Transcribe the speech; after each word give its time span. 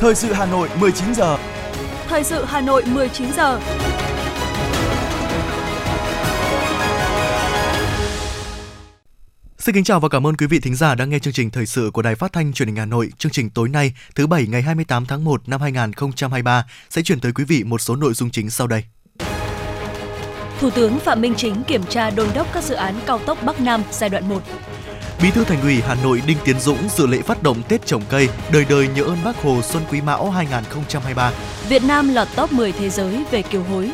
Thời 0.00 0.14
sự 0.14 0.32
Hà 0.32 0.46
Nội 0.46 0.68
19 0.80 1.14
giờ. 1.14 1.38
Thời 2.08 2.24
sự 2.24 2.44
Hà 2.44 2.60
Nội 2.60 2.82
19 2.86 3.32
giờ. 3.32 3.60
Xin 9.58 9.74
kính 9.74 9.84
chào 9.84 10.00
và 10.00 10.08
cảm 10.08 10.26
ơn 10.26 10.36
quý 10.36 10.46
vị 10.46 10.60
thính 10.60 10.74
giả 10.74 10.94
đang 10.94 11.10
nghe 11.10 11.18
chương 11.18 11.32
trình 11.32 11.50
thời 11.50 11.66
sự 11.66 11.90
của 11.92 12.02
Đài 12.02 12.14
Phát 12.14 12.32
thanh 12.32 12.52
Truyền 12.52 12.68
hình 12.68 12.76
Hà 12.76 12.84
Nội. 12.84 13.10
Chương 13.18 13.32
trình 13.32 13.50
tối 13.50 13.68
nay, 13.68 13.92
thứ 14.14 14.26
bảy 14.26 14.46
ngày 14.46 14.62
28 14.62 15.06
tháng 15.06 15.24
1 15.24 15.48
năm 15.48 15.60
2023 15.60 16.66
sẽ 16.90 17.02
chuyển 17.02 17.20
tới 17.20 17.32
quý 17.32 17.44
vị 17.44 17.64
một 17.64 17.80
số 17.80 17.96
nội 17.96 18.14
dung 18.14 18.30
chính 18.30 18.50
sau 18.50 18.66
đây. 18.66 18.84
Thủ 20.60 20.70
tướng 20.70 20.98
Phạm 20.98 21.20
Minh 21.20 21.34
Chính 21.36 21.62
kiểm 21.62 21.82
tra 21.88 22.10
đôn 22.10 22.28
đốc 22.34 22.52
các 22.52 22.64
dự 22.64 22.74
án 22.74 22.94
cao 23.06 23.18
tốc 23.18 23.38
Bắc 23.42 23.60
Nam 23.60 23.82
giai 23.90 24.10
đoạn 24.10 24.28
1. 24.28 24.42
Bí 25.22 25.30
thư 25.30 25.44
Thành 25.44 25.60
ủy 25.60 25.80
Hà 25.86 25.94
Nội 26.02 26.22
Đinh 26.26 26.36
Tiến 26.44 26.60
Dũng 26.60 26.88
dự 26.88 27.06
lễ 27.06 27.22
phát 27.22 27.42
động 27.42 27.62
Tết 27.68 27.86
trồng 27.86 28.02
cây, 28.08 28.28
đời 28.52 28.66
đời 28.68 28.88
nhớ 28.88 29.02
ơn 29.02 29.18
Bác 29.24 29.42
Hồ 29.42 29.62
Xuân 29.62 29.82
Quý 29.90 30.00
Mão 30.00 30.30
2023. 30.30 31.32
Việt 31.68 31.84
Nam 31.84 32.14
lọt 32.14 32.28
top 32.36 32.52
10 32.52 32.72
thế 32.72 32.90
giới 32.90 33.24
về 33.30 33.42
kiều 33.42 33.62
hối. 33.62 33.90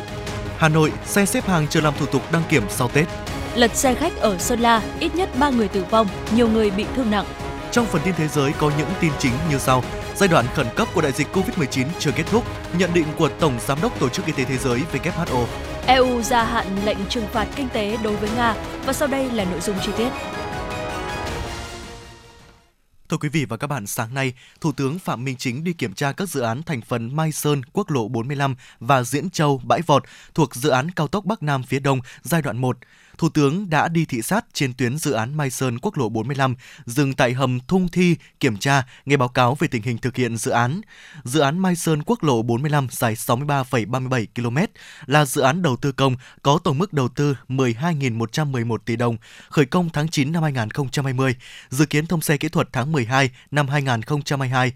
Hà 0.57 0.69
Nội 0.69 0.91
xe 1.05 1.25
xếp 1.25 1.47
hàng 1.47 1.67
chờ 1.67 1.81
làm 1.81 1.93
thủ 1.99 2.05
tục 2.05 2.21
đăng 2.31 2.41
kiểm 2.49 2.63
sau 2.69 2.87
Tết. 2.87 3.07
Lật 3.55 3.75
xe 3.75 3.93
khách 3.93 4.17
ở 4.17 4.37
Sơn 4.37 4.59
La, 4.59 4.81
ít 4.99 5.15
nhất 5.15 5.29
3 5.39 5.49
người 5.49 5.67
tử 5.67 5.85
vong, 5.89 6.07
nhiều 6.35 6.47
người 6.47 6.71
bị 6.71 6.85
thương 6.95 7.11
nặng. 7.11 7.25
Trong 7.71 7.85
phần 7.85 8.01
tin 8.05 8.13
thế 8.17 8.27
giới 8.27 8.51
có 8.59 8.71
những 8.77 8.89
tin 9.01 9.11
chính 9.19 9.33
như 9.51 9.57
sau. 9.57 9.83
Giai 10.15 10.29
đoạn 10.29 10.45
khẩn 10.55 10.67
cấp 10.75 10.87
của 10.93 11.01
đại 11.01 11.11
dịch 11.11 11.27
Covid-19 11.33 11.85
chưa 11.99 12.11
kết 12.11 12.23
thúc, 12.31 12.43
nhận 12.77 12.93
định 12.93 13.07
của 13.17 13.29
Tổng 13.39 13.53
Giám 13.67 13.81
đốc 13.81 13.99
Tổ 13.99 14.09
chức 14.09 14.25
Y 14.25 14.31
tế 14.31 14.43
Thế 14.43 14.57
giới 14.57 14.81
WHO. 14.93 15.45
EU 15.87 16.21
gia 16.21 16.43
hạn 16.43 16.65
lệnh 16.85 16.97
trừng 17.09 17.27
phạt 17.33 17.47
kinh 17.55 17.69
tế 17.69 17.97
đối 18.03 18.15
với 18.15 18.29
Nga 18.35 18.55
và 18.85 18.93
sau 18.93 19.07
đây 19.07 19.31
là 19.31 19.43
nội 19.43 19.59
dung 19.59 19.75
chi 19.85 19.91
tiết. 19.97 20.09
Thưa 23.09 23.17
quý 23.17 23.29
vị 23.29 23.45
và 23.45 23.57
các 23.57 23.67
bạn, 23.67 23.87
sáng 23.87 24.13
nay, 24.13 24.33
Thủ 24.61 24.71
tướng 24.71 24.99
Phạm 24.99 25.23
Minh 25.23 25.35
Chính 25.37 25.63
đi 25.63 25.73
kiểm 25.73 25.93
tra 25.93 26.11
các 26.11 26.29
dự 26.29 26.41
án 26.41 26.63
thành 26.63 26.81
phần 26.81 27.15
Mai 27.15 27.31
Sơn, 27.31 27.61
Quốc 27.73 27.91
lộ 27.91 28.07
45 28.07 28.55
và 28.79 29.03
Diễn 29.03 29.29
Châu, 29.29 29.61
Bãi 29.63 29.81
Vọt 29.81 30.03
thuộc 30.33 30.55
dự 30.55 30.69
án 30.69 30.91
cao 30.91 31.07
tốc 31.07 31.25
Bắc 31.25 31.43
Nam 31.43 31.63
phía 31.63 31.79
Đông 31.79 31.99
giai 32.21 32.41
đoạn 32.41 32.57
1. 32.57 32.77
Thủ 33.17 33.29
tướng 33.29 33.69
đã 33.69 33.87
đi 33.87 34.05
thị 34.05 34.21
sát 34.21 34.45
trên 34.53 34.73
tuyến 34.73 34.97
dự 34.97 35.11
án 35.11 35.37
Mai 35.37 35.49
Sơn 35.49 35.79
quốc 35.79 35.97
lộ 35.97 36.09
45, 36.09 36.55
dừng 36.85 37.13
tại 37.13 37.33
hầm 37.33 37.59
Thung 37.67 37.87
Thi 37.87 38.15
kiểm 38.39 38.57
tra, 38.57 38.83
nghe 39.05 39.17
báo 39.17 39.27
cáo 39.27 39.55
về 39.59 39.67
tình 39.67 39.81
hình 39.81 39.97
thực 39.97 40.15
hiện 40.15 40.37
dự 40.37 40.51
án. 40.51 40.81
Dự 41.23 41.39
án 41.39 41.59
Mai 41.59 41.75
Sơn 41.75 42.03
quốc 42.05 42.23
lộ 42.23 42.41
45 42.41 42.87
dài 42.91 43.15
63,37 43.15 44.25
km 44.35 44.57
là 45.05 45.25
dự 45.25 45.41
án 45.41 45.61
đầu 45.61 45.75
tư 45.75 45.91
công 45.91 46.15
có 46.41 46.59
tổng 46.63 46.77
mức 46.77 46.93
đầu 46.93 47.07
tư 47.07 47.37
12.111 47.49 48.77
tỷ 48.77 48.95
đồng, 48.95 49.17
khởi 49.49 49.65
công 49.65 49.89
tháng 49.89 50.07
9 50.07 50.31
năm 50.31 50.43
2020, 50.43 51.35
dự 51.69 51.85
kiến 51.85 52.05
thông 52.05 52.21
xe 52.21 52.37
kỹ 52.37 52.49
thuật 52.49 52.69
tháng 52.71 52.91
12 52.91 53.29
năm 53.51 53.67
2022 53.67 54.73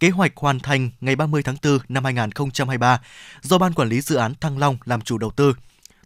kế 0.00 0.10
hoạch 0.10 0.32
hoàn 0.36 0.60
thành 0.60 0.90
ngày 1.00 1.16
30 1.16 1.42
tháng 1.42 1.56
4 1.62 1.78
năm 1.88 2.04
2023 2.04 3.00
do 3.42 3.58
Ban 3.58 3.74
Quản 3.74 3.88
lý 3.88 4.00
Dự 4.00 4.16
án 4.16 4.34
Thăng 4.40 4.58
Long 4.58 4.76
làm 4.84 5.00
chủ 5.00 5.18
đầu 5.18 5.30
tư. 5.30 5.54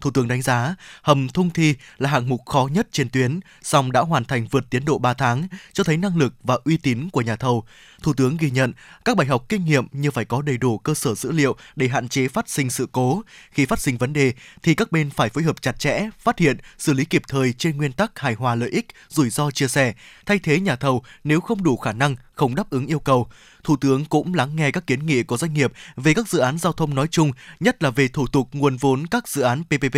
Thủ 0.00 0.10
tướng 0.10 0.28
đánh 0.28 0.42
giá 0.42 0.74
hầm 1.02 1.28
Thung 1.28 1.50
Thi 1.50 1.74
là 1.98 2.10
hạng 2.10 2.28
mục 2.28 2.46
khó 2.46 2.68
nhất 2.72 2.88
trên 2.92 3.08
tuyến, 3.08 3.40
song 3.62 3.92
đã 3.92 4.00
hoàn 4.00 4.24
thành 4.24 4.46
vượt 4.50 4.64
tiến 4.70 4.84
độ 4.84 4.98
3 4.98 5.14
tháng, 5.14 5.48
cho 5.72 5.84
thấy 5.84 5.96
năng 5.96 6.16
lực 6.16 6.34
và 6.42 6.58
uy 6.64 6.76
tín 6.76 7.10
của 7.10 7.20
nhà 7.20 7.36
thầu. 7.36 7.64
Thủ 8.02 8.12
tướng 8.12 8.36
ghi 8.36 8.50
nhận 8.50 8.72
các 9.04 9.16
bài 9.16 9.26
học 9.26 9.44
kinh 9.48 9.64
nghiệm 9.64 9.86
như 9.92 10.10
phải 10.10 10.24
có 10.24 10.42
đầy 10.42 10.56
đủ 10.56 10.78
cơ 10.78 10.94
sở 10.94 11.14
dữ 11.14 11.32
liệu 11.32 11.56
để 11.76 11.88
hạn 11.88 12.08
chế 12.08 12.28
phát 12.28 12.48
sinh 12.48 12.70
sự 12.70 12.88
cố. 12.92 13.22
Khi 13.50 13.66
phát 13.66 13.80
sinh 13.80 13.96
vấn 13.96 14.12
đề 14.12 14.32
thì 14.62 14.74
các 14.74 14.92
bên 14.92 15.10
phải 15.10 15.28
phối 15.28 15.44
hợp 15.44 15.62
chặt 15.62 15.78
chẽ, 15.78 16.10
phát 16.18 16.38
hiện, 16.38 16.56
xử 16.78 16.92
lý 16.92 17.04
kịp 17.04 17.22
thời 17.28 17.52
trên 17.52 17.76
nguyên 17.76 17.92
tắc 17.92 18.18
hài 18.18 18.34
hòa 18.34 18.54
lợi 18.54 18.70
ích, 18.70 18.86
rủi 19.08 19.30
ro 19.30 19.50
chia 19.50 19.68
sẻ, 19.68 19.94
thay 20.26 20.38
thế 20.38 20.60
nhà 20.60 20.76
thầu 20.76 21.02
nếu 21.24 21.40
không 21.40 21.62
đủ 21.62 21.76
khả 21.76 21.92
năng, 21.92 22.16
không 22.34 22.54
đáp 22.54 22.70
ứng 22.70 22.86
yêu 22.86 22.98
cầu. 22.98 23.28
Thủ 23.64 23.76
tướng 23.76 24.04
cũng 24.04 24.34
lắng 24.34 24.56
nghe 24.56 24.70
các 24.70 24.86
kiến 24.86 25.06
nghị 25.06 25.22
của 25.22 25.36
doanh 25.36 25.54
nghiệp 25.54 25.72
về 25.96 26.14
các 26.14 26.28
dự 26.28 26.38
án 26.38 26.58
giao 26.58 26.72
thông 26.72 26.94
nói 26.94 27.06
chung, 27.10 27.32
nhất 27.60 27.82
là 27.82 27.90
về 27.90 28.08
thủ 28.08 28.26
tục 28.26 28.48
nguồn 28.52 28.76
vốn 28.76 29.06
các 29.06 29.28
dự 29.28 29.42
án 29.42 29.62
PPP. 29.64 29.96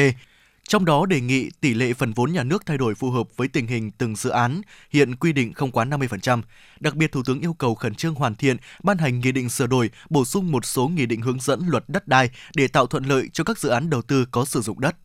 Trong 0.68 0.84
đó 0.84 1.06
đề 1.06 1.20
nghị 1.20 1.50
tỷ 1.60 1.74
lệ 1.74 1.92
phần 1.92 2.12
vốn 2.12 2.32
nhà 2.32 2.44
nước 2.44 2.66
thay 2.66 2.78
đổi 2.78 2.94
phù 2.94 3.10
hợp 3.10 3.36
với 3.36 3.48
tình 3.48 3.66
hình 3.66 3.90
từng 3.90 4.16
dự 4.16 4.30
án, 4.30 4.60
hiện 4.90 5.16
quy 5.16 5.32
định 5.32 5.52
không 5.52 5.70
quá 5.70 5.84
50%. 5.84 6.42
Đặc 6.80 6.94
biệt, 6.94 7.12
Thủ 7.12 7.22
tướng 7.26 7.40
yêu 7.40 7.52
cầu 7.52 7.74
khẩn 7.74 7.94
trương 7.94 8.14
hoàn 8.14 8.34
thiện, 8.34 8.56
ban 8.82 8.98
hành 8.98 9.20
nghị 9.20 9.32
định 9.32 9.48
sửa 9.48 9.66
đổi, 9.66 9.90
bổ 10.10 10.24
sung 10.24 10.52
một 10.52 10.64
số 10.64 10.88
nghị 10.88 11.06
định 11.06 11.20
hướng 11.20 11.40
dẫn 11.40 11.60
luật 11.66 11.84
đất 11.88 12.08
đai 12.08 12.30
để 12.56 12.68
tạo 12.68 12.86
thuận 12.86 13.04
lợi 13.04 13.28
cho 13.32 13.44
các 13.44 13.58
dự 13.58 13.68
án 13.68 13.90
đầu 13.90 14.02
tư 14.02 14.24
có 14.30 14.44
sử 14.44 14.60
dụng 14.60 14.80
đất. 14.80 14.96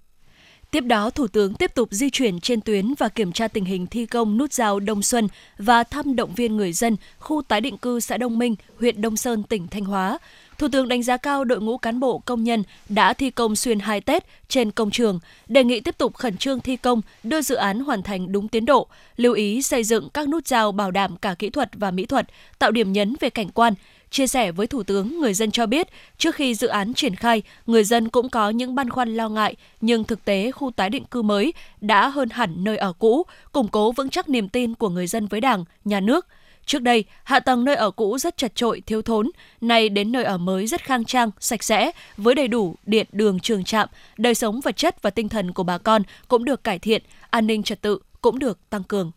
Tiếp 0.72 0.82
đó, 0.82 1.10
Thủ 1.10 1.28
tướng 1.28 1.54
tiếp 1.54 1.72
tục 1.76 1.90
di 1.92 2.10
chuyển 2.10 2.40
trên 2.40 2.62
tuyến 2.62 2.94
và 3.00 3.10
kiểm 3.10 3.32
tra 3.32 3.48
tình 3.48 3.66
hình 3.66 3.88
thi 3.88 4.06
công 4.06 4.38
nút 4.38 4.54
giao 4.54 4.80
Đông 4.80 5.02
Xuân 5.02 5.28
và 5.58 5.84
thăm 5.84 6.16
động 6.16 6.36
viên 6.36 6.58
người 6.58 6.74
dân 6.74 6.98
khu 7.20 7.42
tái 7.42 7.62
định 7.62 7.78
cư 7.78 8.00
xã 8.00 8.18
Đông 8.18 8.40
Minh, 8.40 8.56
huyện 8.80 9.02
Đông 9.02 9.18
Sơn, 9.18 9.44
tỉnh 9.44 9.68
Thanh 9.68 9.86
Hóa. 9.86 10.18
Thủ 10.64 10.70
tướng 10.70 10.88
đánh 10.88 11.04
giá 11.04 11.18
cao 11.18 11.44
đội 11.44 11.62
ngũ 11.62 11.78
cán 11.78 12.00
bộ 12.00 12.20
công 12.26 12.44
nhân 12.44 12.64
đã 12.90 13.14
thi 13.14 13.30
công 13.30 13.56
xuyên 13.56 13.80
hai 13.80 14.02
Tết 14.02 14.26
trên 14.48 14.72
công 14.72 14.92
trường, 14.92 15.20
đề 15.48 15.64
nghị 15.64 15.80
tiếp 15.80 15.98
tục 15.98 16.16
khẩn 16.16 16.38
trương 16.38 16.60
thi 16.60 16.76
công, 16.76 17.02
đưa 17.24 17.42
dự 17.42 17.56
án 17.56 17.80
hoàn 17.80 18.04
thành 18.04 18.32
đúng 18.32 18.48
tiến 18.48 18.66
độ, 18.66 18.88
lưu 19.18 19.34
ý 19.34 19.62
xây 19.62 19.84
dựng 19.84 20.10
các 20.14 20.30
nút 20.30 20.48
giao 20.48 20.72
bảo 20.72 20.92
đảm 20.92 21.18
cả 21.18 21.36
kỹ 21.40 21.50
thuật 21.50 21.70
và 21.74 21.92
mỹ 21.92 22.06
thuật, 22.06 22.28
tạo 22.60 22.72
điểm 22.72 22.94
nhấn 22.94 23.16
về 23.20 23.30
cảnh 23.30 23.50
quan, 23.50 23.74
Chia 24.10 24.28
sẻ 24.28 24.52
với 24.52 24.68
Thủ 24.68 24.84
tướng, 24.84 25.20
người 25.20 25.34
dân 25.34 25.52
cho 25.52 25.66
biết, 25.66 25.88
trước 26.18 26.36
khi 26.36 26.56
dự 26.56 26.68
án 26.68 26.94
triển 26.94 27.16
khai, 27.16 27.42
người 27.68 27.84
dân 27.84 28.10
cũng 28.10 28.30
có 28.30 28.50
những 28.50 28.76
băn 28.76 28.90
khoăn 28.90 29.16
lo 29.16 29.30
ngại, 29.30 29.56
nhưng 29.82 30.04
thực 30.04 30.26
tế 30.26 30.52
khu 30.52 30.72
tái 30.72 30.90
định 30.90 31.06
cư 31.06 31.22
mới 31.22 31.54
đã 31.82 32.10
hơn 32.10 32.30
hẳn 32.30 32.64
nơi 32.64 32.78
ở 32.78 32.94
cũ, 32.94 33.26
củng 33.52 33.68
cố 33.68 33.92
vững 33.92 34.10
chắc 34.10 34.30
niềm 34.30 34.50
tin 34.50 34.76
của 34.76 34.90
người 34.90 35.08
dân 35.08 35.28
với 35.28 35.42
Đảng, 35.42 35.66
nhà 35.86 36.00
nước. 36.00 36.28
Trước 36.66 36.82
đây, 36.82 37.04
hạ 37.24 37.40
tầng 37.40 37.66
nơi 37.66 37.76
ở 37.76 37.92
cũ 37.92 38.18
rất 38.18 38.38
chật 38.38 38.56
trội, 38.56 38.82
thiếu 38.82 39.02
thốn, 39.02 39.30
nay 39.62 39.90
đến 39.90 40.12
nơi 40.12 40.24
ở 40.24 40.38
mới 40.38 40.68
rất 40.68 40.84
khang 40.84 41.06
trang, 41.06 41.32
sạch 41.40 41.64
sẽ, 41.64 41.92
với 42.18 42.36
đầy 42.36 42.48
đủ 42.48 42.76
điện, 42.86 43.08
đường, 43.12 43.40
trường 43.40 43.64
trạm, 43.64 43.90
đời 44.18 44.36
sống 44.36 44.62
vật 44.62 44.78
chất 44.78 45.02
và 45.02 45.10
tinh 45.10 45.30
thần 45.30 45.54
của 45.54 45.64
bà 45.64 45.78
con 45.78 46.02
cũng 46.28 46.46
được 46.46 46.64
cải 46.64 46.80
thiện, 46.80 47.04
an 47.30 47.48
ninh 47.48 47.64
trật 47.64 47.82
tự 47.82 48.00
cũng 48.22 48.40
được 48.40 48.70
tăng 48.70 48.84
cường. 48.84 49.12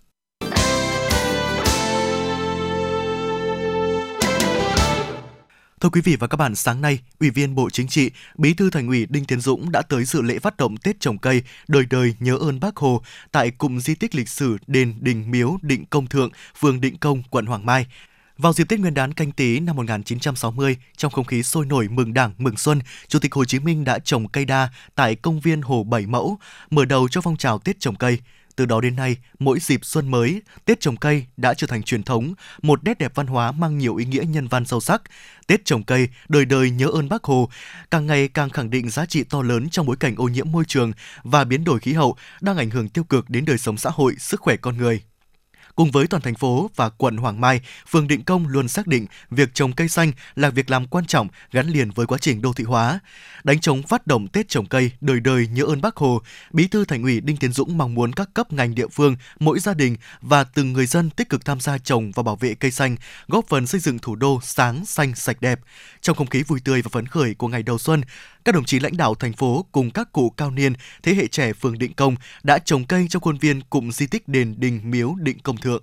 Thưa 5.87 5.91
quý 5.91 6.01
vị 6.01 6.17
và 6.17 6.27
các 6.27 6.37
bạn, 6.37 6.55
sáng 6.55 6.81
nay, 6.81 6.99
Ủy 7.21 7.31
viên 7.31 7.55
Bộ 7.55 7.71
Chính 7.71 7.89
trị, 7.89 8.11
Bí 8.39 8.55
thư 8.55 8.71
Thành 8.71 8.89
ủy 8.89 9.07
Đinh 9.07 9.25
Tiến 9.25 9.41
Dũng 9.41 9.73
đã 9.73 9.83
tới 9.83 10.05
dự 10.05 10.23
lễ 10.23 10.39
phát 10.39 10.57
động 10.57 10.77
Tết 10.77 11.01
trồng 11.01 11.19
cây 11.19 11.43
đời 11.69 11.85
đời 11.91 12.15
nhớ 12.21 12.37
ơn 12.37 12.61
Bác 12.61 12.77
Hồ 12.77 13.03
tại 13.33 13.51
cụm 13.51 13.79
di 13.79 13.95
tích 13.95 14.15
lịch 14.15 14.29
sử 14.29 14.57
đền 14.67 14.95
Đình 15.01 15.31
Miếu 15.31 15.59
Định 15.63 15.85
Công 15.87 16.07
Thượng, 16.07 16.31
phường 16.59 16.81
Định 16.81 16.97
Công, 16.97 17.23
quận 17.31 17.47
Hoàng 17.47 17.67
Mai. 17.67 17.87
Vào 18.39 18.53
dịp 18.53 18.69
Tết 18.69 18.81
Nguyên 18.81 18.95
đán 18.95 19.13
canh 19.13 19.33
tí 19.33 19.61
năm 19.61 19.77
1960, 19.77 20.77
trong 20.97 21.13
không 21.13 21.25
khí 21.25 21.43
sôi 21.43 21.67
nổi 21.67 21.89
mừng 21.89 22.15
Đảng, 22.15 22.33
mừng 22.39 22.57
xuân, 22.57 22.81
Chủ 23.09 23.19
tịch 23.19 23.35
Hồ 23.35 23.45
Chí 23.45 23.59
Minh 23.59 23.85
đã 23.85 23.99
trồng 23.99 24.29
cây 24.29 24.45
đa 24.45 24.69
tại 24.95 25.15
công 25.15 25.41
viên 25.41 25.63
Hồ 25.63 25.85
Bảy 25.85 26.07
Mẫu, 26.07 26.39
mở 26.71 26.85
đầu 26.85 27.09
cho 27.09 27.21
phong 27.21 27.37
trào 27.37 27.59
Tết 27.59 27.81
trồng 27.81 27.97
cây. 27.97 28.19
Từ 28.57 28.67
đó 28.67 28.81
đến 28.81 28.97
nay, 28.97 29.17
mỗi 29.39 29.61
dịp 29.61 29.85
xuân 29.85 30.11
mới, 30.11 30.43
Tết 30.65 30.81
trồng 30.81 30.97
cây 30.97 31.27
đã 31.37 31.55
trở 31.55 31.67
thành 31.67 31.83
truyền 31.83 32.03
thống, 32.03 32.35
một 32.63 32.85
nét 32.85 32.99
đẹp 32.99 33.13
văn 33.15 33.27
hóa 33.27 33.53
mang 33.53 33.79
nhiều 33.79 33.97
ý 33.97 34.05
nghĩa 34.05 34.25
nhân 34.29 34.49
văn 34.49 34.65
sâu 34.65 34.81
sắc. 34.81 35.03
Tết 35.47 35.65
trồng 35.65 35.83
cây, 35.83 36.09
đời 36.29 36.45
đời 36.45 36.71
nhớ 36.71 36.87
ơn 36.87 37.09
Bác 37.09 37.25
Hồ, 37.25 37.49
càng 37.91 38.07
ngày 38.07 38.29
càng 38.29 38.51
khẳng 38.51 38.71
định 38.71 38.91
giá 38.91 39.07
trị 39.07 39.25
to 39.25 39.43
lớn 39.43 39.69
trong 39.71 39.87
bối 39.87 39.97
cảnh 39.97 40.15
ô 40.17 40.29
nhiễm 40.29 40.53
môi 40.53 40.65
trường 40.69 40.93
và 41.23 41.45
biến 41.45 41.65
đổi 41.65 41.81
khí 41.81 41.93
hậu 41.93 42.17
đang 42.41 42.57
ảnh 42.57 42.71
hưởng 42.71 42.89
tiêu 42.89 43.05
cực 43.05 43.31
đến 43.31 43.45
đời 43.45 43.59
sống 43.59 43.77
xã 43.77 43.91
hội, 43.91 44.15
sức 44.19 44.41
khỏe 44.41 44.57
con 44.57 44.77
người. 44.77 45.03
Cùng 45.77 45.91
với 45.91 46.07
toàn 46.07 46.23
thành 46.23 46.35
phố 46.35 46.71
và 46.77 46.89
quận 46.89 47.17
Hoàng 47.17 47.41
Mai, 47.41 47.61
phường 47.89 48.09
Định 48.09 48.25
Công 48.25 48.49
luôn 48.49 48.69
xác 48.69 48.87
định 48.87 49.07
việc 49.31 49.55
trồng 49.55 49.73
cây 49.73 49.89
xanh 49.89 50.13
là 50.35 50.51
việc 50.51 50.71
làm 50.71 50.87
quan 50.87 51.07
trọng 51.07 51.29
gắn 51.53 51.69
liền 51.69 51.91
với 51.91 52.07
quá 52.07 52.19
trình 52.19 52.43
đô 52.43 52.53
thị 52.53 52.65
hóa. 52.65 53.01
Đánh 53.45 53.61
chống 53.61 53.83
phát 53.83 54.07
động 54.07 54.29
Tết 54.29 54.49
trồng 54.49 54.67
cây 54.67 54.91
đời 55.01 55.21
đời 55.21 55.47
nhớ 55.47 55.65
ơn 55.65 55.81
Bác 55.81 55.97
Hồ, 55.97 56.23
Bí 56.53 56.69
thư 56.69 56.85
Thành 56.85 57.03
ủy 57.03 57.21
Đinh 57.21 57.37
Tiến 57.37 57.53
Dũng 57.53 57.79
mong 57.79 57.95
muốn 57.95 58.13
các 58.13 58.29
cấp 58.35 58.53
ngành 58.53 58.75
địa 58.75 58.89
phương, 58.89 59.17
mỗi 59.39 59.61
gia 59.61 59.75
đình 59.75 59.97
và 60.21 60.45
từng 60.45 60.73
người 60.73 60.87
dân 60.87 61.11
tích 61.11 61.29
cực 61.29 61.45
tham 61.45 61.61
gia 61.61 61.79
trồng 61.79 62.13
và 62.15 62.23
bảo 62.23 62.37
vệ 62.37 62.55
cây 62.55 62.71
xanh, 62.71 62.97
góp 63.29 63.45
phần 63.49 63.67
xây 63.67 63.81
dựng 63.81 63.99
thủ 63.99 64.15
đô 64.15 64.41
sáng, 64.43 64.87
xanh, 64.87 65.15
sạch 65.15 65.41
đẹp. 65.41 65.61
Trong 66.01 66.17
không 66.17 66.27
khí 66.27 66.43
vui 66.43 66.61
tươi 66.65 66.83
và 66.83 66.89
phấn 66.93 67.07
khởi 67.07 67.35
của 67.35 67.49
ngày 67.49 67.63
đầu 67.63 67.79
xuân, 67.79 68.03
các 68.47 68.55
đồng 68.55 68.65
chí 68.65 68.81
lãnh 68.81 68.97
đạo 68.97 69.15
thành 69.15 69.33
phố 69.33 69.65
cùng 69.73 69.91
các 69.91 70.13
cụ 70.13 70.31
cao 70.31 70.51
niên, 70.51 70.73
thế 71.03 71.15
hệ 71.15 71.27
trẻ 71.27 71.53
phường 71.53 71.79
Định 71.79 71.93
Công 71.93 72.15
đã 72.43 72.59
trồng 72.59 72.85
cây 72.85 73.07
trong 73.11 73.23
khuôn 73.23 73.39
viên 73.39 73.61
cụm 73.71 73.91
di 73.91 74.07
tích 74.07 74.29
đền 74.29 74.55
Đình 74.59 74.81
Miếu 74.85 75.15
Định 75.21 75.39
Công 75.43 75.57
Thượng. 75.57 75.83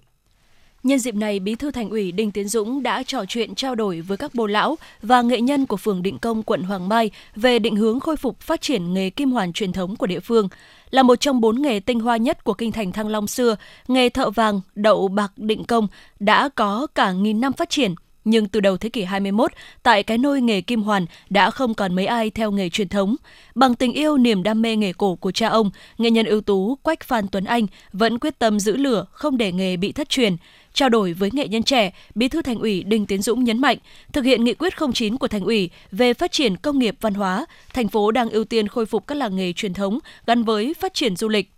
Nhân 0.83 1.00
dịp 1.00 1.15
này, 1.15 1.39
Bí 1.39 1.56
thư 1.56 1.71
Thành 1.71 1.89
ủy 1.89 2.12
Đinh 2.12 2.31
Tiến 2.31 2.48
Dũng 2.48 2.83
đã 2.83 3.04
trò 3.04 3.25
chuyện 3.27 3.56
trao 3.56 3.75
đổi 3.75 4.01
với 4.01 4.18
các 4.18 4.36
bồ 4.36 4.48
lão 4.48 4.77
và 5.01 5.21
nghệ 5.21 5.42
nhân 5.42 5.65
của 5.65 5.77
phường 5.77 6.04
Định 6.04 6.19
Công, 6.19 6.44
quận 6.44 6.63
Hoàng 6.63 6.89
Mai 6.89 7.12
về 7.36 7.60
định 7.60 7.75
hướng 7.75 8.00
khôi 8.00 8.18
phục 8.18 8.39
phát 8.39 8.62
triển 8.62 8.94
nghề 8.94 9.10
kim 9.10 9.31
hoàn 9.31 9.54
truyền 9.54 9.74
thống 9.74 9.95
của 9.95 10.07
địa 10.07 10.19
phương. 10.19 10.48
Là 10.89 11.04
một 11.04 11.15
trong 11.15 11.42
bốn 11.42 11.62
nghề 11.62 11.80
tinh 11.80 12.00
hoa 12.00 12.18
nhất 12.18 12.44
của 12.44 12.54
kinh 12.54 12.71
thành 12.71 12.92
Thăng 12.92 13.07
Long 13.07 13.27
xưa, 13.27 13.56
nghề 13.88 14.10
thợ 14.10 14.30
vàng, 14.30 14.62
đậu 14.75 15.07
bạc 15.07 15.31
định 15.38 15.63
công 15.63 15.88
đã 16.19 16.50
có 16.56 16.88
cả 16.95 17.12
nghìn 17.12 17.42
năm 17.42 17.54
phát 17.54 17.69
triển. 17.69 17.95
Nhưng 18.25 18.47
từ 18.47 18.59
đầu 18.59 18.77
thế 18.77 18.89
kỷ 18.89 19.03
21, 19.03 19.51
tại 19.83 20.03
cái 20.03 20.17
nôi 20.17 20.41
nghề 20.41 20.61
kim 20.61 20.83
hoàn 20.83 21.05
đã 21.29 21.51
không 21.51 21.73
còn 21.73 21.95
mấy 21.95 22.05
ai 22.05 22.29
theo 22.29 22.51
nghề 22.51 22.69
truyền 22.69 22.89
thống. 22.89 23.15
Bằng 23.55 23.75
tình 23.75 23.93
yêu 23.93 24.17
niềm 24.17 24.43
đam 24.43 24.61
mê 24.61 24.75
nghề 24.75 24.93
cổ 24.93 25.15
của 25.15 25.31
cha 25.31 25.47
ông, 25.47 25.71
nghệ 25.97 26.11
nhân 26.11 26.25
ưu 26.25 26.41
tú 26.41 26.75
Quách 26.75 27.03
Phan 27.03 27.27
Tuấn 27.27 27.45
Anh 27.45 27.67
vẫn 27.93 28.19
quyết 28.19 28.39
tâm 28.39 28.59
giữ 28.59 28.77
lửa, 28.77 29.05
không 29.11 29.37
để 29.37 29.51
nghề 29.51 29.77
bị 29.77 29.91
thất 29.91 30.09
truyền. 30.09 30.35
Trao 30.73 30.89
đổi 30.89 31.13
với 31.13 31.29
nghệ 31.33 31.47
nhân 31.47 31.63
trẻ, 31.63 31.91
Bí 32.15 32.27
thư 32.27 32.41
Thành 32.41 32.59
ủy 32.59 32.83
Đinh 32.83 33.05
Tiến 33.05 33.21
Dũng 33.21 33.43
nhấn 33.43 33.61
mạnh, 33.61 33.77
thực 34.13 34.25
hiện 34.25 34.43
nghị 34.43 34.53
quyết 34.53 34.73
09 34.93 35.17
của 35.17 35.27
Thành 35.27 35.43
ủy 35.43 35.69
về 35.91 36.13
phát 36.13 36.31
triển 36.31 36.57
công 36.57 36.79
nghiệp 36.79 36.95
văn 37.01 37.13
hóa, 37.13 37.45
thành 37.73 37.87
phố 37.87 38.11
đang 38.11 38.29
ưu 38.29 38.43
tiên 38.43 38.67
khôi 38.67 38.85
phục 38.85 39.07
các 39.07 39.15
làng 39.15 39.35
nghề 39.35 39.53
truyền 39.53 39.73
thống 39.73 39.99
gắn 40.27 40.43
với 40.43 40.73
phát 40.79 40.93
triển 40.93 41.15
du 41.15 41.27
lịch, 41.27 41.51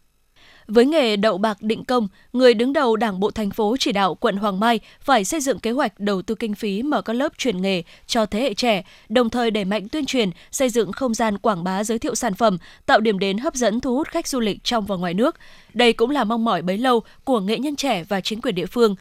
với 0.68 0.86
nghề 0.86 1.16
đậu 1.16 1.38
bạc 1.38 1.58
định 1.62 1.86
công, 1.86 2.08
người 2.34 2.54
đứng 2.54 2.74
đầu 2.74 2.96
Đảng 2.96 3.20
bộ 3.20 3.32
thành 3.32 3.50
phố 3.50 3.76
chỉ 3.80 3.92
đạo 3.92 4.16
quận 4.16 4.38
Hoàng 4.38 4.60
Mai 4.60 4.80
phải 5.02 5.24
xây 5.24 5.40
dựng 5.40 5.60
kế 5.60 5.72
hoạch 5.72 6.00
đầu 6.00 6.22
tư 6.22 6.36
kinh 6.36 6.56
phí 6.56 6.84
mở 6.84 7.02
các 7.02 7.14
lớp 7.14 7.38
truyền 7.38 7.62
nghề 7.62 7.84
cho 8.08 8.26
thế 8.26 8.42
hệ 8.42 8.54
trẻ, 8.54 8.84
đồng 9.10 9.30
thời 9.30 9.52
đẩy 9.52 9.66
mạnh 9.66 9.88
tuyên 9.90 10.06
truyền, 10.06 10.30
xây 10.52 10.70
dựng 10.70 10.92
không 10.92 11.14
gian 11.14 11.38
quảng 11.38 11.64
bá 11.64 11.84
giới 11.84 12.00
thiệu 12.00 12.16
sản 12.16 12.34
phẩm, 12.34 12.58
tạo 12.86 13.00
điểm 13.00 13.20
đến 13.20 13.38
hấp 13.38 13.56
dẫn 13.56 13.80
thu 13.80 13.96
hút 13.96 14.08
khách 14.08 14.28
du 14.28 14.40
lịch 14.40 14.64
trong 14.64 14.86
và 14.86 14.96
ngoài 14.96 15.14
nước. 15.14 15.36
Đây 15.74 15.94
cũng 15.94 16.10
là 16.10 16.24
mong 16.24 16.46
mỏi 16.46 16.62
bấy 16.62 16.78
lâu 16.78 17.04
của 17.24 17.40
nghệ 17.40 17.58
nhân 17.58 17.76
trẻ 17.76 18.04
và 18.04 18.22
chính 18.22 18.42
quyền 18.42 18.56
địa 18.56 18.66
phương. 18.66 18.96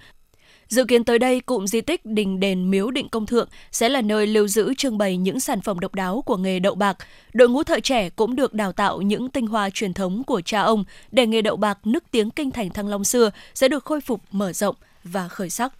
Dự 0.69 0.85
kiến 0.85 1.05
tới 1.05 1.19
đây, 1.19 1.41
cụm 1.41 1.65
di 1.67 1.81
tích 1.81 2.07
Đình 2.07 2.41
Đền 2.41 2.71
Miếu 2.71 2.91
Định 2.91 3.09
Công 3.09 3.27
Thượng 3.27 3.49
sẽ 3.73 3.89
là 3.89 4.01
nơi 4.01 4.27
lưu 4.27 4.49
giữ 4.49 4.75
trưng 4.75 4.99
bày 4.99 5.17
những 5.17 5.41
sản 5.41 5.61
phẩm 5.61 5.81
độc 5.81 5.95
đáo 5.95 6.23
của 6.27 6.37
nghề 6.37 6.59
đậu 6.59 6.75
bạc. 6.75 6.97
Đội 7.33 7.49
ngũ 7.49 7.63
thợ 7.63 7.81
trẻ 7.81 8.11
cũng 8.11 8.37
được 8.37 8.55
đào 8.55 8.73
tạo 8.73 9.03
những 9.03 9.29
tinh 9.29 9.47
hoa 9.47 9.71
truyền 9.71 9.95
thống 9.95 10.25
của 10.25 10.41
cha 10.41 10.61
ông 10.61 10.85
để 11.11 11.27
nghề 11.27 11.43
đậu 11.43 11.57
bạc 11.57 11.79
nức 11.85 12.05
tiếng 12.11 12.31
kinh 12.31 12.51
thành 12.51 12.71
Thăng 12.71 12.89
Long 12.89 13.05
xưa 13.05 13.31
sẽ 13.55 13.69
được 13.69 13.85
khôi 13.85 14.01
phục 14.01 14.23
mở 14.31 14.53
rộng 14.53 14.77
và 15.05 15.29
khởi 15.29 15.51
sắc. 15.51 15.73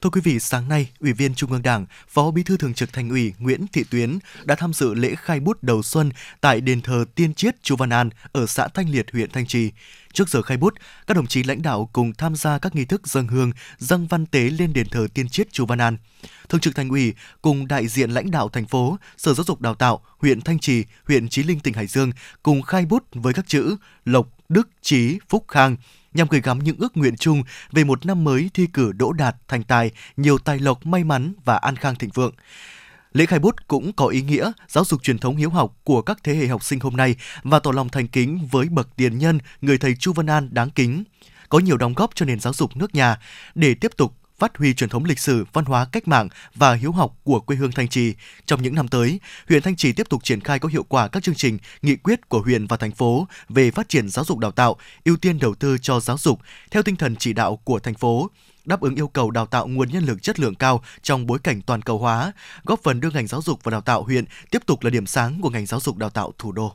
Thưa 0.00 0.10
quý 0.10 0.20
vị, 0.24 0.38
sáng 0.38 0.68
nay, 0.68 0.88
Ủy 1.00 1.12
viên 1.12 1.34
Trung 1.34 1.52
ương 1.52 1.62
Đảng, 1.62 1.86
Phó 2.08 2.30
Bí 2.30 2.42
thư 2.42 2.56
Thường 2.56 2.74
trực 2.74 2.92
Thành 2.92 3.10
ủy 3.10 3.32
Nguyễn 3.38 3.66
Thị 3.72 3.84
Tuyến 3.90 4.18
đã 4.44 4.54
tham 4.54 4.72
dự 4.72 4.94
lễ 4.94 5.14
khai 5.14 5.40
bút 5.40 5.62
đầu 5.62 5.82
xuân 5.82 6.10
tại 6.40 6.60
đền 6.60 6.80
thờ 6.80 7.04
Tiên 7.14 7.34
Chiết 7.34 7.62
Chu 7.62 7.76
Văn 7.76 7.90
An 7.90 8.10
ở 8.32 8.46
xã 8.46 8.68
Thanh 8.68 8.90
Liệt, 8.90 9.12
huyện 9.12 9.30
Thanh 9.30 9.46
Trì. 9.46 9.70
Trước 10.12 10.28
giờ 10.28 10.42
khai 10.42 10.56
bút, 10.56 10.74
các 11.06 11.16
đồng 11.16 11.26
chí 11.26 11.42
lãnh 11.42 11.62
đạo 11.62 11.90
cùng 11.92 12.12
tham 12.14 12.36
gia 12.36 12.58
các 12.58 12.74
nghi 12.74 12.84
thức 12.84 13.06
dâng 13.06 13.28
hương, 13.28 13.52
dâng 13.78 14.06
văn 14.06 14.26
tế 14.26 14.40
lên 14.40 14.72
đền 14.72 14.88
thờ 14.88 15.06
Tiên 15.14 15.28
triết 15.28 15.52
Chu 15.52 15.66
Văn 15.66 15.80
An. 15.80 15.96
Thường 16.48 16.60
trực 16.60 16.74
Thành 16.74 16.88
ủy 16.88 17.14
cùng 17.42 17.68
đại 17.68 17.88
diện 17.88 18.10
lãnh 18.10 18.30
đạo 18.30 18.48
thành 18.48 18.66
phố, 18.66 18.98
Sở 19.16 19.34
Giáo 19.34 19.44
dục 19.44 19.60
Đào 19.60 19.74
tạo, 19.74 20.00
huyện 20.18 20.40
Thanh 20.40 20.58
Trì, 20.58 20.84
huyện 21.08 21.28
Chí 21.28 21.42
Linh 21.42 21.60
tỉnh 21.60 21.74
Hải 21.74 21.86
Dương 21.86 22.12
cùng 22.42 22.62
khai 22.62 22.86
bút 22.86 23.04
với 23.12 23.34
các 23.34 23.48
chữ 23.48 23.76
Lộc, 24.04 24.28
Đức, 24.48 24.68
Chí, 24.82 25.18
Phúc 25.28 25.44
Khang 25.48 25.76
nhằm 26.14 26.28
gửi 26.30 26.40
gắm 26.40 26.58
những 26.58 26.76
ước 26.78 26.96
nguyện 26.96 27.16
chung 27.16 27.42
về 27.72 27.84
một 27.84 28.06
năm 28.06 28.24
mới 28.24 28.50
thi 28.54 28.66
cử 28.66 28.92
đỗ 28.92 29.12
đạt, 29.12 29.36
thành 29.48 29.62
tài, 29.62 29.90
nhiều 30.16 30.38
tài 30.38 30.58
lộc, 30.58 30.86
may 30.86 31.04
mắn 31.04 31.32
và 31.44 31.56
an 31.56 31.76
khang 31.76 31.94
thịnh 31.94 32.10
vượng. 32.14 32.34
Lễ 33.12 33.26
khai 33.26 33.38
bút 33.38 33.68
cũng 33.68 33.92
có 33.92 34.06
ý 34.06 34.22
nghĩa 34.22 34.52
giáo 34.68 34.84
dục 34.84 35.02
truyền 35.02 35.18
thống 35.18 35.36
hiếu 35.36 35.50
học 35.50 35.74
của 35.84 36.02
các 36.02 36.18
thế 36.24 36.34
hệ 36.34 36.46
học 36.46 36.64
sinh 36.64 36.80
hôm 36.80 36.96
nay 36.96 37.16
và 37.42 37.58
tỏ 37.58 37.72
lòng 37.72 37.88
thành 37.88 38.08
kính 38.08 38.48
với 38.50 38.68
bậc 38.68 38.96
tiền 38.96 39.18
nhân, 39.18 39.38
người 39.60 39.78
thầy 39.78 39.94
Chu 39.94 40.12
Văn 40.12 40.26
An 40.26 40.48
đáng 40.52 40.70
kính, 40.70 41.04
có 41.48 41.58
nhiều 41.58 41.76
đóng 41.76 41.94
góp 41.94 42.10
cho 42.14 42.26
nền 42.26 42.40
giáo 42.40 42.52
dục 42.52 42.76
nước 42.76 42.94
nhà 42.94 43.18
để 43.54 43.74
tiếp 43.74 43.92
tục 43.96 44.14
phát 44.38 44.58
huy 44.58 44.74
truyền 44.74 44.90
thống 44.90 45.04
lịch 45.04 45.18
sử, 45.18 45.44
văn 45.52 45.64
hóa 45.64 45.86
cách 45.92 46.08
mạng 46.08 46.28
và 46.54 46.74
hiếu 46.74 46.92
học 46.92 47.14
của 47.24 47.40
quê 47.40 47.56
hương 47.56 47.72
Thanh 47.72 47.88
Trì. 47.88 48.14
Trong 48.46 48.62
những 48.62 48.74
năm 48.74 48.88
tới, 48.88 49.20
huyện 49.48 49.62
Thanh 49.62 49.76
Trì 49.76 49.92
tiếp 49.92 50.08
tục 50.08 50.24
triển 50.24 50.40
khai 50.40 50.58
có 50.58 50.68
hiệu 50.68 50.82
quả 50.82 51.08
các 51.08 51.22
chương 51.22 51.34
trình, 51.34 51.58
nghị 51.82 51.96
quyết 51.96 52.28
của 52.28 52.40
huyện 52.40 52.66
và 52.66 52.76
thành 52.76 52.92
phố 52.92 53.26
về 53.48 53.70
phát 53.70 53.88
triển 53.88 54.08
giáo 54.08 54.24
dục 54.24 54.38
đào 54.38 54.50
tạo, 54.50 54.76
ưu 55.04 55.16
tiên 55.16 55.38
đầu 55.38 55.54
tư 55.54 55.78
cho 55.78 56.00
giáo 56.00 56.18
dục 56.18 56.40
theo 56.70 56.82
tinh 56.82 56.96
thần 56.96 57.16
chỉ 57.16 57.32
đạo 57.32 57.56
của 57.56 57.78
thành 57.78 57.94
phố 57.94 58.30
đáp 58.64 58.80
ứng 58.80 58.94
yêu 58.94 59.08
cầu 59.08 59.30
đào 59.30 59.46
tạo 59.46 59.66
nguồn 59.66 59.88
nhân 59.88 60.04
lực 60.04 60.22
chất 60.22 60.40
lượng 60.40 60.54
cao 60.54 60.82
trong 61.02 61.26
bối 61.26 61.38
cảnh 61.42 61.62
toàn 61.62 61.82
cầu 61.82 61.98
hóa, 61.98 62.32
góp 62.64 62.82
phần 62.82 63.00
đưa 63.00 63.10
ngành 63.10 63.26
giáo 63.26 63.42
dục 63.42 63.64
và 63.64 63.70
đào 63.70 63.80
tạo 63.80 64.02
huyện 64.02 64.24
tiếp 64.50 64.66
tục 64.66 64.84
là 64.84 64.90
điểm 64.90 65.06
sáng 65.06 65.40
của 65.40 65.50
ngành 65.50 65.66
giáo 65.66 65.80
dục 65.80 65.96
đào 65.96 66.10
tạo 66.10 66.32
thủ 66.38 66.52
đô. 66.52 66.72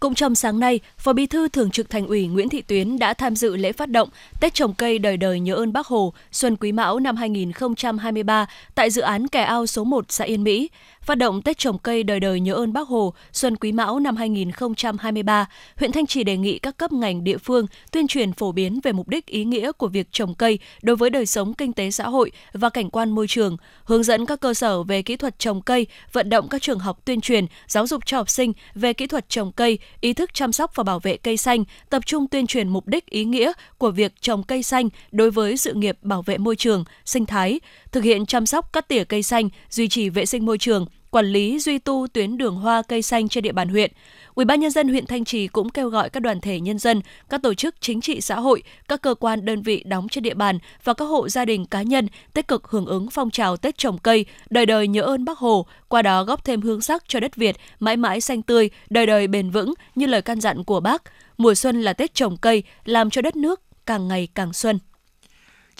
Cũng 0.00 0.14
trong 0.14 0.34
sáng 0.34 0.60
nay, 0.60 0.80
Phó 0.98 1.12
Bí 1.12 1.26
thư 1.26 1.48
Thường 1.48 1.70
trực 1.70 1.90
Thành 1.90 2.06
ủy 2.06 2.26
Nguyễn 2.26 2.48
Thị 2.48 2.62
Tuyến 2.62 2.98
đã 2.98 3.14
tham 3.14 3.36
dự 3.36 3.56
lễ 3.56 3.72
phát 3.72 3.88
động 3.88 4.08
Tết 4.40 4.54
trồng 4.54 4.74
cây 4.74 4.98
đời 4.98 5.16
đời 5.16 5.40
nhớ 5.40 5.54
ơn 5.54 5.72
Bác 5.72 5.86
Hồ 5.86 6.12
Xuân 6.32 6.56
Quý 6.56 6.72
Mão 6.72 6.98
năm 6.98 7.16
2023 7.16 8.46
tại 8.74 8.90
dự 8.90 9.02
án 9.02 9.28
Kẻ 9.28 9.42
Ao 9.42 9.66
số 9.66 9.84
1 9.84 10.04
xã 10.08 10.24
Yên 10.24 10.44
Mỹ. 10.44 10.70
Phát 11.04 11.14
động 11.14 11.42
Tết 11.42 11.58
trồng 11.58 11.78
cây 11.78 12.02
đời 12.02 12.20
đời 12.20 12.40
nhớ 12.40 12.54
ơn 12.54 12.72
Bác 12.72 12.88
Hồ 12.88 13.14
Xuân 13.32 13.56
Quý 13.56 13.72
Mão 13.72 13.98
năm 13.98 14.16
2023, 14.16 15.46
huyện 15.76 15.92
Thanh 15.92 16.06
Trì 16.06 16.24
đề 16.24 16.36
nghị 16.36 16.58
các 16.58 16.76
cấp 16.76 16.92
ngành 16.92 17.24
địa 17.24 17.38
phương 17.38 17.66
tuyên 17.92 18.06
truyền 18.06 18.32
phổ 18.32 18.52
biến 18.52 18.80
về 18.82 18.92
mục 18.92 19.08
đích 19.08 19.26
ý 19.26 19.44
nghĩa 19.44 19.72
của 19.72 19.88
việc 19.88 20.08
trồng 20.12 20.34
cây 20.34 20.58
đối 20.82 20.96
với 20.96 21.10
đời 21.10 21.26
sống 21.26 21.54
kinh 21.54 21.72
tế 21.72 21.90
xã 21.90 22.08
hội 22.08 22.32
và 22.52 22.68
cảnh 22.68 22.90
quan 22.90 23.10
môi 23.10 23.26
trường, 23.28 23.56
hướng 23.84 24.02
dẫn 24.02 24.26
các 24.26 24.40
cơ 24.40 24.54
sở 24.54 24.82
về 24.82 25.02
kỹ 25.02 25.16
thuật 25.16 25.38
trồng 25.38 25.62
cây, 25.62 25.86
vận 26.12 26.28
động 26.28 26.48
các 26.48 26.62
trường 26.62 26.78
học 26.78 26.98
tuyên 27.04 27.20
truyền, 27.20 27.46
giáo 27.66 27.86
dục 27.86 28.06
cho 28.06 28.16
học 28.16 28.30
sinh 28.30 28.52
về 28.74 28.92
kỹ 28.92 29.06
thuật 29.06 29.28
trồng 29.28 29.52
cây, 29.52 29.78
ý 30.00 30.12
thức 30.12 30.34
chăm 30.34 30.52
sóc 30.52 30.74
và 30.74 30.84
bảo 30.84 30.98
vệ 30.98 31.16
cây 31.16 31.36
xanh, 31.36 31.64
tập 31.90 32.06
trung 32.06 32.28
tuyên 32.28 32.46
truyền 32.46 32.68
mục 32.68 32.86
đích 32.86 33.06
ý 33.06 33.24
nghĩa 33.24 33.52
của 33.78 33.90
việc 33.90 34.12
trồng 34.20 34.42
cây 34.42 34.62
xanh 34.62 34.88
đối 35.12 35.30
với 35.30 35.56
sự 35.56 35.74
nghiệp 35.74 35.98
bảo 36.02 36.22
vệ 36.22 36.38
môi 36.38 36.56
trường, 36.56 36.84
sinh 37.04 37.26
thái, 37.26 37.60
thực 37.92 38.04
hiện 38.04 38.26
chăm 38.26 38.46
sóc 38.46 38.72
cắt 38.72 38.88
tỉa 38.88 39.04
cây 39.04 39.22
xanh, 39.22 39.48
duy 39.70 39.88
trì 39.88 40.08
vệ 40.08 40.26
sinh 40.26 40.46
môi 40.46 40.58
trường, 40.58 40.86
quản 41.10 41.26
lý 41.26 41.58
duy 41.58 41.78
tu 41.78 42.06
tuyến 42.12 42.38
đường 42.38 42.56
hoa 42.56 42.82
cây 42.82 43.02
xanh 43.02 43.28
trên 43.28 43.44
địa 43.44 43.52
bàn 43.52 43.68
huyện. 43.68 43.92
Ủy 44.34 44.44
ban 44.44 44.60
nhân 44.60 44.70
dân 44.70 44.88
huyện 44.88 45.06
Thanh 45.06 45.24
Trì 45.24 45.46
cũng 45.46 45.70
kêu 45.70 45.88
gọi 45.88 46.10
các 46.10 46.20
đoàn 46.20 46.40
thể 46.40 46.60
nhân 46.60 46.78
dân, 46.78 47.00
các 47.28 47.42
tổ 47.42 47.54
chức 47.54 47.74
chính 47.80 48.00
trị 48.00 48.20
xã 48.20 48.40
hội, 48.40 48.62
các 48.88 49.02
cơ 49.02 49.14
quan 49.14 49.44
đơn 49.44 49.62
vị 49.62 49.82
đóng 49.86 50.08
trên 50.08 50.24
địa 50.24 50.34
bàn 50.34 50.58
và 50.84 50.94
các 50.94 51.04
hộ 51.04 51.28
gia 51.28 51.44
đình 51.44 51.66
cá 51.66 51.82
nhân 51.82 52.08
tích 52.34 52.48
cực 52.48 52.68
hưởng 52.68 52.86
ứng 52.86 53.10
phong 53.10 53.30
trào 53.30 53.56
Tết 53.56 53.78
trồng 53.78 53.98
cây, 53.98 54.26
đời 54.50 54.66
đời 54.66 54.88
nhớ 54.88 55.02
ơn 55.02 55.24
Bác 55.24 55.38
Hồ, 55.38 55.66
qua 55.88 56.02
đó 56.02 56.24
góp 56.24 56.44
thêm 56.44 56.60
hương 56.60 56.80
sắc 56.80 57.04
cho 57.08 57.20
đất 57.20 57.36
Việt 57.36 57.56
mãi 57.80 57.96
mãi 57.96 58.20
xanh 58.20 58.42
tươi, 58.42 58.70
đời 58.90 59.06
đời 59.06 59.26
bền 59.26 59.50
vững 59.50 59.74
như 59.94 60.06
lời 60.06 60.22
căn 60.22 60.40
dặn 60.40 60.64
của 60.64 60.80
Bác. 60.80 61.02
Mùa 61.38 61.54
xuân 61.54 61.82
là 61.82 61.92
Tết 61.92 62.14
trồng 62.14 62.36
cây, 62.36 62.62
làm 62.84 63.10
cho 63.10 63.22
đất 63.22 63.36
nước 63.36 63.60
càng 63.86 64.08
ngày 64.08 64.28
càng 64.34 64.52
xuân. 64.52 64.78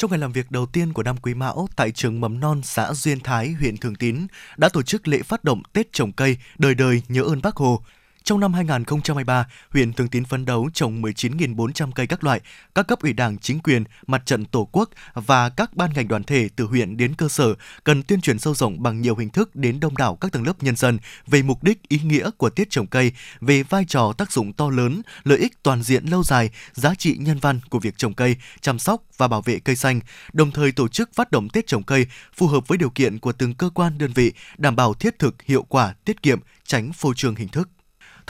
Trong 0.00 0.10
ngày 0.10 0.18
làm 0.18 0.32
việc 0.32 0.50
đầu 0.50 0.66
tiên 0.66 0.92
của 0.92 1.02
năm 1.02 1.16
Quý 1.16 1.34
Mão 1.34 1.68
tại 1.76 1.90
trường 1.90 2.20
mầm 2.20 2.40
non 2.40 2.60
xã 2.64 2.94
Duyên 2.94 3.20
Thái, 3.20 3.52
huyện 3.52 3.76
Thường 3.76 3.94
Tín 3.94 4.26
đã 4.56 4.68
tổ 4.68 4.82
chức 4.82 5.08
lễ 5.08 5.22
phát 5.22 5.44
động 5.44 5.62
Tết 5.72 5.92
trồng 5.92 6.12
cây 6.12 6.36
đời 6.58 6.74
đời 6.74 7.02
nhớ 7.08 7.22
ơn 7.22 7.42
Bác 7.42 7.56
Hồ 7.56 7.82
trong 8.24 8.40
năm 8.40 8.54
2023, 8.54 9.46
huyện 9.70 9.92
Thường 9.92 10.08
Tín 10.08 10.24
phấn 10.24 10.44
đấu 10.44 10.70
trồng 10.74 11.02
19.400 11.02 11.90
cây 11.92 12.06
các 12.06 12.24
loại. 12.24 12.40
Các 12.74 12.86
cấp 12.86 13.02
ủy 13.02 13.12
đảng, 13.12 13.38
chính 13.38 13.60
quyền, 13.60 13.84
mặt 14.06 14.22
trận 14.26 14.44
tổ 14.44 14.68
quốc 14.72 14.90
và 15.14 15.48
các 15.48 15.76
ban 15.76 15.90
ngành 15.94 16.08
đoàn 16.08 16.24
thể 16.24 16.48
từ 16.56 16.64
huyện 16.64 16.96
đến 16.96 17.14
cơ 17.14 17.28
sở 17.28 17.54
cần 17.84 18.02
tuyên 18.02 18.20
truyền 18.20 18.38
sâu 18.38 18.54
rộng 18.54 18.82
bằng 18.82 19.00
nhiều 19.00 19.16
hình 19.16 19.30
thức 19.30 19.56
đến 19.56 19.80
đông 19.80 19.96
đảo 19.96 20.16
các 20.16 20.32
tầng 20.32 20.46
lớp 20.46 20.62
nhân 20.62 20.76
dân 20.76 20.98
về 21.26 21.42
mục 21.42 21.64
đích, 21.64 21.88
ý 21.88 21.98
nghĩa 22.04 22.30
của 22.36 22.50
tiết 22.50 22.70
trồng 22.70 22.86
cây, 22.86 23.12
về 23.40 23.62
vai 23.62 23.84
trò 23.88 24.12
tác 24.18 24.32
dụng 24.32 24.52
to 24.52 24.70
lớn, 24.70 25.02
lợi 25.24 25.38
ích 25.38 25.62
toàn 25.62 25.82
diện 25.82 26.06
lâu 26.06 26.22
dài, 26.22 26.50
giá 26.72 26.94
trị 26.94 27.16
nhân 27.18 27.38
văn 27.38 27.60
của 27.70 27.78
việc 27.78 27.98
trồng 27.98 28.14
cây, 28.14 28.36
chăm 28.60 28.78
sóc 28.78 29.02
và 29.16 29.28
bảo 29.28 29.42
vệ 29.42 29.58
cây 29.58 29.76
xanh, 29.76 30.00
đồng 30.32 30.50
thời 30.50 30.72
tổ 30.72 30.88
chức 30.88 31.10
phát 31.14 31.30
động 31.30 31.48
Tết 31.48 31.66
trồng 31.66 31.82
cây 31.82 32.06
phù 32.36 32.46
hợp 32.46 32.68
với 32.68 32.78
điều 32.78 32.90
kiện 32.90 33.18
của 33.18 33.32
từng 33.32 33.54
cơ 33.54 33.70
quan 33.74 33.98
đơn 33.98 34.12
vị, 34.14 34.32
đảm 34.58 34.76
bảo 34.76 34.94
thiết 34.94 35.18
thực, 35.18 35.42
hiệu 35.42 35.62
quả, 35.62 35.94
tiết 36.04 36.22
kiệm, 36.22 36.40
tránh 36.64 36.92
phô 36.92 37.14
trương 37.14 37.34
hình 37.34 37.48
thức. 37.48 37.68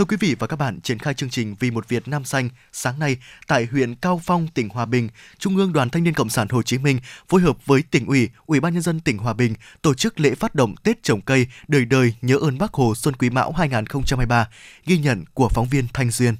Thưa 0.00 0.04
quý 0.04 0.16
vị 0.20 0.36
và 0.38 0.46
các 0.46 0.56
bạn, 0.56 0.80
triển 0.80 0.98
khai 0.98 1.14
chương 1.14 1.30
trình 1.30 1.56
Vì 1.60 1.70
một 1.70 1.88
Việt 1.88 2.08
Nam 2.08 2.24
xanh 2.24 2.48
sáng 2.72 2.98
nay 2.98 3.16
tại 3.46 3.68
huyện 3.70 3.94
Cao 3.94 4.20
Phong, 4.24 4.48
tỉnh 4.48 4.68
Hòa 4.68 4.86
Bình, 4.86 5.08
Trung 5.38 5.56
ương 5.56 5.72
Đoàn 5.72 5.90
Thanh 5.90 6.04
niên 6.04 6.14
Cộng 6.14 6.28
sản 6.28 6.48
Hồ 6.50 6.62
Chí 6.62 6.78
Minh 6.78 7.00
phối 7.28 7.40
hợp 7.40 7.66
với 7.66 7.82
tỉnh 7.90 8.06
ủy, 8.06 8.28
Ủy 8.46 8.60
ban 8.60 8.72
nhân 8.72 8.82
dân 8.82 9.00
tỉnh 9.00 9.18
Hòa 9.18 9.32
Bình 9.32 9.54
tổ 9.82 9.94
chức 9.94 10.20
lễ 10.20 10.34
phát 10.34 10.54
động 10.54 10.74
Tết 10.82 11.02
trồng 11.02 11.20
cây 11.20 11.46
đời 11.68 11.84
đời 11.84 12.14
nhớ 12.22 12.36
ơn 12.36 12.58
Bác 12.58 12.74
Hồ 12.74 12.94
Xuân 12.94 13.16
Quý 13.16 13.30
Mão 13.30 13.52
2023, 13.52 14.48
ghi 14.86 14.98
nhận 14.98 15.24
của 15.34 15.48
phóng 15.48 15.68
viên 15.68 15.86
Thanh 15.92 16.10
Duyên. 16.10 16.34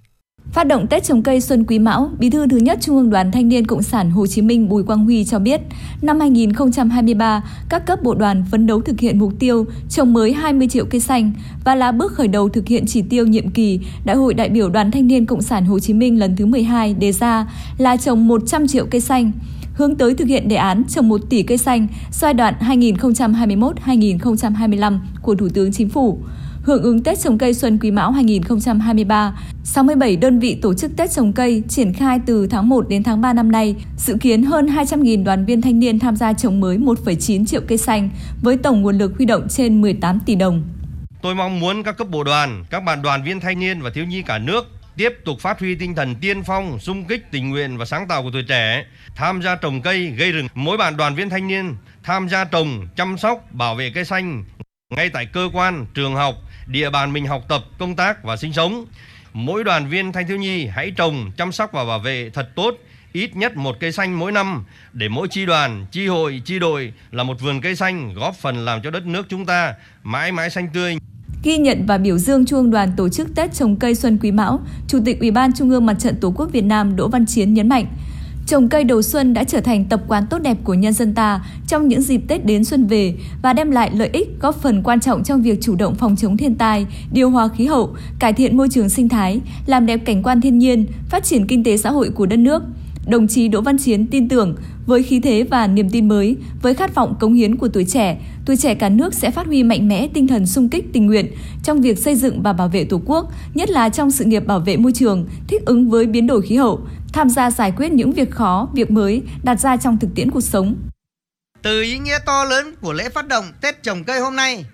Phát 0.52 0.64
động 0.64 0.86
Tết 0.86 1.04
trồng 1.04 1.22
cây 1.22 1.40
Xuân 1.40 1.64
Quý 1.64 1.78
Mão, 1.78 2.10
Bí 2.18 2.30
thư 2.30 2.46
thứ 2.46 2.56
nhất 2.56 2.78
Trung 2.82 2.96
ương 2.96 3.10
Đoàn 3.10 3.32
Thanh 3.32 3.48
niên 3.48 3.66
Cộng 3.66 3.82
sản 3.82 4.10
Hồ 4.10 4.26
Chí 4.26 4.42
Minh 4.42 4.68
Bùi 4.68 4.82
Quang 4.82 5.04
Huy 5.04 5.24
cho 5.24 5.38
biết, 5.38 5.60
năm 6.02 6.20
2023, 6.20 7.44
các 7.68 7.86
cấp 7.86 8.02
bộ 8.02 8.14
đoàn 8.14 8.44
phấn 8.50 8.66
đấu 8.66 8.80
thực 8.80 9.00
hiện 9.00 9.18
mục 9.18 9.32
tiêu 9.38 9.66
trồng 9.88 10.12
mới 10.12 10.32
20 10.32 10.68
triệu 10.68 10.84
cây 10.84 11.00
xanh 11.00 11.32
và 11.64 11.74
là 11.74 11.92
bước 11.92 12.12
khởi 12.12 12.28
đầu 12.28 12.48
thực 12.48 12.66
hiện 12.66 12.84
chỉ 12.86 13.02
tiêu 13.02 13.26
nhiệm 13.26 13.50
kỳ 13.50 13.80
Đại 14.04 14.16
hội 14.16 14.34
đại 14.34 14.48
biểu 14.48 14.68
Đoàn 14.68 14.90
Thanh 14.90 15.06
niên 15.06 15.26
Cộng 15.26 15.42
sản 15.42 15.64
Hồ 15.64 15.78
Chí 15.78 15.92
Minh 15.92 16.18
lần 16.18 16.36
thứ 16.36 16.46
12 16.46 16.94
đề 16.94 17.12
ra 17.12 17.46
là 17.78 17.96
trồng 17.96 18.28
100 18.28 18.66
triệu 18.66 18.86
cây 18.90 19.00
xanh 19.00 19.32
hướng 19.74 19.94
tới 19.94 20.14
thực 20.14 20.28
hiện 20.28 20.48
đề 20.48 20.56
án 20.56 20.82
trồng 20.88 21.08
1 21.08 21.20
tỷ 21.30 21.42
cây 21.42 21.58
xanh 21.58 21.86
giai 22.12 22.34
đoạn 22.34 22.54
2021-2025 22.60 24.98
của 25.22 25.34
Thủ 25.34 25.48
tướng 25.54 25.72
Chính 25.72 25.88
phủ. 25.88 26.18
Hưởng 26.62 26.82
ứng 26.82 27.02
Tết 27.02 27.18
trồng 27.20 27.38
cây 27.38 27.54
Xuân 27.54 27.78
Quý 27.82 27.90
Mão 27.90 28.12
2023, 28.12 29.34
67 29.64 30.16
đơn 30.16 30.38
vị 30.38 30.58
tổ 30.62 30.74
chức 30.74 30.90
Tết 30.96 31.10
trồng 31.10 31.32
cây 31.32 31.62
triển 31.68 31.92
khai 31.92 32.20
từ 32.26 32.46
tháng 32.46 32.68
1 32.68 32.88
đến 32.88 33.02
tháng 33.02 33.20
3 33.20 33.32
năm 33.32 33.52
nay, 33.52 33.76
dự 33.96 34.16
kiến 34.20 34.42
hơn 34.42 34.66
200.000 34.66 35.24
đoàn 35.24 35.44
viên 35.44 35.62
thanh 35.62 35.80
niên 35.80 35.98
tham 35.98 36.16
gia 36.16 36.32
trồng 36.32 36.60
mới 36.60 36.78
1,9 36.78 37.46
triệu 37.46 37.60
cây 37.68 37.78
xanh 37.78 38.10
với 38.42 38.56
tổng 38.56 38.82
nguồn 38.82 38.98
lực 38.98 39.12
huy 39.16 39.26
động 39.26 39.48
trên 39.48 39.80
18 39.80 40.20
tỷ 40.26 40.34
đồng. 40.34 40.62
Tôi 41.22 41.34
mong 41.34 41.60
muốn 41.60 41.82
các 41.82 41.96
cấp 41.98 42.08
bộ 42.10 42.24
đoàn, 42.24 42.64
các 42.70 42.80
bạn 42.80 43.02
đoàn 43.02 43.22
viên 43.24 43.40
thanh 43.40 43.60
niên 43.60 43.80
và 43.80 43.90
thiếu 43.90 44.04
nhi 44.04 44.22
cả 44.22 44.38
nước 44.38 44.66
tiếp 44.96 45.12
tục 45.24 45.40
phát 45.40 45.60
huy 45.60 45.74
tinh 45.74 45.94
thần 45.94 46.14
tiên 46.14 46.42
phong, 46.42 46.78
sung 46.78 47.04
kích, 47.04 47.30
tình 47.30 47.50
nguyện 47.50 47.78
và 47.78 47.84
sáng 47.84 48.08
tạo 48.08 48.22
của 48.22 48.30
tuổi 48.32 48.44
trẻ, 48.48 48.84
tham 49.16 49.42
gia 49.42 49.56
trồng 49.56 49.82
cây, 49.82 50.06
gây 50.06 50.32
rừng. 50.32 50.46
Mỗi 50.54 50.76
bạn 50.76 50.96
đoàn 50.96 51.14
viên 51.14 51.30
thanh 51.30 51.48
niên 51.48 51.74
tham 52.02 52.28
gia 52.28 52.44
trồng, 52.44 52.88
chăm 52.96 53.18
sóc, 53.18 53.52
bảo 53.52 53.74
vệ 53.74 53.90
cây 53.94 54.04
xanh 54.04 54.44
ngay 54.96 55.08
tại 55.08 55.26
cơ 55.26 55.48
quan, 55.52 55.86
trường 55.94 56.14
học, 56.14 56.34
địa 56.66 56.90
bàn 56.90 57.12
mình 57.12 57.26
học 57.26 57.44
tập, 57.48 57.64
công 57.78 57.96
tác 57.96 58.24
và 58.24 58.36
sinh 58.36 58.52
sống. 58.52 58.86
Mỗi 59.32 59.64
đoàn 59.64 59.88
viên 59.88 60.12
thanh 60.12 60.28
thiếu 60.28 60.36
nhi 60.36 60.66
hãy 60.66 60.90
trồng, 60.90 61.30
chăm 61.36 61.52
sóc 61.52 61.72
và 61.72 61.84
bảo 61.84 61.98
vệ 61.98 62.30
thật 62.30 62.48
tốt 62.54 62.74
ít 63.12 63.36
nhất 63.36 63.56
một 63.56 63.76
cây 63.80 63.92
xanh 63.92 64.18
mỗi 64.18 64.32
năm 64.32 64.64
để 64.92 65.08
mỗi 65.08 65.28
chi 65.28 65.46
đoàn, 65.46 65.86
chi 65.90 66.06
hội, 66.06 66.42
chi 66.44 66.58
đội 66.58 66.92
là 67.10 67.22
một 67.22 67.40
vườn 67.40 67.60
cây 67.60 67.76
xanh 67.76 68.14
góp 68.14 68.34
phần 68.34 68.64
làm 68.64 68.82
cho 68.82 68.90
đất 68.90 69.06
nước 69.06 69.26
chúng 69.28 69.46
ta 69.46 69.74
mãi 70.02 70.32
mãi 70.32 70.50
xanh 70.50 70.68
tươi. 70.74 70.98
Ghi 71.42 71.58
nhận 71.58 71.86
và 71.86 71.98
biểu 71.98 72.18
dương 72.18 72.46
Trung 72.46 72.58
ương 72.58 72.70
Đoàn 72.70 72.92
tổ 72.96 73.08
chức 73.08 73.34
Tết 73.34 73.52
trồng 73.54 73.76
cây 73.76 73.94
Xuân 73.94 74.18
Quý 74.22 74.32
Mão, 74.32 74.60
Chủ 74.88 74.98
tịch 75.04 75.20
Ủy 75.20 75.30
ban 75.30 75.52
Trung 75.52 75.70
ương 75.70 75.86
Mặt 75.86 75.94
trận 75.98 76.16
Tổ 76.20 76.32
quốc 76.36 76.52
Việt 76.52 76.64
Nam 76.64 76.96
Đỗ 76.96 77.08
Văn 77.08 77.26
Chiến 77.26 77.54
nhấn 77.54 77.68
mạnh, 77.68 77.86
Trồng 78.50 78.68
cây 78.68 78.84
đầu 78.84 79.02
xuân 79.02 79.34
đã 79.34 79.44
trở 79.44 79.60
thành 79.60 79.84
tập 79.84 80.00
quán 80.08 80.24
tốt 80.30 80.38
đẹp 80.38 80.56
của 80.64 80.74
nhân 80.74 80.92
dân 80.92 81.14
ta 81.14 81.44
trong 81.68 81.88
những 81.88 82.02
dịp 82.02 82.20
Tết 82.28 82.46
đến 82.46 82.64
xuân 82.64 82.86
về 82.86 83.14
và 83.42 83.52
đem 83.52 83.70
lại 83.70 83.90
lợi 83.94 84.10
ích 84.12 84.28
góp 84.40 84.62
phần 84.62 84.82
quan 84.82 85.00
trọng 85.00 85.24
trong 85.24 85.42
việc 85.42 85.58
chủ 85.60 85.74
động 85.74 85.94
phòng 85.94 86.16
chống 86.16 86.36
thiên 86.36 86.54
tai, 86.54 86.86
điều 87.12 87.30
hòa 87.30 87.48
khí 87.48 87.66
hậu, 87.66 87.96
cải 88.18 88.32
thiện 88.32 88.56
môi 88.56 88.68
trường 88.68 88.88
sinh 88.88 89.08
thái, 89.08 89.40
làm 89.66 89.86
đẹp 89.86 89.96
cảnh 89.96 90.22
quan 90.22 90.40
thiên 90.40 90.58
nhiên, 90.58 90.86
phát 91.08 91.24
triển 91.24 91.46
kinh 91.46 91.64
tế 91.64 91.76
xã 91.76 91.90
hội 91.90 92.10
của 92.10 92.26
đất 92.26 92.36
nước. 92.36 92.62
Đồng 93.06 93.28
chí 93.28 93.48
Đỗ 93.48 93.60
Văn 93.60 93.78
Chiến 93.78 94.06
tin 94.06 94.28
tưởng 94.28 94.56
với 94.86 95.02
khí 95.02 95.20
thế 95.20 95.46
và 95.50 95.66
niềm 95.66 95.90
tin 95.90 96.08
mới, 96.08 96.36
với 96.62 96.74
khát 96.74 96.94
vọng 96.94 97.14
cống 97.20 97.34
hiến 97.34 97.56
của 97.56 97.68
tuổi 97.68 97.84
trẻ, 97.84 98.20
tuổi 98.46 98.56
trẻ 98.56 98.74
cả 98.74 98.88
nước 98.88 99.14
sẽ 99.14 99.30
phát 99.30 99.46
huy 99.46 99.62
mạnh 99.62 99.88
mẽ 99.88 100.08
tinh 100.14 100.26
thần 100.26 100.46
sung 100.46 100.68
kích 100.68 100.92
tình 100.92 101.06
nguyện 101.06 101.26
trong 101.62 101.80
việc 101.80 101.98
xây 101.98 102.16
dựng 102.16 102.42
và 102.42 102.52
bảo 102.52 102.68
vệ 102.68 102.84
Tổ 102.84 103.00
quốc, 103.06 103.32
nhất 103.54 103.70
là 103.70 103.88
trong 103.88 104.10
sự 104.10 104.24
nghiệp 104.24 104.46
bảo 104.46 104.60
vệ 104.60 104.76
môi 104.76 104.92
trường, 104.92 105.26
thích 105.48 105.62
ứng 105.66 105.90
với 105.90 106.06
biến 106.06 106.26
đổi 106.26 106.42
khí 106.42 106.56
hậu, 106.56 106.80
tham 107.12 107.30
gia 107.30 107.50
giải 107.50 107.72
quyết 107.76 107.92
những 107.92 108.12
việc 108.12 108.30
khó, 108.30 108.68
việc 108.74 108.90
mới 108.90 109.22
đặt 109.42 109.60
ra 109.60 109.76
trong 109.76 109.98
thực 109.98 110.08
tiễn 110.14 110.30
cuộc 110.30 110.40
sống. 110.40 110.76
Từ 111.62 111.82
ý 111.82 111.98
nghĩa 111.98 112.18
to 112.26 112.44
lớn 112.44 112.74
của 112.80 112.92
lễ 112.92 113.08
phát 113.08 113.28
động 113.28 113.52
Tết 113.60 113.82
trồng 113.82 114.04
cây 114.04 114.20
hôm 114.20 114.36
nay, 114.36 114.64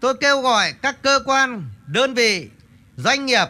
tôi 0.00 0.14
kêu 0.14 0.40
gọi 0.40 0.72
các 0.72 1.02
cơ 1.02 1.20
quan, 1.26 1.70
đơn 1.86 2.14
vị, 2.14 2.48
doanh 2.96 3.26
nghiệp, 3.26 3.46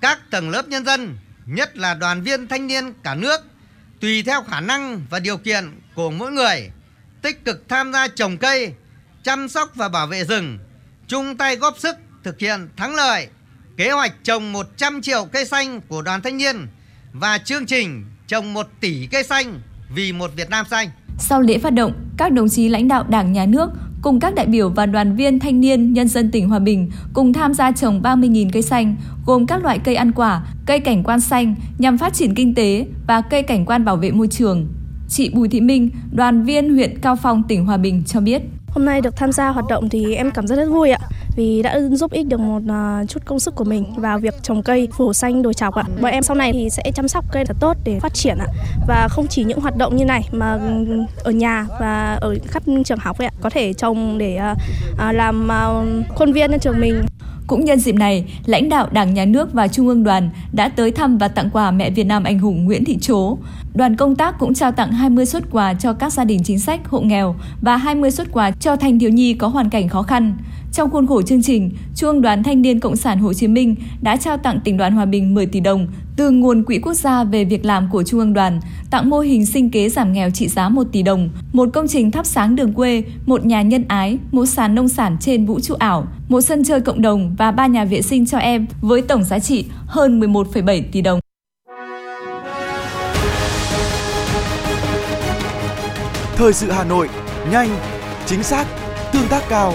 các 0.00 0.30
tầng 0.30 0.50
lớp 0.50 0.68
nhân 0.68 0.84
dân, 0.84 1.16
nhất 1.46 1.76
là 1.76 1.94
đoàn 1.94 2.22
viên 2.22 2.48
thanh 2.48 2.66
niên 2.66 2.92
cả 3.02 3.14
nước 3.14 3.40
tùy 4.00 4.22
theo 4.22 4.42
khả 4.42 4.60
năng 4.60 5.06
và 5.10 5.18
điều 5.18 5.36
kiện 5.36 5.80
của 5.94 6.10
mỗi 6.10 6.32
người, 6.32 6.70
tích 7.22 7.44
cực 7.44 7.68
tham 7.68 7.92
gia 7.92 8.08
trồng 8.08 8.38
cây, 8.38 8.72
chăm 9.22 9.48
sóc 9.48 9.72
và 9.74 9.88
bảo 9.88 10.06
vệ 10.06 10.24
rừng, 10.24 10.58
chung 11.06 11.36
tay 11.36 11.56
góp 11.56 11.78
sức 11.78 11.96
thực 12.24 12.38
hiện 12.38 12.68
thắng 12.76 12.94
lợi 12.94 13.28
kế 13.76 13.90
hoạch 13.90 14.12
trồng 14.24 14.52
100 14.52 15.02
triệu 15.02 15.24
cây 15.24 15.44
xanh 15.44 15.80
của 15.80 16.02
đoàn 16.02 16.22
thanh 16.22 16.36
niên 16.36 16.66
và 17.12 17.38
chương 17.38 17.66
trình 17.66 18.04
trồng 18.26 18.54
1 18.54 18.66
tỷ 18.80 19.06
cây 19.06 19.24
xanh 19.24 19.60
vì 19.94 20.12
một 20.12 20.30
Việt 20.36 20.50
Nam 20.50 20.66
xanh. 20.70 20.88
Sau 21.18 21.40
lễ 21.40 21.58
phát 21.58 21.70
động, 21.70 21.92
các 22.16 22.32
đồng 22.32 22.48
chí 22.48 22.68
lãnh 22.68 22.88
đạo 22.88 23.04
Đảng, 23.08 23.32
Nhà 23.32 23.46
nước 23.46 23.70
cùng 24.02 24.20
các 24.20 24.34
đại 24.34 24.46
biểu 24.46 24.68
và 24.68 24.86
đoàn 24.86 25.16
viên 25.16 25.38
thanh 25.38 25.60
niên 25.60 25.92
nhân 25.92 26.08
dân 26.08 26.30
tỉnh 26.30 26.48
Hòa 26.48 26.58
Bình 26.58 26.90
cùng 27.12 27.32
tham 27.32 27.54
gia 27.54 27.72
trồng 27.72 28.02
30.000 28.02 28.50
cây 28.52 28.62
xanh, 28.62 28.96
gồm 29.26 29.46
các 29.46 29.62
loại 29.62 29.78
cây 29.78 29.94
ăn 29.94 30.12
quả, 30.12 30.46
cây 30.66 30.80
cảnh 30.80 31.02
quan 31.02 31.20
xanh 31.20 31.54
nhằm 31.78 31.98
phát 31.98 32.14
triển 32.14 32.34
kinh 32.34 32.54
tế 32.54 32.86
và 33.06 33.20
cây 33.20 33.42
cảnh 33.42 33.66
quan 33.66 33.84
bảo 33.84 33.96
vệ 33.96 34.10
môi 34.10 34.28
trường. 34.28 34.68
Chị 35.08 35.30
Bùi 35.34 35.48
Thị 35.48 35.60
Minh, 35.60 35.90
đoàn 36.12 36.44
viên 36.44 36.74
huyện 36.74 36.98
Cao 36.98 37.16
Phong, 37.16 37.42
tỉnh 37.48 37.66
Hòa 37.66 37.76
Bình 37.76 38.02
cho 38.06 38.20
biết. 38.20 38.42
Hôm 38.68 38.84
nay 38.84 39.00
được 39.00 39.16
tham 39.16 39.32
gia 39.32 39.48
hoạt 39.48 39.66
động 39.68 39.88
thì 39.88 40.14
em 40.14 40.30
cảm 40.30 40.46
giác 40.46 40.56
rất 40.56 40.66
vui 40.66 40.90
ạ 40.90 40.98
vì 41.36 41.62
đã 41.62 41.80
giúp 41.92 42.12
ích 42.12 42.26
được 42.26 42.40
một 42.40 42.62
à, 42.68 43.04
chút 43.08 43.20
công 43.24 43.40
sức 43.40 43.54
của 43.54 43.64
mình 43.64 43.84
vào 43.96 44.18
việc 44.18 44.34
trồng 44.42 44.62
cây 44.62 44.88
phủ 44.96 45.12
xanh 45.12 45.42
đồi 45.42 45.54
chọc 45.54 45.74
ạ. 45.74 45.84
Bọn 46.00 46.10
em 46.10 46.22
sau 46.22 46.36
này 46.36 46.52
thì 46.52 46.70
sẽ 46.70 46.82
chăm 46.94 47.08
sóc 47.08 47.24
cây 47.32 47.44
thật 47.44 47.56
tốt 47.60 47.76
để 47.84 48.00
phát 48.00 48.14
triển 48.14 48.38
ạ. 48.38 48.46
Và 48.88 49.08
không 49.10 49.26
chỉ 49.26 49.44
những 49.44 49.60
hoạt 49.60 49.76
động 49.76 49.96
như 49.96 50.04
này 50.04 50.28
mà 50.32 50.52
ừ, 50.52 50.86
ở 51.24 51.30
nhà 51.30 51.66
và 51.80 52.18
ở 52.20 52.36
khắp 52.46 52.62
trường 52.84 52.98
học 52.98 53.18
ấy 53.18 53.26
ạ, 53.26 53.32
có 53.40 53.50
thể 53.50 53.72
trồng 53.72 54.18
để 54.18 54.36
à, 54.36 54.54
à, 54.98 55.12
làm 55.12 55.48
khuôn 56.14 56.32
viên 56.32 56.50
cho 56.50 56.58
trường 56.58 56.80
mình. 56.80 57.02
Cũng 57.46 57.64
nhân 57.64 57.78
dịp 57.78 57.94
này, 57.94 58.24
lãnh 58.46 58.68
đạo 58.68 58.88
Đảng, 58.92 59.14
Nhà 59.14 59.24
nước 59.24 59.52
và 59.52 59.68
Trung 59.68 59.88
ương 59.88 60.04
đoàn 60.04 60.30
đã 60.52 60.68
tới 60.68 60.90
thăm 60.90 61.18
và 61.18 61.28
tặng 61.28 61.50
quà 61.52 61.70
mẹ 61.70 61.90
Việt 61.90 62.04
Nam 62.04 62.24
anh 62.24 62.38
hùng 62.38 62.64
Nguyễn 62.64 62.84
Thị 62.84 62.98
Chố. 63.00 63.38
Đoàn 63.74 63.96
công 63.96 64.16
tác 64.16 64.38
cũng 64.38 64.54
trao 64.54 64.72
tặng 64.72 64.92
20 64.92 65.26
xuất 65.26 65.42
quà 65.50 65.74
cho 65.74 65.92
các 65.92 66.12
gia 66.12 66.24
đình 66.24 66.42
chính 66.44 66.58
sách, 66.58 66.88
hộ 66.88 67.00
nghèo 67.00 67.34
và 67.60 67.76
20 67.76 68.10
xuất 68.10 68.28
quà 68.32 68.50
cho 68.50 68.76
thanh 68.76 68.98
thiếu 68.98 69.10
nhi 69.10 69.34
có 69.34 69.48
hoàn 69.48 69.70
cảnh 69.70 69.88
khó 69.88 70.02
khăn. 70.02 70.34
Trong 70.72 70.90
khuôn 70.90 71.06
khổ 71.06 71.22
chương 71.22 71.42
trình, 71.42 71.70
Trung 71.94 72.22
đoàn 72.22 72.42
Thanh 72.42 72.62
niên 72.62 72.80
Cộng 72.80 72.96
sản 72.96 73.18
Hồ 73.18 73.32
Chí 73.32 73.48
Minh 73.48 73.74
đã 74.00 74.16
trao 74.16 74.36
tặng 74.36 74.60
tỉnh 74.64 74.76
đoàn 74.76 74.92
Hòa 74.92 75.04
Bình 75.04 75.34
10 75.34 75.46
tỷ 75.46 75.60
đồng 75.60 75.86
từ 76.16 76.30
nguồn 76.30 76.64
quỹ 76.64 76.78
quốc 76.78 76.94
gia 76.94 77.24
về 77.24 77.44
việc 77.44 77.64
làm 77.64 77.88
của 77.92 78.02
Trung 78.02 78.20
ương 78.20 78.32
đoàn, 78.32 78.60
tặng 78.90 79.10
mô 79.10 79.20
hình 79.20 79.46
sinh 79.46 79.70
kế 79.70 79.88
giảm 79.88 80.12
nghèo 80.12 80.30
trị 80.30 80.48
giá 80.48 80.68
1 80.68 80.84
tỷ 80.92 81.02
đồng, 81.02 81.28
một 81.52 81.68
công 81.72 81.88
trình 81.88 82.10
thắp 82.10 82.26
sáng 82.26 82.56
đường 82.56 82.72
quê, 82.72 83.02
một 83.26 83.46
nhà 83.46 83.62
nhân 83.62 83.84
ái, 83.88 84.18
một 84.32 84.46
sàn 84.46 84.74
nông 84.74 84.88
sản 84.88 85.16
trên 85.20 85.46
vũ 85.46 85.60
trụ 85.60 85.74
ảo, 85.74 86.06
một 86.28 86.40
sân 86.40 86.64
chơi 86.64 86.80
cộng 86.80 87.02
đồng 87.02 87.34
và 87.38 87.50
ba 87.50 87.66
nhà 87.66 87.84
vệ 87.84 88.02
sinh 88.02 88.26
cho 88.26 88.38
em 88.38 88.66
với 88.80 89.02
tổng 89.02 89.24
giá 89.24 89.38
trị 89.38 89.64
hơn 89.86 90.20
11,7 90.20 90.82
tỷ 90.92 91.00
đồng. 91.00 91.20
Thời 96.36 96.52
sự 96.52 96.70
Hà 96.70 96.84
Nội, 96.84 97.08
nhanh, 97.52 97.68
chính 98.26 98.42
xác, 98.42 98.66
tương 99.12 99.28
tác 99.28 99.42
cao. 99.48 99.74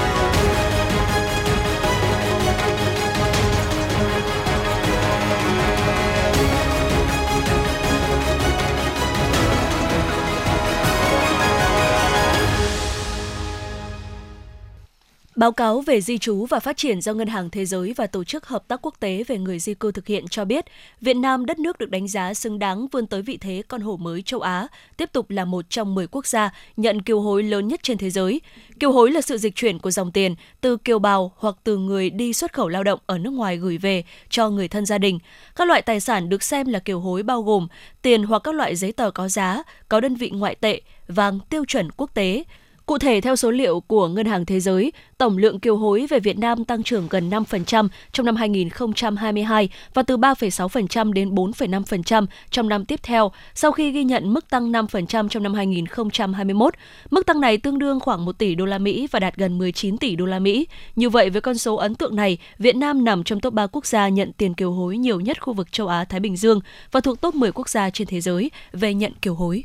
Báo 15.41 15.51
cáo 15.51 15.81
về 15.81 16.01
di 16.01 16.17
trú 16.17 16.45
và 16.45 16.59
phát 16.59 16.77
triển 16.77 17.01
do 17.01 17.13
Ngân 17.13 17.27
hàng 17.27 17.49
Thế 17.49 17.65
giới 17.65 17.93
và 17.93 18.07
Tổ 18.07 18.23
chức 18.23 18.45
Hợp 18.47 18.67
tác 18.67 18.79
Quốc 18.81 18.95
tế 18.99 19.23
về 19.27 19.37
người 19.37 19.59
di 19.59 19.73
cư 19.73 19.91
thực 19.91 20.07
hiện 20.07 20.27
cho 20.27 20.45
biết, 20.45 20.65
Việt 21.01 21.13
Nam, 21.13 21.45
đất 21.45 21.59
nước 21.59 21.79
được 21.79 21.89
đánh 21.89 22.07
giá 22.07 22.33
xứng 22.33 22.59
đáng 22.59 22.87
vươn 22.87 23.07
tới 23.07 23.21
vị 23.21 23.37
thế 23.37 23.63
con 23.67 23.81
hổ 23.81 23.97
mới 23.97 24.21
châu 24.21 24.39
Á, 24.39 24.67
tiếp 24.97 25.09
tục 25.13 25.29
là 25.29 25.45
một 25.45 25.65
trong 25.69 25.95
10 25.95 26.07
quốc 26.07 26.27
gia 26.27 26.53
nhận 26.77 27.01
kiều 27.01 27.21
hối 27.21 27.43
lớn 27.43 27.67
nhất 27.67 27.79
trên 27.83 27.97
thế 27.97 28.09
giới. 28.09 28.41
Kiều 28.79 28.91
hối 28.91 29.11
là 29.11 29.21
sự 29.21 29.37
dịch 29.37 29.55
chuyển 29.55 29.79
của 29.79 29.91
dòng 29.91 30.11
tiền 30.11 30.35
từ 30.61 30.77
kiều 30.77 30.99
bào 30.99 31.31
hoặc 31.37 31.55
từ 31.63 31.77
người 31.77 32.09
đi 32.09 32.33
xuất 32.33 32.53
khẩu 32.53 32.67
lao 32.67 32.83
động 32.83 32.99
ở 33.05 33.17
nước 33.17 33.33
ngoài 33.33 33.57
gửi 33.57 33.77
về 33.77 34.03
cho 34.29 34.49
người 34.49 34.67
thân 34.67 34.85
gia 34.85 34.97
đình. 34.97 35.19
Các 35.55 35.67
loại 35.67 35.81
tài 35.81 35.99
sản 35.99 36.29
được 36.29 36.43
xem 36.43 36.67
là 36.67 36.79
kiều 36.79 36.99
hối 36.99 37.23
bao 37.23 37.41
gồm 37.41 37.67
tiền 38.01 38.23
hoặc 38.23 38.39
các 38.39 38.55
loại 38.55 38.75
giấy 38.75 38.91
tờ 38.91 39.11
có 39.11 39.27
giá, 39.27 39.63
có 39.89 39.99
đơn 39.99 40.15
vị 40.15 40.29
ngoại 40.29 40.55
tệ, 40.55 40.81
vàng 41.07 41.39
tiêu 41.49 41.65
chuẩn 41.65 41.91
quốc 41.91 42.13
tế, 42.13 42.43
Cụ 42.91 42.97
thể, 42.97 43.21
theo 43.21 43.35
số 43.35 43.51
liệu 43.51 43.79
của 43.79 44.07
Ngân 44.07 44.25
hàng 44.25 44.45
Thế 44.45 44.59
giới, 44.59 44.91
tổng 45.17 45.37
lượng 45.37 45.59
kiều 45.59 45.77
hối 45.77 46.07
về 46.09 46.19
Việt 46.19 46.39
Nam 46.39 46.65
tăng 46.65 46.83
trưởng 46.83 47.07
gần 47.09 47.29
5% 47.29 47.87
trong 48.11 48.25
năm 48.25 48.35
2022 48.35 49.69
và 49.93 50.03
từ 50.03 50.17
3,6% 50.17 51.13
đến 51.13 51.35
4,5% 51.35 52.25
trong 52.49 52.69
năm 52.69 52.85
tiếp 52.85 52.99
theo, 53.03 53.31
sau 53.53 53.71
khi 53.71 53.91
ghi 53.91 54.03
nhận 54.03 54.33
mức 54.33 54.49
tăng 54.49 54.71
5% 54.71 55.27
trong 55.27 55.43
năm 55.43 55.53
2021. 55.53 56.73
Mức 57.11 57.25
tăng 57.25 57.41
này 57.41 57.57
tương 57.57 57.79
đương 57.79 57.99
khoảng 57.99 58.25
1 58.25 58.37
tỷ 58.37 58.55
đô 58.55 58.65
la 58.65 58.77
Mỹ 58.77 59.07
và 59.11 59.19
đạt 59.19 59.35
gần 59.35 59.57
19 59.57 59.97
tỷ 59.97 60.15
đô 60.15 60.25
la 60.25 60.39
Mỹ. 60.39 60.67
Như 60.95 61.09
vậy, 61.09 61.29
với 61.29 61.41
con 61.41 61.57
số 61.57 61.75
ấn 61.75 61.95
tượng 61.95 62.15
này, 62.15 62.37
Việt 62.57 62.75
Nam 62.75 63.05
nằm 63.05 63.23
trong 63.23 63.39
top 63.39 63.53
3 63.53 63.67
quốc 63.67 63.85
gia 63.85 64.09
nhận 64.09 64.31
tiền 64.33 64.53
kiều 64.53 64.71
hối 64.71 64.97
nhiều 64.97 65.19
nhất 65.19 65.41
khu 65.41 65.53
vực 65.53 65.71
châu 65.71 65.87
Á-Thái 65.87 66.19
Bình 66.19 66.37
Dương 66.37 66.59
và 66.91 66.99
thuộc 66.99 67.21
top 67.21 67.35
10 67.35 67.51
quốc 67.51 67.69
gia 67.69 67.89
trên 67.89 68.07
thế 68.07 68.21
giới 68.21 68.51
về 68.71 68.93
nhận 68.93 69.13
kiều 69.21 69.33
hối. 69.35 69.63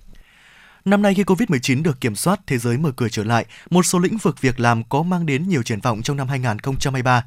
Năm 0.87 1.03
nay 1.03 1.15
khi 1.15 1.23
Covid-19 1.23 1.83
được 1.83 2.01
kiểm 2.01 2.17
soát, 2.17 2.41
thế 2.47 2.59
giới 2.59 2.79
mở 2.79 2.91
cửa 2.97 3.09
trở 3.09 3.25
lại, 3.25 3.45
một 3.71 3.83
số 3.87 3.99
lĩnh 3.99 4.17
vực 4.17 4.41
việc 4.41 4.61
làm 4.61 4.85
có 4.85 5.03
mang 5.03 5.27
đến 5.27 5.49
nhiều 5.49 5.63
triển 5.63 5.81
vọng 5.81 6.03
trong 6.03 6.17
năm 6.17 6.29
2023. 6.29 7.25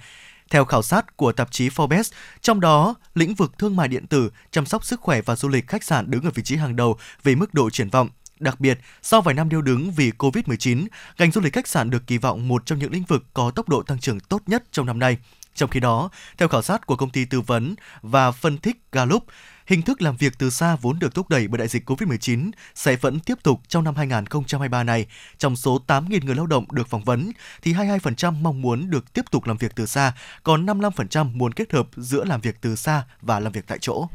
Theo 0.50 0.66
khảo 0.66 0.82
sát 0.82 1.18
của 1.18 1.32
tạp 1.32 1.52
chí 1.52 1.70
Forbes, 1.70 2.12
trong 2.42 2.60
đó, 2.60 2.96
lĩnh 3.16 3.34
vực 3.34 3.58
thương 3.58 3.76
mại 3.76 3.88
điện 3.88 4.08
tử, 4.08 4.32
chăm 4.52 4.66
sóc 4.66 4.86
sức 4.86 5.02
khỏe 5.02 5.22
và 5.22 5.36
du 5.36 5.50
lịch 5.50 5.68
khách 5.68 5.84
sạn 5.84 6.12
đứng 6.12 6.24
ở 6.24 6.32
vị 6.32 6.44
trí 6.44 6.56
hàng 6.56 6.76
đầu 6.76 6.98
về 7.24 7.36
mức 7.36 7.54
độ 7.54 7.70
triển 7.70 7.90
vọng. 7.90 8.10
Đặc 8.40 8.60
biệt, 8.60 8.80
sau 9.02 9.22
vài 9.22 9.36
năm 9.36 9.50
điêu 9.50 9.62
đứng 9.62 9.92
vì 9.92 10.12
Covid-19, 10.18 10.88
ngành 11.18 11.32
du 11.32 11.42
lịch 11.42 11.54
khách 11.54 11.68
sạn 11.68 11.90
được 11.90 12.08
kỳ 12.08 12.18
vọng 12.18 12.48
một 12.48 12.66
trong 12.66 12.80
những 12.80 12.92
lĩnh 12.92 13.04
vực 13.04 13.24
có 13.34 13.52
tốc 13.52 13.70
độ 13.70 13.84
tăng 13.84 14.00
trưởng 14.00 14.20
tốt 14.20 14.42
nhất 14.48 14.64
trong 14.72 14.86
năm 14.86 15.00
nay. 15.00 15.18
Trong 15.56 15.70
khi 15.70 15.80
đó, 15.80 16.10
theo 16.38 16.48
khảo 16.48 16.62
sát 16.62 16.86
của 16.86 16.96
công 16.96 17.10
ty 17.10 17.26
tư 17.26 17.42
vấn 17.42 17.76
và 18.02 18.32
phân 18.32 18.58
tích 18.58 18.78
Gallup, 18.92 19.24
Hình 19.70 19.82
thức 19.82 20.02
làm 20.02 20.18
việc 20.18 20.34
từ 20.38 20.50
xa 20.50 20.76
vốn 20.82 21.00
được 21.00 21.16
thúc 21.16 21.30
đẩy 21.30 21.48
bởi 21.48 21.58
đại 21.58 21.68
dịch 21.68 21.90
COVID-19 21.90 22.52
sẽ 22.76 22.96
vẫn 22.96 23.20
tiếp 23.20 23.44
tục 23.44 23.60
trong 23.68 23.84
năm 23.84 23.96
2023 23.96 24.84
này. 24.84 25.06
Trong 25.38 25.56
số 25.56 25.80
8.000 25.88 26.26
người 26.26 26.36
lao 26.36 26.48
động 26.48 26.66
được 26.72 26.88
phỏng 26.88 27.04
vấn, 27.04 27.32
thì 27.62 27.74
22% 27.74 28.34
mong 28.42 28.62
muốn 28.62 28.90
được 28.90 29.14
tiếp 29.14 29.22
tục 29.32 29.48
làm 29.48 29.58
việc 29.58 29.72
từ 29.76 29.86
xa, 29.86 30.14
còn 30.44 30.66
55% 30.66 31.34
muốn 31.34 31.52
kết 31.52 31.74
hợp 31.74 31.88
giữa 31.98 32.26
làm 32.26 32.42
việc 32.42 32.62
từ 32.62 32.76
xa 32.76 33.04
và 33.22 33.40
làm 33.40 33.52
việc 33.52 33.68
tại 33.68 33.78
chỗ. 33.82 34.08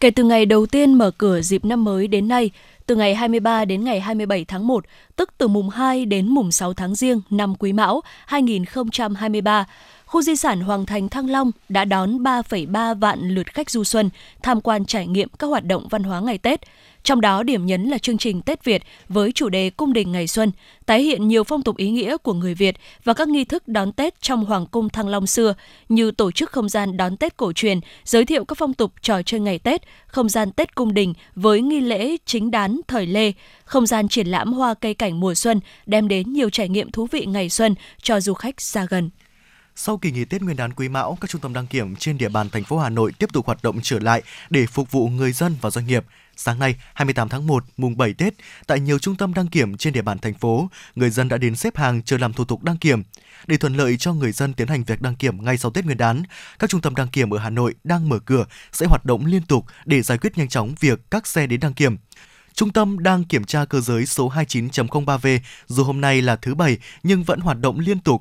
Kể 0.00 0.10
từ 0.10 0.24
ngày 0.24 0.46
đầu 0.46 0.66
tiên 0.66 0.94
mở 0.94 1.10
cửa 1.10 1.40
dịp 1.40 1.64
năm 1.64 1.84
mới 1.84 2.08
đến 2.08 2.28
nay, 2.28 2.50
từ 2.86 2.96
ngày 2.96 3.14
23 3.14 3.64
đến 3.64 3.84
ngày 3.84 4.00
27 4.00 4.44
tháng 4.44 4.66
1, 4.66 4.84
tức 5.16 5.30
từ 5.38 5.48
mùng 5.48 5.68
2 5.68 6.06
đến 6.06 6.28
mùng 6.28 6.52
6 6.52 6.74
tháng 6.74 6.94
Giêng 6.94 7.20
năm 7.30 7.54
Quý 7.54 7.72
Mão 7.72 8.00
2023, 8.26 9.64
khu 10.12 10.22
di 10.22 10.36
sản 10.36 10.60
Hoàng 10.60 10.86
Thành 10.86 11.08
Thăng 11.08 11.30
Long 11.30 11.50
đã 11.68 11.84
đón 11.84 12.22
3,3 12.22 12.94
vạn 12.94 13.28
lượt 13.28 13.54
khách 13.54 13.70
du 13.70 13.84
xuân 13.84 14.10
tham 14.42 14.60
quan 14.60 14.84
trải 14.84 15.06
nghiệm 15.06 15.28
các 15.38 15.46
hoạt 15.46 15.64
động 15.64 15.88
văn 15.90 16.02
hóa 16.02 16.20
ngày 16.20 16.38
Tết. 16.38 16.60
Trong 17.02 17.20
đó 17.20 17.42
điểm 17.42 17.66
nhấn 17.66 17.82
là 17.82 17.98
chương 17.98 18.18
trình 18.18 18.42
Tết 18.42 18.64
Việt 18.64 18.82
với 19.08 19.32
chủ 19.32 19.48
đề 19.48 19.70
Cung 19.70 19.92
đình 19.92 20.12
ngày 20.12 20.26
xuân, 20.26 20.52
tái 20.86 21.02
hiện 21.02 21.28
nhiều 21.28 21.44
phong 21.44 21.62
tục 21.62 21.76
ý 21.76 21.90
nghĩa 21.90 22.16
của 22.16 22.32
người 22.32 22.54
Việt 22.54 22.76
và 23.04 23.14
các 23.14 23.28
nghi 23.28 23.44
thức 23.44 23.68
đón 23.68 23.92
Tết 23.92 24.22
trong 24.22 24.44
Hoàng 24.44 24.66
cung 24.66 24.88
Thăng 24.88 25.08
Long 25.08 25.26
xưa 25.26 25.54
như 25.88 26.10
tổ 26.10 26.32
chức 26.32 26.50
không 26.50 26.68
gian 26.68 26.96
đón 26.96 27.16
Tết 27.16 27.36
cổ 27.36 27.52
truyền, 27.52 27.80
giới 28.04 28.24
thiệu 28.24 28.44
các 28.44 28.58
phong 28.58 28.74
tục 28.74 28.92
trò 29.02 29.22
chơi 29.22 29.40
ngày 29.40 29.58
Tết, 29.58 29.82
không 30.06 30.28
gian 30.28 30.52
Tết 30.52 30.74
cung 30.74 30.94
đình 30.94 31.14
với 31.34 31.60
nghi 31.60 31.80
lễ 31.80 32.16
chính 32.26 32.50
đán 32.50 32.80
thời 32.88 33.06
Lê, 33.06 33.32
không 33.64 33.86
gian 33.86 34.08
triển 34.08 34.26
lãm 34.26 34.52
hoa 34.52 34.74
cây 34.74 34.94
cảnh 34.94 35.20
mùa 35.20 35.34
xuân 35.34 35.60
đem 35.86 36.08
đến 36.08 36.32
nhiều 36.32 36.50
trải 36.50 36.68
nghiệm 36.68 36.90
thú 36.90 37.06
vị 37.10 37.26
ngày 37.26 37.48
xuân 37.48 37.74
cho 38.02 38.20
du 38.20 38.34
khách 38.34 38.60
xa 38.60 38.86
gần. 38.90 39.10
Sau 39.76 39.96
kỳ 39.96 40.10
nghỉ 40.10 40.24
Tết 40.24 40.42
Nguyên 40.42 40.56
đán 40.56 40.72
Quý 40.72 40.88
Mão, 40.88 41.18
các 41.20 41.30
trung 41.30 41.40
tâm 41.40 41.52
đăng 41.52 41.66
kiểm 41.66 41.96
trên 41.96 42.18
địa 42.18 42.28
bàn 42.28 42.50
thành 42.50 42.64
phố 42.64 42.78
Hà 42.78 42.88
Nội 42.88 43.12
tiếp 43.18 43.32
tục 43.32 43.46
hoạt 43.46 43.62
động 43.62 43.80
trở 43.82 43.98
lại 43.98 44.22
để 44.50 44.66
phục 44.66 44.90
vụ 44.90 45.08
người 45.08 45.32
dân 45.32 45.56
và 45.60 45.70
doanh 45.70 45.86
nghiệp. 45.86 46.04
Sáng 46.36 46.58
nay, 46.58 46.74
28 46.94 47.28
tháng 47.28 47.46
1, 47.46 47.64
mùng 47.76 47.96
7 47.96 48.12
Tết, 48.12 48.34
tại 48.66 48.80
nhiều 48.80 48.98
trung 48.98 49.16
tâm 49.16 49.34
đăng 49.34 49.46
kiểm 49.46 49.76
trên 49.76 49.92
địa 49.92 50.02
bàn 50.02 50.18
thành 50.18 50.34
phố, 50.34 50.68
người 50.94 51.10
dân 51.10 51.28
đã 51.28 51.36
đến 51.36 51.56
xếp 51.56 51.76
hàng 51.76 52.02
chờ 52.02 52.18
làm 52.18 52.32
thủ 52.32 52.44
tục 52.44 52.62
đăng 52.62 52.76
kiểm. 52.76 53.02
Để 53.46 53.56
thuận 53.56 53.76
lợi 53.76 53.96
cho 53.96 54.12
người 54.12 54.32
dân 54.32 54.54
tiến 54.54 54.68
hành 54.68 54.84
việc 54.84 55.02
đăng 55.02 55.16
kiểm 55.16 55.44
ngay 55.44 55.58
sau 55.58 55.70
Tết 55.70 55.84
Nguyên 55.84 55.98
đán, 55.98 56.22
các 56.58 56.70
trung 56.70 56.80
tâm 56.80 56.94
đăng 56.94 57.08
kiểm 57.08 57.30
ở 57.30 57.38
Hà 57.38 57.50
Nội 57.50 57.74
đang 57.84 58.08
mở 58.08 58.18
cửa 58.18 58.44
sẽ 58.72 58.86
hoạt 58.86 59.04
động 59.04 59.26
liên 59.26 59.42
tục 59.42 59.64
để 59.84 60.02
giải 60.02 60.18
quyết 60.18 60.38
nhanh 60.38 60.48
chóng 60.48 60.74
việc 60.80 61.00
các 61.10 61.26
xe 61.26 61.46
đến 61.46 61.60
đăng 61.60 61.74
kiểm. 61.74 61.96
Trung 62.54 62.70
tâm 62.70 63.02
đang 63.02 63.24
kiểm 63.24 63.44
tra 63.44 63.64
cơ 63.64 63.80
giới 63.80 64.06
số 64.06 64.30
29.03V 64.30 65.38
dù 65.66 65.84
hôm 65.84 66.00
nay 66.00 66.22
là 66.22 66.36
thứ 66.36 66.54
bảy 66.54 66.78
nhưng 67.02 67.22
vẫn 67.22 67.40
hoạt 67.40 67.60
động 67.60 67.78
liên 67.78 67.98
tục 67.98 68.20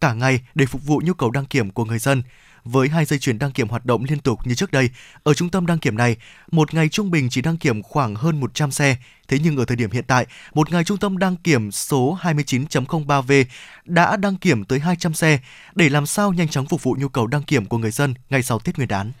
cả 0.00 0.12
ngày 0.12 0.40
để 0.54 0.66
phục 0.66 0.86
vụ 0.86 1.02
nhu 1.04 1.14
cầu 1.14 1.30
đăng 1.30 1.46
kiểm 1.46 1.70
của 1.70 1.84
người 1.84 1.98
dân. 1.98 2.22
Với 2.64 2.88
hai 2.88 3.04
dây 3.04 3.18
chuyền 3.18 3.38
đăng 3.38 3.52
kiểm 3.52 3.68
hoạt 3.68 3.86
động 3.86 4.04
liên 4.04 4.18
tục 4.18 4.46
như 4.46 4.54
trước 4.54 4.72
đây, 4.72 4.90
ở 5.22 5.34
trung 5.34 5.50
tâm 5.50 5.66
đăng 5.66 5.78
kiểm 5.78 5.96
này, 5.96 6.16
một 6.50 6.74
ngày 6.74 6.88
trung 6.88 7.10
bình 7.10 7.28
chỉ 7.30 7.42
đăng 7.42 7.56
kiểm 7.56 7.82
khoảng 7.82 8.14
hơn 8.14 8.40
100 8.40 8.70
xe. 8.70 8.96
Thế 9.28 9.38
nhưng 9.42 9.56
ở 9.56 9.64
thời 9.64 9.76
điểm 9.76 9.90
hiện 9.90 10.04
tại, 10.06 10.26
một 10.54 10.72
ngày 10.72 10.84
trung 10.84 10.98
tâm 10.98 11.18
đăng 11.18 11.36
kiểm 11.36 11.72
số 11.72 12.18
29.03V 12.22 13.44
đã 13.84 14.16
đăng 14.16 14.36
kiểm 14.36 14.64
tới 14.64 14.78
200 14.78 15.14
xe 15.14 15.38
để 15.74 15.88
làm 15.88 16.06
sao 16.06 16.32
nhanh 16.32 16.48
chóng 16.48 16.66
phục 16.66 16.82
vụ 16.82 16.96
nhu 16.98 17.08
cầu 17.08 17.26
đăng 17.26 17.42
kiểm 17.42 17.66
của 17.66 17.78
người 17.78 17.90
dân 17.90 18.14
ngay 18.30 18.42
sau 18.42 18.58
Tết 18.58 18.76
Nguyên 18.76 18.88
đán. 18.88 19.12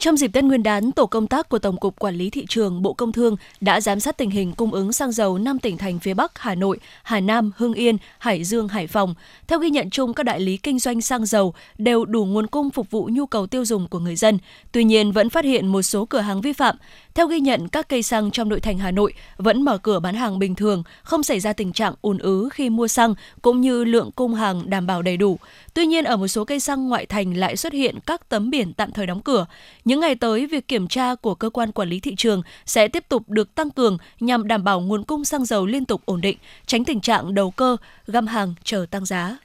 Trong 0.00 0.16
dịp 0.16 0.32
Tết 0.32 0.44
Nguyên 0.44 0.62
đán, 0.62 0.92
tổ 0.92 1.06
công 1.06 1.26
tác 1.26 1.48
của 1.48 1.58
Tổng 1.58 1.76
cục 1.76 1.98
Quản 1.98 2.14
lý 2.14 2.30
thị 2.30 2.46
trường 2.48 2.82
Bộ 2.82 2.92
Công 2.92 3.12
Thương 3.12 3.36
đã 3.60 3.80
giám 3.80 4.00
sát 4.00 4.16
tình 4.16 4.30
hình 4.30 4.52
cung 4.52 4.72
ứng 4.72 4.92
xăng 4.92 5.12
dầu 5.12 5.38
5 5.38 5.58
tỉnh 5.58 5.78
thành 5.78 5.98
phía 5.98 6.14
Bắc, 6.14 6.38
Hà 6.38 6.54
Nội, 6.54 6.78
Hà 7.02 7.20
Nam, 7.20 7.52
Hưng 7.56 7.74
Yên, 7.74 7.96
Hải 8.18 8.44
Dương, 8.44 8.68
Hải 8.68 8.86
Phòng. 8.86 9.14
Theo 9.46 9.58
ghi 9.58 9.70
nhận 9.70 9.90
chung, 9.90 10.14
các 10.14 10.22
đại 10.22 10.40
lý 10.40 10.56
kinh 10.56 10.78
doanh 10.78 11.00
xăng 11.00 11.26
dầu 11.26 11.54
đều 11.78 12.04
đủ 12.04 12.24
nguồn 12.24 12.46
cung 12.46 12.70
phục 12.70 12.90
vụ 12.90 13.08
nhu 13.12 13.26
cầu 13.26 13.46
tiêu 13.46 13.64
dùng 13.64 13.88
của 13.88 13.98
người 13.98 14.16
dân. 14.16 14.38
Tuy 14.72 14.84
nhiên, 14.84 15.12
vẫn 15.12 15.30
phát 15.30 15.44
hiện 15.44 15.66
một 15.66 15.82
số 15.82 16.04
cửa 16.04 16.20
hàng 16.20 16.40
vi 16.40 16.52
phạm. 16.52 16.76
Theo 17.18 17.26
ghi 17.26 17.40
nhận, 17.40 17.68
các 17.68 17.88
cây 17.88 18.02
xăng 18.02 18.30
trong 18.30 18.48
nội 18.48 18.60
thành 18.60 18.78
Hà 18.78 18.90
Nội 18.90 19.12
vẫn 19.36 19.62
mở 19.62 19.78
cửa 19.78 20.00
bán 20.00 20.14
hàng 20.14 20.38
bình 20.38 20.54
thường, 20.54 20.82
không 21.02 21.22
xảy 21.22 21.40
ra 21.40 21.52
tình 21.52 21.72
trạng 21.72 21.94
ùn 22.02 22.18
ứ 22.18 22.48
khi 22.52 22.70
mua 22.70 22.88
xăng 22.88 23.14
cũng 23.42 23.60
như 23.60 23.84
lượng 23.84 24.10
cung 24.16 24.34
hàng 24.34 24.70
đảm 24.70 24.86
bảo 24.86 25.02
đầy 25.02 25.16
đủ. 25.16 25.38
Tuy 25.74 25.86
nhiên, 25.86 26.04
ở 26.04 26.16
một 26.16 26.28
số 26.28 26.44
cây 26.44 26.60
xăng 26.60 26.88
ngoại 26.88 27.06
thành 27.06 27.36
lại 27.36 27.56
xuất 27.56 27.72
hiện 27.72 27.98
các 28.06 28.28
tấm 28.28 28.50
biển 28.50 28.72
tạm 28.72 28.92
thời 28.92 29.06
đóng 29.06 29.22
cửa. 29.22 29.46
Những 29.84 30.00
ngày 30.00 30.14
tới, 30.14 30.46
việc 30.46 30.68
kiểm 30.68 30.88
tra 30.88 31.14
của 31.14 31.34
cơ 31.34 31.50
quan 31.50 31.72
quản 31.72 31.88
lý 31.88 32.00
thị 32.00 32.14
trường 32.16 32.42
sẽ 32.66 32.88
tiếp 32.88 33.04
tục 33.08 33.28
được 33.28 33.54
tăng 33.54 33.70
cường 33.70 33.98
nhằm 34.20 34.48
đảm 34.48 34.64
bảo 34.64 34.80
nguồn 34.80 35.04
cung 35.04 35.24
xăng 35.24 35.44
dầu 35.44 35.66
liên 35.66 35.84
tục 35.84 36.02
ổn 36.04 36.20
định, 36.20 36.38
tránh 36.66 36.84
tình 36.84 37.00
trạng 37.00 37.34
đầu 37.34 37.50
cơ, 37.50 37.76
găm 38.06 38.26
hàng 38.26 38.54
chờ 38.64 38.86
tăng 38.90 39.04
giá. 39.04 39.36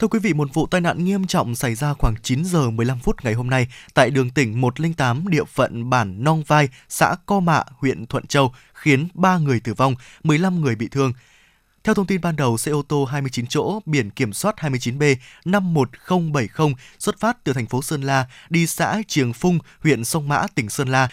Thưa 0.00 0.08
quý 0.08 0.18
vị, 0.18 0.32
một 0.32 0.54
vụ 0.54 0.66
tai 0.66 0.80
nạn 0.80 1.04
nghiêm 1.04 1.26
trọng 1.26 1.54
xảy 1.54 1.74
ra 1.74 1.94
khoảng 1.94 2.14
9 2.22 2.44
giờ 2.44 2.70
15 2.70 2.98
phút 2.98 3.24
ngày 3.24 3.34
hôm 3.34 3.50
nay 3.50 3.66
tại 3.94 4.10
đường 4.10 4.30
tỉnh 4.30 4.60
108 4.60 5.28
địa 5.28 5.44
phận 5.44 5.90
bản 5.90 6.24
Nong 6.24 6.42
Vai, 6.46 6.68
xã 6.88 7.16
Co 7.26 7.40
Mạ, 7.40 7.62
huyện 7.76 8.06
Thuận 8.06 8.26
Châu, 8.26 8.52
khiến 8.72 9.08
3 9.14 9.38
người 9.38 9.60
tử 9.60 9.74
vong, 9.74 9.94
15 10.22 10.60
người 10.60 10.74
bị 10.74 10.88
thương. 10.88 11.12
Theo 11.84 11.94
thông 11.94 12.06
tin 12.06 12.20
ban 12.20 12.36
đầu, 12.36 12.58
xe 12.58 12.72
ô 12.72 12.82
tô 12.82 13.04
29 13.04 13.46
chỗ 13.46 13.80
biển 13.86 14.10
kiểm 14.10 14.32
soát 14.32 14.54
29B 14.58 15.16
51070 15.44 16.74
xuất 16.98 17.20
phát 17.20 17.44
từ 17.44 17.52
thành 17.52 17.66
phố 17.66 17.82
Sơn 17.82 18.02
La 18.02 18.26
đi 18.50 18.66
xã 18.66 19.02
Triềng 19.08 19.32
Phung, 19.32 19.58
huyện 19.80 20.04
Sông 20.04 20.28
Mã, 20.28 20.46
tỉnh 20.54 20.68
Sơn 20.68 20.88
La 20.88 21.08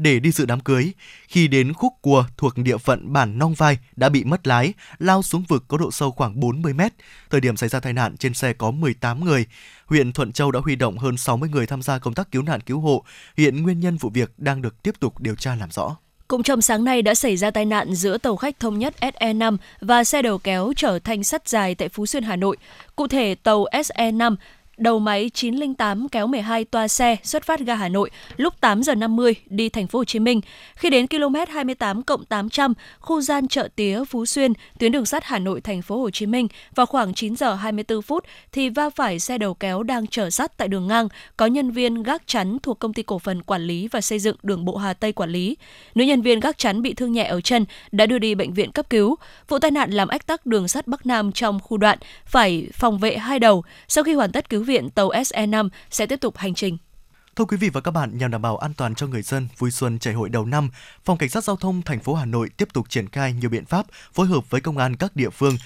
để 0.00 0.20
đi 0.20 0.30
dự 0.30 0.46
đám 0.46 0.60
cưới. 0.60 0.92
Khi 1.28 1.48
đến 1.48 1.72
khúc 1.72 1.92
cua 2.00 2.24
thuộc 2.36 2.56
địa 2.56 2.78
phận 2.78 3.12
bản 3.12 3.38
Nong 3.38 3.54
Vai 3.54 3.78
đã 3.96 4.08
bị 4.08 4.24
mất 4.24 4.46
lái, 4.46 4.72
lao 4.98 5.22
xuống 5.22 5.44
vực 5.48 5.64
có 5.68 5.76
độ 5.78 5.90
sâu 5.90 6.10
khoảng 6.10 6.40
40 6.40 6.72
mét. 6.72 6.92
Thời 7.30 7.40
điểm 7.40 7.56
xảy 7.56 7.68
ra 7.68 7.80
tai 7.80 7.92
nạn, 7.92 8.16
trên 8.16 8.34
xe 8.34 8.52
có 8.52 8.70
18 8.70 9.24
người. 9.24 9.46
Huyện 9.86 10.12
Thuận 10.12 10.32
Châu 10.32 10.50
đã 10.50 10.60
huy 10.60 10.76
động 10.76 10.98
hơn 10.98 11.16
60 11.16 11.48
người 11.48 11.66
tham 11.66 11.82
gia 11.82 11.98
công 11.98 12.14
tác 12.14 12.30
cứu 12.32 12.42
nạn 12.42 12.60
cứu 12.60 12.80
hộ. 12.80 13.04
Hiện 13.36 13.62
nguyên 13.62 13.80
nhân 13.80 13.96
vụ 13.96 14.10
việc 14.10 14.32
đang 14.38 14.62
được 14.62 14.82
tiếp 14.82 14.94
tục 15.00 15.20
điều 15.20 15.34
tra 15.34 15.54
làm 15.54 15.70
rõ. 15.70 15.96
Cũng 16.28 16.42
trong 16.42 16.60
sáng 16.60 16.84
nay 16.84 17.02
đã 17.02 17.14
xảy 17.14 17.36
ra 17.36 17.50
tai 17.50 17.64
nạn 17.64 17.94
giữa 17.94 18.18
tàu 18.18 18.36
khách 18.36 18.60
thống 18.60 18.78
nhất 18.78 18.94
SE5 19.00 19.56
và 19.80 20.04
xe 20.04 20.22
đầu 20.22 20.38
kéo 20.38 20.72
chở 20.76 20.98
thanh 21.04 21.24
sắt 21.24 21.48
dài 21.48 21.74
tại 21.74 21.88
Phú 21.88 22.06
Xuyên, 22.06 22.22
Hà 22.22 22.36
Nội. 22.36 22.56
Cụ 22.96 23.06
thể, 23.06 23.34
tàu 23.34 23.64
SE5 23.72 24.36
đầu 24.80 24.98
máy 24.98 25.30
908 25.34 26.08
kéo 26.08 26.26
12 26.26 26.64
toa 26.64 26.88
xe 26.88 27.16
xuất 27.22 27.44
phát 27.44 27.60
ga 27.60 27.74
Hà 27.74 27.88
Nội 27.88 28.10
lúc 28.36 28.54
8 28.60 28.82
giờ 28.82 28.94
50 28.94 29.34
đi 29.46 29.68
thành 29.68 29.86
phố 29.86 29.98
Hồ 29.98 30.04
Chí 30.04 30.18
Minh. 30.18 30.40
Khi 30.76 30.90
đến 30.90 31.06
km 31.06 31.34
28 31.48 32.02
cộng 32.02 32.24
800, 32.24 32.74
khu 32.98 33.20
gian 33.20 33.48
chợ 33.48 33.68
tía 33.76 34.04
Phú 34.04 34.26
Xuyên, 34.26 34.52
tuyến 34.78 34.92
đường 34.92 35.06
sắt 35.06 35.24
Hà 35.24 35.38
Nội 35.38 35.60
thành 35.60 35.82
phố 35.82 36.00
Hồ 36.00 36.10
Chí 36.10 36.26
Minh 36.26 36.48
vào 36.74 36.86
khoảng 36.86 37.14
9 37.14 37.36
giờ 37.36 37.54
24 37.54 38.02
phút 38.02 38.24
thì 38.52 38.68
va 38.68 38.90
phải 38.90 39.18
xe 39.18 39.38
đầu 39.38 39.54
kéo 39.54 39.82
đang 39.82 40.06
chở 40.06 40.30
sắt 40.30 40.56
tại 40.56 40.68
đường 40.68 40.86
ngang 40.86 41.08
có 41.36 41.46
nhân 41.46 41.70
viên 41.70 42.02
gác 42.02 42.22
chắn 42.26 42.58
thuộc 42.62 42.78
công 42.78 42.92
ty 42.92 43.02
cổ 43.02 43.18
phần 43.18 43.42
quản 43.42 43.62
lý 43.62 43.88
và 43.88 44.00
xây 44.00 44.18
dựng 44.18 44.36
đường 44.42 44.64
bộ 44.64 44.76
Hà 44.76 44.92
Tây 44.92 45.12
quản 45.12 45.30
lý. 45.30 45.56
Nữ 45.94 46.04
nhân 46.04 46.22
viên 46.22 46.40
gác 46.40 46.58
chắn 46.58 46.82
bị 46.82 46.94
thương 46.94 47.12
nhẹ 47.12 47.24
ở 47.24 47.40
chân 47.40 47.64
đã 47.92 48.06
đưa 48.06 48.18
đi 48.18 48.34
bệnh 48.34 48.52
viện 48.52 48.72
cấp 48.72 48.90
cứu. 48.90 49.16
Vụ 49.48 49.58
tai 49.58 49.70
nạn 49.70 49.90
làm 49.90 50.08
ách 50.08 50.26
tắc 50.26 50.46
đường 50.46 50.68
sắt 50.68 50.86
Bắc 50.86 51.06
Nam 51.06 51.32
trong 51.32 51.60
khu 51.60 51.76
đoạn 51.76 51.98
phải 52.26 52.68
phòng 52.72 52.98
vệ 52.98 53.16
hai 53.16 53.38
đầu. 53.38 53.64
Sau 53.88 54.04
khi 54.04 54.14
hoàn 54.14 54.32
tất 54.32 54.50
cứu 54.50 54.62
viện, 54.70 54.90
tàu 54.90 55.10
SE5 55.10 55.68
sẽ 55.90 56.06
tiếp 56.06 56.20
tục 56.20 56.36
hành 56.36 56.54
trình. 56.54 56.78
Thưa 57.36 57.44
quý 57.44 57.56
vị 57.56 57.68
và 57.68 57.80
các 57.80 57.90
bạn, 57.90 58.18
nhằm 58.18 58.30
đảm 58.30 58.42
bảo 58.42 58.56
an 58.56 58.72
toàn 58.76 58.94
cho 58.94 59.06
người 59.06 59.22
dân 59.22 59.48
vui 59.58 59.70
xuân 59.70 59.98
chảy 59.98 60.14
hội 60.14 60.28
đầu 60.28 60.46
năm, 60.46 60.70
Phòng 61.04 61.18
Cảnh 61.18 61.28
sát 61.28 61.44
Giao 61.44 61.56
thông 61.56 61.82
thành 61.82 62.00
phố 62.00 62.14
Hà 62.14 62.24
Nội 62.24 62.50
tiếp 62.56 62.68
tục 62.72 62.88
triển 62.88 63.08
khai 63.08 63.32
nhiều 63.32 63.50
biện 63.50 63.64
pháp 63.64 63.86
phối 64.12 64.26
hợp 64.26 64.50
với 64.50 64.60
công 64.60 64.78
an 64.78 64.96
các 64.96 65.16
địa 65.16 65.30
phương 65.30 65.56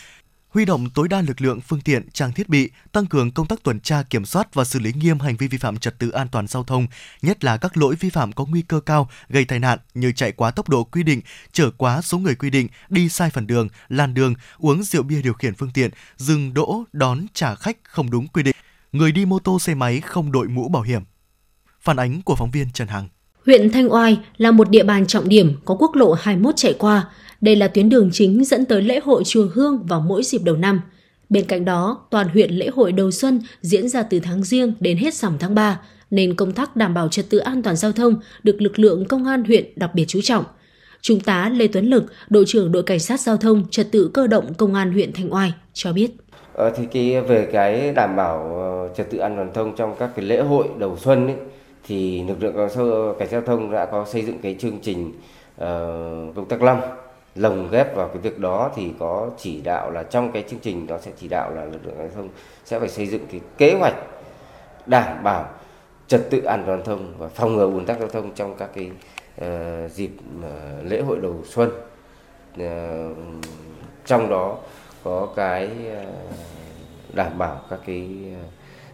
huy 0.54 0.64
động 0.64 0.90
tối 0.90 1.08
đa 1.08 1.20
lực 1.20 1.40
lượng, 1.40 1.60
phương 1.60 1.80
tiện, 1.80 2.10
trang 2.10 2.32
thiết 2.32 2.48
bị, 2.48 2.70
tăng 2.92 3.06
cường 3.06 3.30
công 3.30 3.46
tác 3.46 3.62
tuần 3.62 3.80
tra 3.80 4.02
kiểm 4.10 4.24
soát 4.24 4.54
và 4.54 4.64
xử 4.64 4.78
lý 4.78 4.92
nghiêm 4.92 5.18
hành 5.18 5.36
vi 5.36 5.48
vi 5.48 5.58
phạm 5.58 5.76
trật 5.76 5.98
tự 5.98 6.10
an 6.10 6.28
toàn 6.28 6.46
giao 6.46 6.64
thông, 6.64 6.86
nhất 7.22 7.44
là 7.44 7.56
các 7.56 7.76
lỗi 7.76 7.94
vi 8.00 8.10
phạm 8.10 8.32
có 8.32 8.44
nguy 8.44 8.62
cơ 8.62 8.80
cao 8.80 9.08
gây 9.28 9.44
tai 9.44 9.58
nạn 9.58 9.78
như 9.94 10.12
chạy 10.12 10.32
quá 10.32 10.50
tốc 10.50 10.68
độ 10.68 10.84
quy 10.84 11.02
định, 11.02 11.20
chở 11.52 11.70
quá 11.76 12.02
số 12.02 12.18
người 12.18 12.34
quy 12.34 12.50
định, 12.50 12.68
đi 12.88 13.08
sai 13.08 13.30
phần 13.30 13.46
đường, 13.46 13.68
làn 13.88 14.14
đường, 14.14 14.34
uống 14.58 14.82
rượu 14.82 15.02
bia 15.02 15.22
điều 15.22 15.34
khiển 15.34 15.54
phương 15.54 15.70
tiện, 15.74 15.90
dừng 16.16 16.54
đỗ, 16.54 16.84
đón 16.92 17.26
trả 17.34 17.54
khách 17.54 17.76
không 17.82 18.10
đúng 18.10 18.28
quy 18.28 18.42
định 18.42 18.53
người 18.94 19.12
đi 19.12 19.24
mô 19.24 19.38
tô 19.38 19.59
xe 19.59 19.74
máy 19.74 20.00
không 20.00 20.33
đội 20.33 20.48
mũ 20.48 20.68
bảo 20.68 20.83
hiểm. 20.83 21.02
Phản 21.80 21.96
ánh 21.96 22.22
của 22.22 22.35
phóng 22.37 22.50
viên 22.50 22.66
Trần 22.74 22.88
Hằng. 22.88 23.09
Huyện 23.46 23.70
Thanh 23.70 23.92
Oai 23.92 24.18
là 24.37 24.50
một 24.50 24.70
địa 24.70 24.83
bàn 24.83 25.07
trọng 25.07 25.28
điểm 25.28 25.52
có 25.64 25.76
quốc 25.78 25.94
lộ 25.94 26.12
21 26.12 26.57
chạy 26.57 26.74
qua. 26.78 27.09
Đây 27.40 27.57
là 27.57 27.68
tuyến 27.68 27.88
đường 27.88 28.11
chính 28.12 28.44
dẫn 28.44 28.64
tới 28.64 28.83
lễ 28.83 29.00
hội 29.04 29.22
chùa 29.24 29.46
Hương 29.54 29.87
vào 29.87 30.00
mỗi 30.00 30.22
dịp 30.22 30.42
đầu 30.42 30.57
năm. 30.57 30.80
Bên 31.28 31.44
cạnh 31.44 31.64
đó, 31.64 32.07
toàn 32.11 32.28
huyện 32.28 32.50
lễ 32.50 32.68
hội 32.74 32.92
đầu 32.92 33.11
xuân 33.11 33.42
diễn 33.61 33.88
ra 33.88 34.02
từ 34.02 34.20
tháng 34.20 34.44
riêng 34.44 34.72
đến 34.80 34.96
hết 34.96 35.14
rằm 35.14 35.38
tháng 35.38 35.54
3, 35.54 35.80
nên 36.11 36.35
công 36.35 36.52
tác 36.52 36.76
đảm 36.76 36.94
bảo 36.94 37.09
trật 37.09 37.30
tự 37.30 37.38
an 37.38 37.62
toàn 37.62 37.76
giao 37.76 37.92
thông 37.92 38.20
được 38.42 38.62
lực 38.62 38.78
lượng 38.78 39.04
công 39.04 39.24
an 39.24 39.44
huyện 39.44 39.64
đặc 39.76 39.90
biệt 39.94 40.04
chú 40.09 40.20
trọng. 40.20 40.44
Trung 41.00 41.20
tá 41.20 41.48
Lê 41.48 41.66
Tuấn 41.66 41.87
Lực, 41.90 42.04
đội 42.28 42.44
trưởng 42.46 42.72
đội 42.72 42.83
cảnh 42.83 43.00
sát 43.00 43.20
giao 43.20 43.37
thông 43.37 43.64
trật 43.70 43.92
tự 43.92 44.11
cơ 44.14 44.26
động 44.26 44.54
công 44.54 44.74
an 44.74 44.92
huyện 44.92 45.12
Thanh 45.12 45.33
Oai 45.33 45.52
cho 45.72 45.92
biết. 45.92 46.11
Ờ, 46.54 46.70
thì 46.70 46.86
cái 46.92 47.20
về 47.20 47.48
cái 47.52 47.92
đảm 47.92 48.16
bảo 48.16 48.56
ờ, 48.56 48.94
trật 48.94 49.10
tự 49.10 49.18
an 49.18 49.36
toàn 49.36 49.52
thông 49.52 49.76
trong 49.76 49.94
các 49.98 50.10
cái 50.16 50.24
lễ 50.24 50.40
hội 50.40 50.68
đầu 50.78 50.96
xuân 50.96 51.26
ấy, 51.26 51.36
thì 51.86 52.22
lực 52.22 52.42
lượng 52.42 52.54
cảnh 53.18 53.28
sát 53.28 53.30
giao 53.30 53.40
thông 53.40 53.70
đã 53.70 53.86
có 53.86 54.04
xây 54.04 54.22
dựng 54.22 54.38
cái 54.42 54.56
chương 54.58 54.78
trình 54.82 55.12
uh, 55.54 56.36
công 56.36 56.46
tác 56.48 56.62
năm 56.62 56.80
lồng 57.34 57.68
ghép 57.70 57.96
vào 57.96 58.08
cái 58.08 58.18
việc 58.18 58.38
đó 58.38 58.70
thì 58.76 58.90
có 58.98 59.30
chỉ 59.38 59.60
đạo 59.60 59.90
là 59.90 60.02
trong 60.02 60.32
cái 60.32 60.44
chương 60.48 60.60
trình 60.60 60.86
đó 60.86 60.98
sẽ 61.00 61.10
chỉ 61.20 61.28
đạo 61.28 61.50
là 61.54 61.64
lực 61.64 61.86
lượng 61.86 61.96
giao 61.98 62.08
thông 62.14 62.28
sẽ 62.64 62.78
phải 62.78 62.88
xây 62.88 63.06
dựng 63.06 63.26
cái 63.30 63.40
kế 63.58 63.74
hoạch 63.74 63.94
đảm 64.86 65.22
bảo 65.22 65.48
trật 66.06 66.30
tự 66.30 66.42
an 66.42 66.62
toàn 66.66 66.84
thông 66.84 67.14
và 67.18 67.28
phòng 67.28 67.56
ngừa 67.56 67.64
ùn 67.64 67.86
tắc 67.86 67.98
giao 67.98 68.08
thông 68.08 68.34
trong 68.34 68.54
các 68.56 68.70
cái 68.74 68.90
uh, 69.40 69.90
dịp 69.90 70.10
uh, 70.38 70.90
lễ 70.90 71.00
hội 71.00 71.18
đầu 71.22 71.36
xuân. 71.44 71.70
Uh, 72.54 73.16
trong 74.06 74.28
đó 74.30 74.56
có 75.04 75.28
cái 75.36 75.70
ờ, 75.94 76.04
đảm 77.12 77.38
bảo 77.38 77.60
các 77.70 77.80
cái 77.86 78.08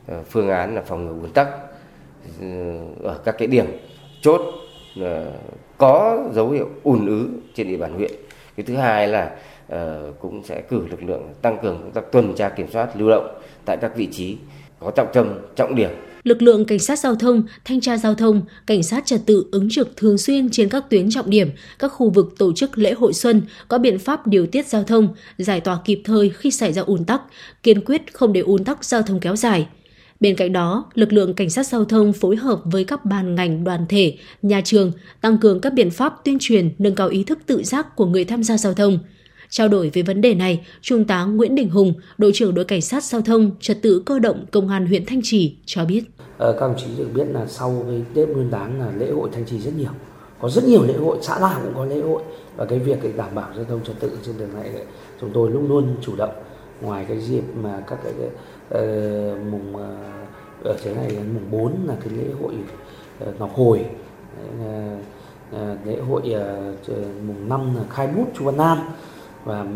ờ, 0.06 0.22
phương 0.30 0.48
án 0.48 0.74
là 0.74 0.82
phòng 0.82 1.06
ngừa 1.06 1.22
ùn 1.22 1.32
tắc 1.32 1.48
ờ, 2.40 2.46
ở 3.02 3.20
các 3.24 3.34
cái 3.38 3.48
điểm 3.48 3.66
chốt 4.20 4.40
có 5.78 6.18
dấu 6.32 6.50
hiệu 6.50 6.68
ùn 6.82 7.06
ứ 7.06 7.28
trên 7.54 7.68
địa 7.68 7.76
bàn 7.76 7.94
huyện. 7.94 8.10
Cái 8.56 8.66
thứ 8.66 8.76
hai 8.76 9.08
là 9.08 9.36
cũng 10.20 10.44
sẽ 10.44 10.60
cử 10.60 10.86
lực 10.90 11.02
lượng 11.02 11.34
tăng 11.42 11.58
cường 11.62 11.78
công 11.82 11.90
tác 11.90 12.12
tuần 12.12 12.34
tra 12.34 12.48
kiểm 12.48 12.68
soát 12.68 12.96
lưu 12.96 13.10
động 13.10 13.40
tại 13.64 13.76
các 13.80 13.96
vị 13.96 14.08
trí 14.12 14.38
có 14.80 14.90
trọng 14.90 15.08
tâm, 15.12 15.38
trọng 15.56 15.74
điểm 15.74 15.90
lực 16.22 16.42
lượng 16.42 16.64
cảnh 16.64 16.78
sát 16.78 16.98
giao 16.98 17.14
thông, 17.14 17.42
thanh 17.64 17.80
tra 17.80 17.96
giao 17.96 18.14
thông, 18.14 18.42
cảnh 18.66 18.82
sát 18.82 19.06
trật 19.06 19.20
tự 19.26 19.44
ứng 19.52 19.70
trực 19.70 19.96
thường 19.96 20.18
xuyên 20.18 20.50
trên 20.50 20.68
các 20.68 20.90
tuyến 20.90 21.10
trọng 21.10 21.30
điểm, 21.30 21.50
các 21.78 21.88
khu 21.88 22.10
vực 22.10 22.34
tổ 22.38 22.52
chức 22.52 22.78
lễ 22.78 22.92
hội 22.92 23.12
xuân, 23.12 23.42
có 23.68 23.78
biện 23.78 23.98
pháp 23.98 24.26
điều 24.26 24.46
tiết 24.46 24.66
giao 24.66 24.84
thông, 24.84 25.14
giải 25.38 25.60
tỏa 25.60 25.78
kịp 25.84 26.02
thời 26.04 26.30
khi 26.30 26.50
xảy 26.50 26.72
ra 26.72 26.82
ùn 26.82 27.04
tắc, 27.04 27.22
kiên 27.62 27.80
quyết 27.80 28.14
không 28.14 28.32
để 28.32 28.40
ùn 28.40 28.64
tắc 28.64 28.84
giao 28.84 29.02
thông 29.02 29.20
kéo 29.20 29.36
dài. 29.36 29.66
Bên 30.20 30.36
cạnh 30.36 30.52
đó, 30.52 30.84
lực 30.94 31.12
lượng 31.12 31.34
cảnh 31.34 31.50
sát 31.50 31.66
giao 31.66 31.84
thông 31.84 32.12
phối 32.12 32.36
hợp 32.36 32.60
với 32.64 32.84
các 32.84 33.04
ban 33.04 33.34
ngành 33.34 33.64
đoàn 33.64 33.86
thể, 33.88 34.16
nhà 34.42 34.60
trường 34.64 34.92
tăng 35.20 35.38
cường 35.38 35.60
các 35.60 35.72
biện 35.72 35.90
pháp 35.90 36.14
tuyên 36.24 36.36
truyền, 36.40 36.70
nâng 36.78 36.94
cao 36.94 37.08
ý 37.08 37.24
thức 37.24 37.38
tự 37.46 37.62
giác 37.62 37.96
của 37.96 38.06
người 38.06 38.24
tham 38.24 38.44
gia 38.44 38.58
giao 38.58 38.74
thông– 38.74 38.98
Trao 39.50 39.68
đổi 39.68 39.90
về 39.94 40.02
vấn 40.02 40.20
đề 40.20 40.34
này, 40.34 40.66
Trung 40.80 41.04
tá 41.04 41.24
Nguyễn 41.24 41.54
Đình 41.54 41.70
Hùng, 41.70 41.92
đội 42.18 42.30
trưởng 42.34 42.54
đội 42.54 42.64
cảnh 42.64 42.80
sát 42.80 43.04
giao 43.04 43.20
thông 43.20 43.50
trật 43.60 43.82
tự 43.82 44.02
cơ 44.06 44.18
động 44.18 44.44
công 44.50 44.68
an 44.68 44.86
huyện 44.86 45.04
Thanh 45.06 45.20
Trì 45.22 45.56
cho 45.66 45.84
biết. 45.84 46.04
Ờ, 46.38 46.52
các 46.52 46.60
đồng 46.60 46.76
chí 46.78 46.86
được 46.98 47.08
biết 47.14 47.24
là 47.30 47.46
sau 47.46 47.84
cái 47.88 48.02
Tết 48.14 48.28
Nguyên 48.28 48.50
đán 48.50 48.80
là 48.80 48.92
lễ 48.98 49.10
hội 49.10 49.28
Thanh 49.32 49.46
Trì 49.46 49.58
rất 49.58 49.74
nhiều. 49.78 49.90
Có 50.40 50.48
rất 50.48 50.64
nhiều 50.64 50.82
lễ 50.82 50.94
hội, 50.94 51.18
xã 51.22 51.38
nào 51.38 51.60
cũng 51.64 51.74
có 51.74 51.84
lễ 51.84 52.00
hội 52.00 52.22
và 52.56 52.64
cái 52.64 52.78
việc 52.78 52.98
cái 53.02 53.12
đảm 53.12 53.34
bảo 53.34 53.48
giao 53.56 53.64
thông 53.64 53.84
trật 53.84 54.00
tự 54.00 54.18
trên 54.26 54.38
đường 54.38 54.54
này 54.54 54.70
chúng 55.20 55.30
tôi 55.34 55.50
luôn 55.50 55.68
luôn 55.68 55.96
chủ 56.02 56.16
động 56.16 56.34
ngoài 56.80 57.04
cái 57.08 57.20
dịp 57.20 57.42
mà 57.62 57.82
các 57.86 57.98
cái, 58.04 58.12
cái 58.18 58.28
uh, 58.82 59.38
mùng 59.50 59.74
uh, 59.74 60.64
ở 60.64 60.76
thế 60.82 60.94
này 60.94 61.10
mùng 61.34 61.50
4 61.50 61.72
là 61.86 61.94
cái 62.04 62.14
lễ 62.14 62.24
hội 62.42 62.54
uh, 63.28 63.40
Ngọc 63.40 63.50
Hồi 63.54 63.84
uh, 64.60 64.66
uh, 65.54 65.86
lễ 65.86 65.96
hội 66.08 66.22
uh, 66.90 66.98
mùng 67.26 67.48
5 67.48 67.76
là 67.76 67.82
khai 67.90 68.06
bút 68.06 68.26
Chu 68.38 68.44
Văn 68.44 68.56
Nam 68.56 68.78
và 69.44 69.60
ừ, 69.60 69.66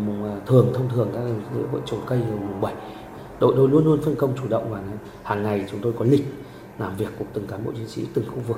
thường, 0.45 0.71
thông 0.73 0.89
thường 0.89 1.09
các 1.13 1.21
lễ 1.55 1.63
hội 1.71 1.81
trồng 1.85 1.99
cây 2.07 2.19
mùng 2.19 2.61
7 2.61 2.73
đội 3.39 3.53
tôi 3.57 3.69
luôn 3.69 3.85
luôn 3.85 4.01
phân 4.01 4.15
công 4.15 4.33
chủ 4.41 4.47
động 4.49 4.69
và 4.69 4.81
hàng 5.23 5.43
ngày 5.43 5.65
chúng 5.71 5.79
tôi 5.81 5.93
có 5.99 6.05
lịch 6.05 6.25
làm 6.79 6.95
việc 6.97 7.09
của 7.19 7.25
từng 7.33 7.47
cán 7.47 7.65
bộ 7.65 7.71
chiến 7.71 7.87
sĩ, 7.87 8.05
từng 8.13 8.25
khu 8.27 8.39
vực. 8.47 8.57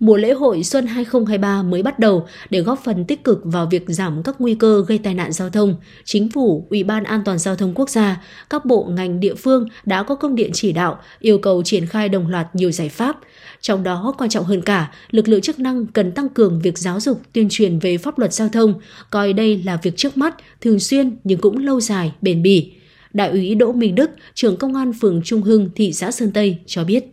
Mùa 0.00 0.16
lễ 0.16 0.32
hội 0.32 0.62
Xuân 0.62 0.86
2023 0.86 1.62
mới 1.62 1.82
bắt 1.82 1.98
đầu 1.98 2.26
để 2.50 2.60
góp 2.60 2.84
phần 2.84 3.04
tích 3.04 3.24
cực 3.24 3.40
vào 3.44 3.66
việc 3.70 3.84
giảm 3.86 4.22
các 4.22 4.36
nguy 4.38 4.54
cơ 4.54 4.84
gây 4.88 4.98
tai 4.98 5.14
nạn 5.14 5.32
giao 5.32 5.50
thông. 5.50 5.76
Chính 6.04 6.30
phủ, 6.30 6.66
Ủy 6.70 6.84
ban 6.84 7.04
An 7.04 7.22
toàn 7.24 7.38
giao 7.38 7.56
thông 7.56 7.74
quốc 7.74 7.90
gia, 7.90 8.22
các 8.50 8.64
bộ 8.64 8.84
ngành 8.84 9.20
địa 9.20 9.34
phương 9.34 9.68
đã 9.84 10.02
có 10.02 10.14
công 10.14 10.34
điện 10.34 10.50
chỉ 10.54 10.72
đạo 10.72 10.98
yêu 11.18 11.38
cầu 11.38 11.62
triển 11.62 11.86
khai 11.86 12.08
đồng 12.08 12.28
loạt 12.28 12.46
nhiều 12.54 12.70
giải 12.70 12.88
pháp. 12.88 13.18
Trong 13.60 13.82
đó 13.82 14.14
quan 14.18 14.30
trọng 14.30 14.44
hơn 14.44 14.62
cả, 14.62 14.92
lực 15.10 15.28
lượng 15.28 15.40
chức 15.40 15.58
năng 15.58 15.86
cần 15.86 16.12
tăng 16.12 16.28
cường 16.28 16.60
việc 16.60 16.78
giáo 16.78 17.00
dục, 17.00 17.20
tuyên 17.32 17.46
truyền 17.50 17.78
về 17.78 17.98
pháp 17.98 18.18
luật 18.18 18.32
giao 18.32 18.48
thông, 18.48 18.74
coi 19.10 19.32
đây 19.32 19.62
là 19.64 19.78
việc 19.82 19.96
trước 19.96 20.16
mắt, 20.16 20.34
thường 20.60 20.78
xuyên 20.78 21.16
nhưng 21.24 21.40
cũng 21.40 21.58
lâu 21.58 21.80
dài, 21.80 22.12
bền 22.22 22.42
bỉ. 22.42 22.72
Đại 23.12 23.30
úy 23.30 23.54
Đỗ 23.54 23.72
Minh 23.72 23.94
Đức, 23.94 24.10
trưởng 24.34 24.56
công 24.56 24.74
an 24.74 24.92
phường 25.00 25.22
Trung 25.24 25.42
Hưng, 25.42 25.70
thị 25.74 25.92
xã 25.92 26.10
Sơn 26.10 26.32
Tây 26.32 26.58
cho 26.66 26.84
biết. 26.84 27.04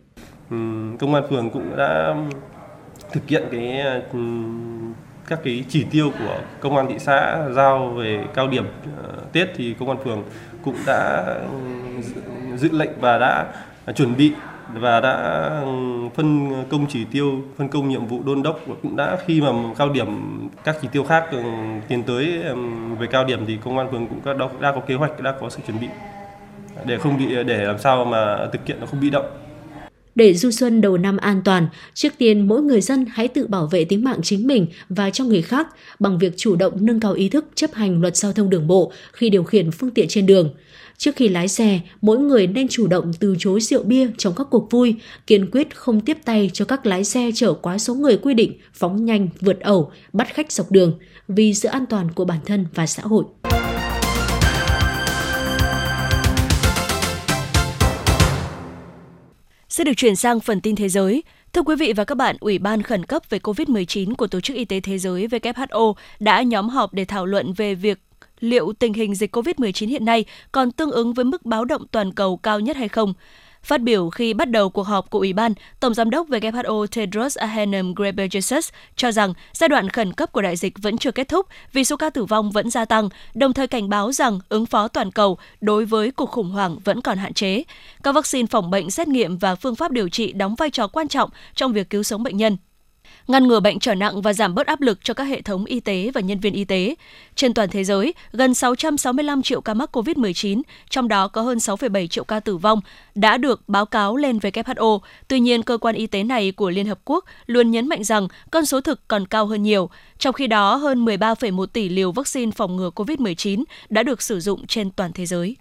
Ừ, 0.50 0.56
công 1.00 1.14
an 1.14 1.24
phường 1.30 1.50
cũng 1.50 1.76
đã 1.76 2.14
thực 3.14 3.28
hiện 3.28 3.42
cái 3.50 3.80
ờ, 3.80 4.02
các 5.26 5.38
cái 5.44 5.64
chỉ 5.68 5.86
tiêu 5.90 6.10
của 6.18 6.38
công 6.60 6.76
an 6.76 6.86
thị 6.88 6.98
xã 6.98 7.48
giao 7.52 7.88
về 7.88 8.24
cao 8.34 8.48
điểm 8.48 8.66
ờ, 9.02 9.12
Tết 9.32 9.48
thì 9.56 9.74
công 9.74 9.88
an 9.88 9.98
phường 10.04 10.22
cũng 10.64 10.76
đã 10.86 11.24
ừ, 11.50 12.56
dự 12.56 12.68
lệnh 12.72 12.90
và 13.00 13.18
đã 13.18 13.46
chuẩn 13.94 14.16
bị 14.16 14.32
và 14.74 15.00
đã 15.00 15.12
ừ, 15.64 15.68
phân 16.14 16.54
công 16.70 16.86
chỉ 16.88 17.04
tiêu, 17.04 17.42
phân 17.58 17.68
công 17.68 17.88
nhiệm 17.88 18.06
vụ 18.06 18.22
đôn 18.26 18.42
đốc 18.42 18.60
và 18.66 18.74
cũng 18.82 18.96
đã 18.96 19.16
khi 19.26 19.40
mà 19.40 19.48
cao 19.78 19.88
điểm 19.88 20.08
các 20.64 20.76
chỉ 20.82 20.88
tiêu 20.92 21.04
khác 21.04 21.24
ừ, 21.30 21.42
tiến 21.88 22.02
tới 22.02 22.42
về 22.98 23.06
cao 23.06 23.24
điểm 23.24 23.46
thì 23.46 23.58
công 23.64 23.78
an 23.78 23.88
phường 23.90 24.06
cũng 24.06 24.38
đã, 24.38 24.46
đã 24.60 24.72
có 24.72 24.80
kế 24.80 24.94
hoạch, 24.94 25.20
đã 25.20 25.34
có 25.40 25.50
sự 25.50 25.60
chuẩn 25.66 25.80
bị 25.80 25.88
để 26.84 26.98
không 26.98 27.18
bị 27.18 27.44
để 27.44 27.64
làm 27.64 27.78
sao 27.78 28.04
mà 28.04 28.46
thực 28.52 28.66
hiện 28.66 28.80
nó 28.80 28.86
không 28.86 29.00
bị 29.00 29.10
động. 29.10 29.43
Để 30.14 30.34
du 30.34 30.50
xuân 30.50 30.80
đầu 30.80 30.98
năm 30.98 31.16
an 31.16 31.42
toàn, 31.44 31.68
trước 31.94 32.12
tiên 32.18 32.48
mỗi 32.48 32.62
người 32.62 32.80
dân 32.80 33.06
hãy 33.08 33.28
tự 33.28 33.46
bảo 33.46 33.66
vệ 33.66 33.84
tính 33.84 34.04
mạng 34.04 34.20
chính 34.22 34.46
mình 34.46 34.66
và 34.88 35.10
cho 35.10 35.24
người 35.24 35.42
khác 35.42 35.68
bằng 35.98 36.18
việc 36.18 36.32
chủ 36.36 36.56
động 36.56 36.72
nâng 36.80 37.00
cao 37.00 37.12
ý 37.12 37.28
thức 37.28 37.46
chấp 37.54 37.74
hành 37.74 38.00
luật 38.00 38.16
giao 38.16 38.32
thông 38.32 38.50
đường 38.50 38.66
bộ 38.66 38.92
khi 39.12 39.30
điều 39.30 39.44
khiển 39.44 39.70
phương 39.70 39.90
tiện 39.90 40.08
trên 40.08 40.26
đường. 40.26 40.54
Trước 40.98 41.16
khi 41.16 41.28
lái 41.28 41.48
xe, 41.48 41.80
mỗi 42.00 42.18
người 42.18 42.46
nên 42.46 42.68
chủ 42.68 42.86
động 42.86 43.12
từ 43.20 43.36
chối 43.38 43.60
rượu 43.60 43.82
bia 43.82 44.08
trong 44.18 44.34
các 44.36 44.46
cuộc 44.50 44.70
vui, 44.70 44.94
kiên 45.26 45.50
quyết 45.50 45.76
không 45.76 46.00
tiếp 46.00 46.18
tay 46.24 46.50
cho 46.52 46.64
các 46.64 46.86
lái 46.86 47.04
xe 47.04 47.30
chở 47.34 47.52
quá 47.52 47.78
số 47.78 47.94
người 47.94 48.16
quy 48.16 48.34
định, 48.34 48.52
phóng 48.74 49.04
nhanh, 49.04 49.28
vượt 49.40 49.60
ẩu, 49.60 49.92
bắt 50.12 50.34
khách 50.34 50.52
dọc 50.52 50.70
đường, 50.70 50.98
vì 51.28 51.54
sự 51.54 51.68
an 51.68 51.86
toàn 51.86 52.10
của 52.14 52.24
bản 52.24 52.38
thân 52.46 52.66
và 52.74 52.86
xã 52.86 53.02
hội. 53.02 53.24
Sẽ 59.74 59.84
được 59.84 59.92
chuyển 59.96 60.16
sang 60.16 60.40
phần 60.40 60.60
tin 60.60 60.76
thế 60.76 60.88
giới. 60.88 61.22
Thưa 61.52 61.62
quý 61.62 61.76
vị 61.76 61.92
và 61.92 62.04
các 62.04 62.14
bạn, 62.14 62.36
Ủy 62.40 62.58
ban 62.58 62.82
khẩn 62.82 63.04
cấp 63.04 63.22
về 63.30 63.38
COVID-19 63.38 64.14
của 64.14 64.26
Tổ 64.26 64.40
chức 64.40 64.56
Y 64.56 64.64
tế 64.64 64.80
Thế 64.80 64.98
giới 64.98 65.26
WHO 65.26 65.94
đã 66.20 66.42
nhóm 66.42 66.68
họp 66.68 66.94
để 66.94 67.04
thảo 67.04 67.26
luận 67.26 67.52
về 67.52 67.74
việc 67.74 67.98
liệu 68.40 68.72
tình 68.78 68.92
hình 68.92 69.14
dịch 69.14 69.36
COVID-19 69.36 69.88
hiện 69.88 70.04
nay 70.04 70.24
còn 70.52 70.70
tương 70.70 70.90
ứng 70.90 71.12
với 71.12 71.24
mức 71.24 71.44
báo 71.44 71.64
động 71.64 71.86
toàn 71.90 72.12
cầu 72.12 72.36
cao 72.36 72.60
nhất 72.60 72.76
hay 72.76 72.88
không. 72.88 73.14
Phát 73.64 73.80
biểu 73.80 74.10
khi 74.10 74.34
bắt 74.34 74.50
đầu 74.50 74.70
cuộc 74.70 74.82
họp 74.82 75.10
của 75.10 75.18
Ủy 75.18 75.32
ban, 75.32 75.54
Tổng 75.80 75.94
giám 75.94 76.10
đốc 76.10 76.28
WHO 76.28 76.86
Tedros 76.86 77.38
Adhanom 77.38 77.94
Ghebreyesus 77.94 78.68
cho 78.96 79.12
rằng 79.12 79.32
giai 79.52 79.68
đoạn 79.68 79.88
khẩn 79.88 80.12
cấp 80.12 80.32
của 80.32 80.42
đại 80.42 80.56
dịch 80.56 80.74
vẫn 80.82 80.98
chưa 80.98 81.10
kết 81.10 81.28
thúc 81.28 81.46
vì 81.72 81.84
số 81.84 81.96
ca 81.96 82.10
tử 82.10 82.24
vong 82.24 82.50
vẫn 82.50 82.70
gia 82.70 82.84
tăng, 82.84 83.08
đồng 83.34 83.52
thời 83.52 83.66
cảnh 83.66 83.88
báo 83.88 84.12
rằng 84.12 84.38
ứng 84.48 84.66
phó 84.66 84.88
toàn 84.88 85.10
cầu 85.10 85.38
đối 85.60 85.84
với 85.84 86.10
cuộc 86.10 86.30
khủng 86.30 86.50
hoảng 86.50 86.78
vẫn 86.84 87.00
còn 87.00 87.18
hạn 87.18 87.34
chế. 87.34 87.62
Các 88.02 88.14
vaccine 88.14 88.46
phòng 88.50 88.70
bệnh, 88.70 88.90
xét 88.90 89.08
nghiệm 89.08 89.38
và 89.38 89.54
phương 89.54 89.74
pháp 89.74 89.90
điều 89.90 90.08
trị 90.08 90.32
đóng 90.32 90.54
vai 90.54 90.70
trò 90.70 90.86
quan 90.86 91.08
trọng 91.08 91.30
trong 91.54 91.72
việc 91.72 91.90
cứu 91.90 92.02
sống 92.02 92.22
bệnh 92.22 92.36
nhân 92.36 92.56
ngăn 93.28 93.48
ngừa 93.48 93.60
bệnh 93.60 93.78
trở 93.78 93.94
nặng 93.94 94.22
và 94.22 94.32
giảm 94.32 94.54
bớt 94.54 94.66
áp 94.66 94.80
lực 94.80 94.98
cho 95.04 95.14
các 95.14 95.24
hệ 95.24 95.42
thống 95.42 95.64
y 95.64 95.80
tế 95.80 96.10
và 96.14 96.20
nhân 96.20 96.40
viên 96.40 96.52
y 96.52 96.64
tế. 96.64 96.94
Trên 97.34 97.54
toàn 97.54 97.68
thế 97.68 97.84
giới, 97.84 98.14
gần 98.32 98.54
665 98.54 99.42
triệu 99.42 99.60
ca 99.60 99.74
mắc 99.74 99.96
COVID-19, 99.96 100.62
trong 100.90 101.08
đó 101.08 101.28
có 101.28 101.42
hơn 101.42 101.58
6,7 101.58 102.06
triệu 102.06 102.24
ca 102.24 102.40
tử 102.40 102.56
vong, 102.56 102.80
đã 103.14 103.36
được 103.36 103.68
báo 103.68 103.86
cáo 103.86 104.16
lên 104.16 104.38
WHO. 104.38 104.98
Tuy 105.28 105.40
nhiên, 105.40 105.62
cơ 105.62 105.78
quan 105.78 105.94
y 105.94 106.06
tế 106.06 106.22
này 106.22 106.52
của 106.52 106.70
Liên 106.70 106.86
Hợp 106.86 106.98
Quốc 107.04 107.24
luôn 107.46 107.70
nhấn 107.70 107.88
mạnh 107.88 108.04
rằng 108.04 108.28
con 108.50 108.66
số 108.66 108.80
thực 108.80 109.08
còn 109.08 109.26
cao 109.26 109.46
hơn 109.46 109.62
nhiều. 109.62 109.90
Trong 110.18 110.32
khi 110.32 110.46
đó, 110.46 110.76
hơn 110.76 111.04
13,1 111.04 111.66
tỷ 111.66 111.88
liều 111.88 112.12
vaccine 112.12 112.52
phòng 112.52 112.76
ngừa 112.76 112.90
COVID-19 112.94 113.64
đã 113.88 114.02
được 114.02 114.22
sử 114.22 114.40
dụng 114.40 114.66
trên 114.66 114.90
toàn 114.90 115.12
thế 115.12 115.26
giới. 115.26 115.56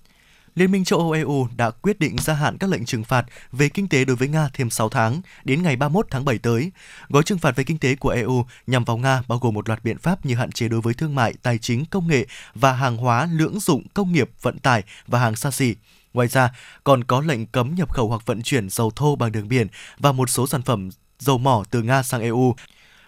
Liên 0.56 0.72
minh 0.72 0.84
châu 0.84 1.00
Âu 1.00 1.12
EU 1.12 1.48
đã 1.58 1.72
quyết 1.72 2.00
định 2.00 2.18
gia 2.18 2.34
hạn 2.34 2.58
các 2.58 2.70
lệnh 2.70 2.86
trừng 2.86 3.04
phạt 3.04 3.26
về 3.52 3.70
kinh 3.70 3.88
tế 3.88 4.06
đối 4.06 4.16
với 4.16 4.28
Nga 4.28 4.50
thêm 4.54 4.70
6 4.70 4.90
tháng, 4.90 5.22
đến 5.44 5.64
ngày 5.64 5.76
31 5.76 6.08
tháng 6.10 6.26
7 6.26 6.38
tới. 6.38 6.72
Gói 7.10 7.24
trừng 7.24 7.38
phạt 7.38 7.56
về 7.56 7.64
kinh 7.64 7.78
tế 7.78 7.96
của 7.96 8.10
EU 8.10 8.46
nhằm 8.68 8.84
vào 8.84 8.98
Nga 8.98 9.24
bao 9.28 9.40
gồm 9.40 9.54
một 9.54 9.70
loạt 9.70 9.84
biện 9.84 9.98
pháp 9.98 10.26
như 10.26 10.36
hạn 10.36 10.52
chế 10.52 10.68
đối 10.68 10.82
với 10.82 10.94
thương 10.94 11.16
mại, 11.16 11.34
tài 11.44 11.58
chính, 11.58 11.86
công 11.86 12.08
nghệ 12.08 12.26
và 12.56 12.74
hàng 12.74 12.98
hóa 12.98 13.28
lưỡng 13.32 13.60
dụng 13.60 13.84
công 13.94 14.12
nghiệp, 14.12 14.30
vận 14.42 14.60
tải 14.60 14.84
và 15.08 15.20
hàng 15.20 15.36
xa 15.36 15.52
xỉ. 15.52 15.76
Ngoài 16.14 16.28
ra, 16.28 16.50
còn 16.84 17.04
có 17.04 17.22
lệnh 17.22 17.46
cấm 17.46 17.76
nhập 17.76 17.94
khẩu 17.94 18.08
hoặc 18.08 18.26
vận 18.26 18.42
chuyển 18.42 18.70
dầu 18.70 18.92
thô 18.96 19.16
bằng 19.16 19.32
đường 19.32 19.48
biển 19.48 19.68
và 20.00 20.12
một 20.12 20.30
số 20.30 20.48
sản 20.48 20.62
phẩm 20.62 20.90
dầu 21.20 21.38
mỏ 21.38 21.64
từ 21.72 21.82
Nga 21.82 22.04
sang 22.04 22.22
EU 22.22 22.56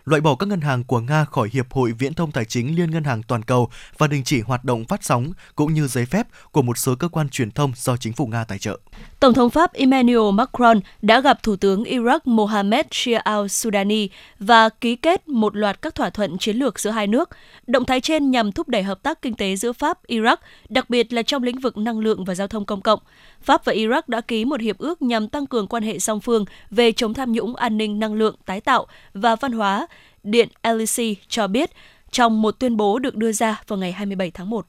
loại 0.05 0.21
bỏ 0.21 0.35
các 0.35 0.45
ngân 0.49 0.61
hàng 0.61 0.83
của 0.83 0.99
Nga 0.99 1.25
khỏi 1.25 1.49
Hiệp 1.53 1.73
hội 1.73 1.91
Viễn 1.91 2.13
thông 2.13 2.31
Tài 2.31 2.45
chính 2.45 2.75
Liên 2.75 2.91
ngân 2.91 3.03
hàng 3.03 3.23
toàn 3.23 3.43
cầu 3.43 3.69
và 3.97 4.07
đình 4.07 4.23
chỉ 4.23 4.41
hoạt 4.41 4.65
động 4.65 4.85
phát 4.85 5.03
sóng 5.03 5.31
cũng 5.55 5.73
như 5.73 5.87
giấy 5.87 6.05
phép 6.05 6.27
của 6.51 6.61
một 6.61 6.77
số 6.77 6.95
cơ 6.95 7.07
quan 7.07 7.29
truyền 7.29 7.51
thông 7.51 7.71
do 7.75 7.97
chính 7.97 8.13
phủ 8.13 8.27
Nga 8.27 8.43
tài 8.43 8.59
trợ. 8.59 8.79
Tổng 9.19 9.33
thống 9.33 9.49
Pháp 9.49 9.73
Emmanuel 9.73 10.33
Macron 10.33 10.79
đã 11.01 11.21
gặp 11.21 11.43
Thủ 11.43 11.55
tướng 11.55 11.83
Iraq 11.83 12.19
Mohamed 12.25 12.85
Shia 12.91 13.17
al-Sudani 13.17 14.07
và 14.39 14.69
ký 14.69 14.95
kết 14.95 15.27
một 15.27 15.55
loạt 15.55 15.81
các 15.81 15.95
thỏa 15.95 16.09
thuận 16.09 16.37
chiến 16.37 16.57
lược 16.57 16.79
giữa 16.79 16.89
hai 16.89 17.07
nước. 17.07 17.29
Động 17.67 17.85
thái 17.85 18.01
trên 18.01 18.31
nhằm 18.31 18.51
thúc 18.51 18.69
đẩy 18.69 18.83
hợp 18.83 19.03
tác 19.03 19.21
kinh 19.21 19.33
tế 19.33 19.55
giữa 19.55 19.73
Pháp, 19.73 19.99
Iraq, 20.07 20.37
đặc 20.69 20.89
biệt 20.89 21.13
là 21.13 21.21
trong 21.21 21.43
lĩnh 21.43 21.59
vực 21.59 21.77
năng 21.77 21.99
lượng 21.99 22.25
và 22.25 22.35
giao 22.35 22.47
thông 22.47 22.65
công 22.65 22.81
cộng. 22.81 22.99
Pháp 23.41 23.65
và 23.65 23.73
Iraq 23.73 24.01
đã 24.07 24.21
ký 24.21 24.45
một 24.45 24.61
hiệp 24.61 24.77
ước 24.77 25.01
nhằm 25.01 25.27
tăng 25.27 25.47
cường 25.47 25.67
quan 25.67 25.83
hệ 25.83 25.99
song 25.99 26.19
phương 26.19 26.45
về 26.71 26.91
chống 26.91 27.13
tham 27.13 27.31
nhũng, 27.31 27.55
an 27.55 27.77
ninh 27.77 27.99
năng 27.99 28.13
lượng, 28.13 28.35
tái 28.45 28.61
tạo 28.61 28.85
và 29.13 29.35
văn 29.35 29.51
hóa. 29.51 29.87
Điện 30.25 30.49
LEC 30.63 31.17
cho 31.27 31.47
biết 31.47 31.69
trong 32.11 32.41
một 32.41 32.51
tuyên 32.59 32.77
bố 32.77 32.99
được 32.99 33.15
đưa 33.15 33.31
ra 33.31 33.61
vào 33.67 33.79
ngày 33.79 33.91
27 33.91 34.31
tháng 34.31 34.49
1. 34.49 34.67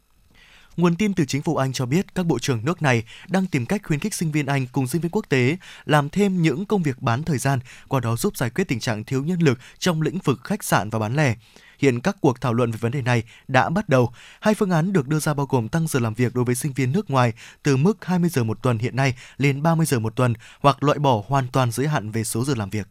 Nguồn 0.76 0.96
tin 0.96 1.14
từ 1.14 1.24
chính 1.24 1.42
phủ 1.42 1.56
Anh 1.56 1.72
cho 1.72 1.86
biết 1.86 2.14
các 2.14 2.26
bộ 2.26 2.38
trưởng 2.38 2.64
nước 2.64 2.82
này 2.82 3.04
đang 3.28 3.46
tìm 3.46 3.66
cách 3.66 3.80
khuyến 3.84 4.00
khích 4.00 4.14
sinh 4.14 4.32
viên 4.32 4.46
Anh 4.46 4.66
cùng 4.72 4.86
sinh 4.86 5.00
viên 5.00 5.10
quốc 5.10 5.26
tế 5.28 5.56
làm 5.84 6.08
thêm 6.08 6.42
những 6.42 6.64
công 6.64 6.82
việc 6.82 7.02
bán 7.02 7.22
thời 7.22 7.38
gian, 7.38 7.58
qua 7.88 8.00
đó 8.00 8.16
giúp 8.16 8.36
giải 8.36 8.50
quyết 8.50 8.68
tình 8.68 8.80
trạng 8.80 9.04
thiếu 9.04 9.24
nhân 9.24 9.38
lực 9.40 9.58
trong 9.78 10.02
lĩnh 10.02 10.18
vực 10.18 10.40
khách 10.44 10.64
sạn 10.64 10.90
và 10.90 10.98
bán 10.98 11.16
lẻ. 11.16 11.34
Hiện 11.78 12.00
các 12.00 12.16
cuộc 12.20 12.40
thảo 12.40 12.52
luận 12.54 12.70
về 12.70 12.78
vấn 12.80 12.92
đề 12.92 13.02
này 13.02 13.22
đã 13.48 13.68
bắt 13.68 13.88
đầu. 13.88 14.12
Hai 14.40 14.54
phương 14.54 14.70
án 14.70 14.92
được 14.92 15.08
đưa 15.08 15.18
ra 15.18 15.34
bao 15.34 15.46
gồm 15.46 15.68
tăng 15.68 15.86
giờ 15.88 16.00
làm 16.00 16.14
việc 16.14 16.34
đối 16.34 16.44
với 16.44 16.54
sinh 16.54 16.72
viên 16.72 16.92
nước 16.92 17.10
ngoài 17.10 17.32
từ 17.62 17.76
mức 17.76 18.04
20 18.04 18.30
giờ 18.30 18.44
một 18.44 18.62
tuần 18.62 18.78
hiện 18.78 18.96
nay 18.96 19.14
lên 19.36 19.62
30 19.62 19.86
giờ 19.86 19.98
một 19.98 20.16
tuần 20.16 20.34
hoặc 20.60 20.82
loại 20.82 20.98
bỏ 20.98 21.22
hoàn 21.26 21.48
toàn 21.48 21.70
giới 21.70 21.88
hạn 21.88 22.10
về 22.10 22.24
số 22.24 22.44
giờ 22.44 22.54
làm 22.56 22.70
việc. 22.70 22.86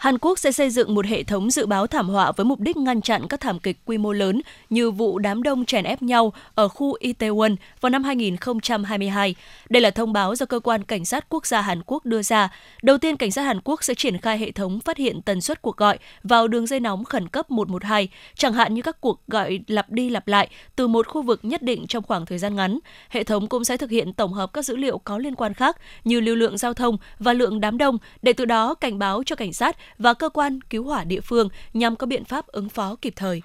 Hàn 0.00 0.18
Quốc 0.18 0.38
sẽ 0.38 0.52
xây 0.52 0.70
dựng 0.70 0.94
một 0.94 1.06
hệ 1.06 1.22
thống 1.22 1.50
dự 1.50 1.66
báo 1.66 1.86
thảm 1.86 2.08
họa 2.08 2.32
với 2.32 2.44
mục 2.44 2.60
đích 2.60 2.76
ngăn 2.76 3.00
chặn 3.00 3.28
các 3.28 3.40
thảm 3.40 3.58
kịch 3.58 3.78
quy 3.84 3.98
mô 3.98 4.12
lớn 4.12 4.40
như 4.70 4.90
vụ 4.90 5.18
đám 5.18 5.42
đông 5.42 5.64
chèn 5.64 5.84
ép 5.84 6.02
nhau 6.02 6.32
ở 6.54 6.68
khu 6.68 6.96
Itaewon 7.00 7.56
vào 7.80 7.90
năm 7.90 8.04
2022. 8.04 9.34
Đây 9.68 9.80
là 9.80 9.90
thông 9.90 10.12
báo 10.12 10.34
do 10.34 10.46
cơ 10.46 10.60
quan 10.60 10.84
cảnh 10.84 11.04
sát 11.04 11.26
quốc 11.28 11.46
gia 11.46 11.60
Hàn 11.60 11.82
Quốc 11.86 12.06
đưa 12.06 12.22
ra. 12.22 12.48
Đầu 12.82 12.98
tiên, 12.98 13.16
cảnh 13.16 13.30
sát 13.30 13.42
Hàn 13.42 13.60
Quốc 13.64 13.84
sẽ 13.84 13.94
triển 13.94 14.18
khai 14.18 14.38
hệ 14.38 14.50
thống 14.50 14.80
phát 14.80 14.96
hiện 14.96 15.22
tần 15.22 15.40
suất 15.40 15.62
cuộc 15.62 15.76
gọi 15.76 15.98
vào 16.22 16.48
đường 16.48 16.66
dây 16.66 16.80
nóng 16.80 17.04
khẩn 17.04 17.28
cấp 17.28 17.50
112, 17.50 18.08
chẳng 18.34 18.52
hạn 18.52 18.74
như 18.74 18.82
các 18.82 19.00
cuộc 19.00 19.20
gọi 19.28 19.60
lặp 19.66 19.90
đi 19.90 20.10
lặp 20.10 20.28
lại 20.28 20.48
từ 20.76 20.88
một 20.88 21.08
khu 21.08 21.22
vực 21.22 21.40
nhất 21.42 21.62
định 21.62 21.86
trong 21.86 22.02
khoảng 22.02 22.26
thời 22.26 22.38
gian 22.38 22.56
ngắn. 22.56 22.78
Hệ 23.08 23.24
thống 23.24 23.48
cũng 23.48 23.64
sẽ 23.64 23.76
thực 23.76 23.90
hiện 23.90 24.12
tổng 24.12 24.32
hợp 24.32 24.52
các 24.52 24.64
dữ 24.64 24.76
liệu 24.76 24.98
có 24.98 25.18
liên 25.18 25.34
quan 25.34 25.54
khác 25.54 25.76
như 26.04 26.20
lưu 26.20 26.36
lượng 26.36 26.58
giao 26.58 26.74
thông 26.74 26.98
và 27.18 27.32
lượng 27.32 27.60
đám 27.60 27.78
đông 27.78 27.98
để 28.22 28.32
từ 28.32 28.44
đó 28.44 28.74
cảnh 28.74 28.98
báo 28.98 29.22
cho 29.26 29.36
cảnh 29.36 29.52
sát 29.52 29.76
và 29.98 30.14
cơ 30.14 30.28
quan 30.28 30.60
cứu 30.60 30.84
hỏa 30.84 31.04
địa 31.04 31.20
phương 31.20 31.48
nhằm 31.74 31.96
có 31.96 32.06
biện 32.06 32.24
pháp 32.24 32.46
ứng 32.46 32.68
phó 32.68 32.96
kịp 33.02 33.12
thời. 33.16 33.42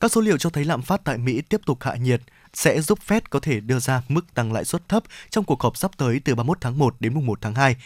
Các 0.00 0.12
số 0.12 0.20
liệu 0.20 0.38
cho 0.38 0.50
thấy 0.50 0.64
lạm 0.64 0.82
phát 0.82 1.00
tại 1.04 1.18
Mỹ 1.18 1.42
tiếp 1.48 1.60
tục 1.66 1.78
hạ 1.82 1.94
nhiệt, 1.96 2.20
sẽ 2.54 2.80
giúp 2.80 2.98
Fed 3.06 3.20
có 3.30 3.40
thể 3.40 3.60
đưa 3.60 3.78
ra 3.78 4.02
mức 4.08 4.34
tăng 4.34 4.52
lãi 4.52 4.64
suất 4.64 4.88
thấp 4.88 5.02
trong 5.30 5.44
cuộc 5.44 5.62
họp 5.62 5.76
sắp 5.76 5.90
tới 5.96 6.20
từ 6.24 6.34
31 6.34 6.58
tháng 6.60 6.78
1 6.78 6.94
đến 7.00 7.14
mùng 7.14 7.26
1 7.26 7.38
tháng 7.40 7.54
2. 7.54 7.76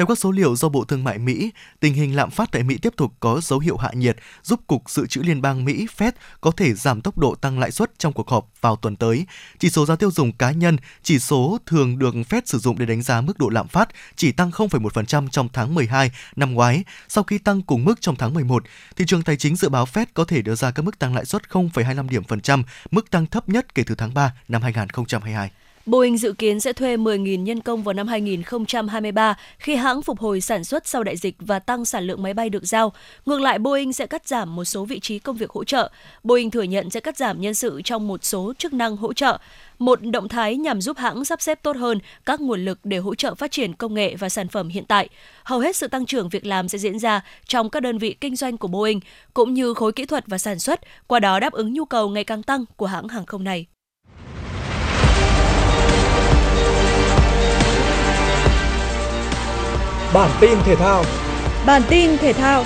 Theo 0.00 0.06
các 0.06 0.18
số 0.18 0.30
liệu 0.30 0.56
do 0.56 0.68
Bộ 0.68 0.84
Thương 0.84 1.04
mại 1.04 1.18
Mỹ, 1.18 1.50
tình 1.80 1.94
hình 1.94 2.16
lạm 2.16 2.30
phát 2.30 2.48
tại 2.52 2.62
Mỹ 2.62 2.78
tiếp 2.82 2.92
tục 2.96 3.12
có 3.20 3.40
dấu 3.42 3.58
hiệu 3.58 3.76
hạ 3.76 3.90
nhiệt, 3.94 4.16
giúp 4.42 4.60
Cục 4.66 4.90
Dự 4.90 5.06
trữ 5.06 5.22
Liên 5.22 5.42
bang 5.42 5.64
Mỹ 5.64 5.86
Fed 5.96 6.12
có 6.40 6.50
thể 6.50 6.74
giảm 6.74 7.00
tốc 7.00 7.18
độ 7.18 7.34
tăng 7.34 7.58
lãi 7.58 7.70
suất 7.70 7.98
trong 7.98 8.12
cuộc 8.12 8.28
họp 8.28 8.48
vào 8.60 8.76
tuần 8.76 8.96
tới. 8.96 9.26
Chỉ 9.58 9.70
số 9.70 9.86
giá 9.86 9.96
tiêu 9.96 10.10
dùng 10.10 10.32
cá 10.32 10.50
nhân, 10.50 10.76
chỉ 11.02 11.18
số 11.18 11.58
thường 11.66 11.98
được 11.98 12.14
Fed 12.14 12.42
sử 12.44 12.58
dụng 12.58 12.78
để 12.78 12.86
đánh 12.86 13.02
giá 13.02 13.20
mức 13.20 13.38
độ 13.38 13.48
lạm 13.48 13.68
phát, 13.68 13.88
chỉ 14.16 14.32
tăng 14.32 14.50
0,1% 14.50 15.28
trong 15.28 15.48
tháng 15.52 15.74
12 15.74 16.10
năm 16.36 16.54
ngoái, 16.54 16.84
sau 17.08 17.24
khi 17.24 17.38
tăng 17.38 17.62
cùng 17.62 17.84
mức 17.84 18.00
trong 18.00 18.16
tháng 18.16 18.34
11. 18.34 18.64
Thị 18.96 19.04
trường 19.08 19.22
tài 19.22 19.36
chính 19.36 19.56
dự 19.56 19.68
báo 19.68 19.84
Fed 19.84 20.06
có 20.14 20.24
thể 20.24 20.42
đưa 20.42 20.54
ra 20.54 20.70
các 20.70 20.82
mức 20.82 20.98
tăng 20.98 21.14
lãi 21.14 21.24
suất 21.24 21.42
0,25 21.50 22.08
điểm 22.08 22.24
phần 22.24 22.40
trăm, 22.40 22.62
mức 22.90 23.10
tăng 23.10 23.26
thấp 23.26 23.48
nhất 23.48 23.74
kể 23.74 23.82
từ 23.86 23.94
tháng 23.94 24.14
3 24.14 24.32
năm 24.48 24.62
2022. 24.62 25.50
Boeing 25.90 26.18
dự 26.18 26.32
kiến 26.32 26.60
sẽ 26.60 26.72
thuê 26.72 26.96
10.000 26.96 27.42
nhân 27.42 27.60
công 27.60 27.82
vào 27.82 27.92
năm 27.92 28.08
2023 28.08 29.36
khi 29.58 29.76
hãng 29.76 30.02
phục 30.02 30.18
hồi 30.18 30.40
sản 30.40 30.64
xuất 30.64 30.86
sau 30.86 31.04
đại 31.04 31.16
dịch 31.16 31.36
và 31.38 31.58
tăng 31.58 31.84
sản 31.84 32.04
lượng 32.04 32.22
máy 32.22 32.34
bay 32.34 32.50
được 32.50 32.66
giao. 32.66 32.92
Ngược 33.26 33.40
lại, 33.40 33.58
Boeing 33.58 33.92
sẽ 33.92 34.06
cắt 34.06 34.28
giảm 34.28 34.56
một 34.56 34.64
số 34.64 34.84
vị 34.84 35.00
trí 35.00 35.18
công 35.18 35.36
việc 35.36 35.50
hỗ 35.50 35.64
trợ. 35.64 35.90
Boeing 36.22 36.50
thừa 36.50 36.62
nhận 36.62 36.90
sẽ 36.90 37.00
cắt 37.00 37.16
giảm 37.16 37.40
nhân 37.40 37.54
sự 37.54 37.80
trong 37.84 38.08
một 38.08 38.24
số 38.24 38.52
chức 38.58 38.72
năng 38.72 38.96
hỗ 38.96 39.12
trợ, 39.12 39.38
một 39.78 40.02
động 40.02 40.28
thái 40.28 40.56
nhằm 40.56 40.80
giúp 40.80 40.96
hãng 40.96 41.24
sắp 41.24 41.42
xếp 41.42 41.62
tốt 41.62 41.76
hơn 41.76 41.98
các 42.26 42.40
nguồn 42.40 42.64
lực 42.64 42.78
để 42.84 42.98
hỗ 42.98 43.14
trợ 43.14 43.34
phát 43.34 43.50
triển 43.50 43.74
công 43.74 43.94
nghệ 43.94 44.16
và 44.16 44.28
sản 44.28 44.48
phẩm 44.48 44.68
hiện 44.68 44.84
tại. 44.88 45.08
Hầu 45.44 45.60
hết 45.60 45.76
sự 45.76 45.88
tăng 45.88 46.06
trưởng 46.06 46.28
việc 46.28 46.46
làm 46.46 46.68
sẽ 46.68 46.78
diễn 46.78 46.98
ra 46.98 47.20
trong 47.46 47.70
các 47.70 47.80
đơn 47.80 47.98
vị 47.98 48.16
kinh 48.20 48.36
doanh 48.36 48.58
của 48.58 48.68
Boeing, 48.68 49.00
cũng 49.34 49.54
như 49.54 49.74
khối 49.74 49.92
kỹ 49.92 50.06
thuật 50.06 50.24
và 50.26 50.38
sản 50.38 50.58
xuất, 50.58 50.80
qua 51.06 51.20
đó 51.20 51.40
đáp 51.40 51.52
ứng 51.52 51.74
nhu 51.74 51.84
cầu 51.84 52.08
ngày 52.08 52.24
càng 52.24 52.42
tăng 52.42 52.64
của 52.76 52.86
hãng 52.86 53.08
hàng 53.08 53.26
không 53.26 53.44
này. 53.44 53.66
Bản 60.14 60.30
tin 60.40 60.58
thể 60.64 60.76
thao. 60.76 61.04
Bản 61.66 61.82
tin 61.88 62.10
thể 62.18 62.32
thao. 62.32 62.64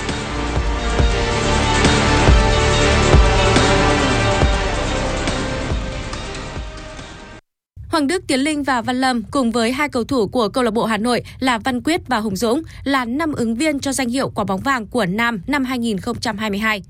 Hoàng 7.88 8.06
Đức 8.06 8.24
Tiến 8.26 8.40
Linh 8.40 8.62
và 8.62 8.82
Văn 8.82 9.00
Lâm 9.00 9.22
cùng 9.22 9.50
với 9.50 9.72
hai 9.72 9.88
cầu 9.88 10.04
thủ 10.04 10.28
của 10.28 10.48
câu 10.48 10.64
lạc 10.64 10.70
bộ 10.70 10.84
Hà 10.84 10.96
Nội 10.96 11.22
là 11.38 11.58
Văn 11.58 11.82
Quyết 11.82 12.00
và 12.08 12.18
Hùng 12.18 12.36
Dũng 12.36 12.62
là 12.84 13.04
năm 13.04 13.32
ứng 13.32 13.54
viên 13.54 13.80
cho 13.80 13.92
danh 13.92 14.08
hiệu 14.08 14.30
quả 14.34 14.44
bóng 14.44 14.60
vàng 14.60 14.86
của 14.86 15.06
Nam 15.06 15.42
năm 15.46 15.64
2022. 15.64 16.82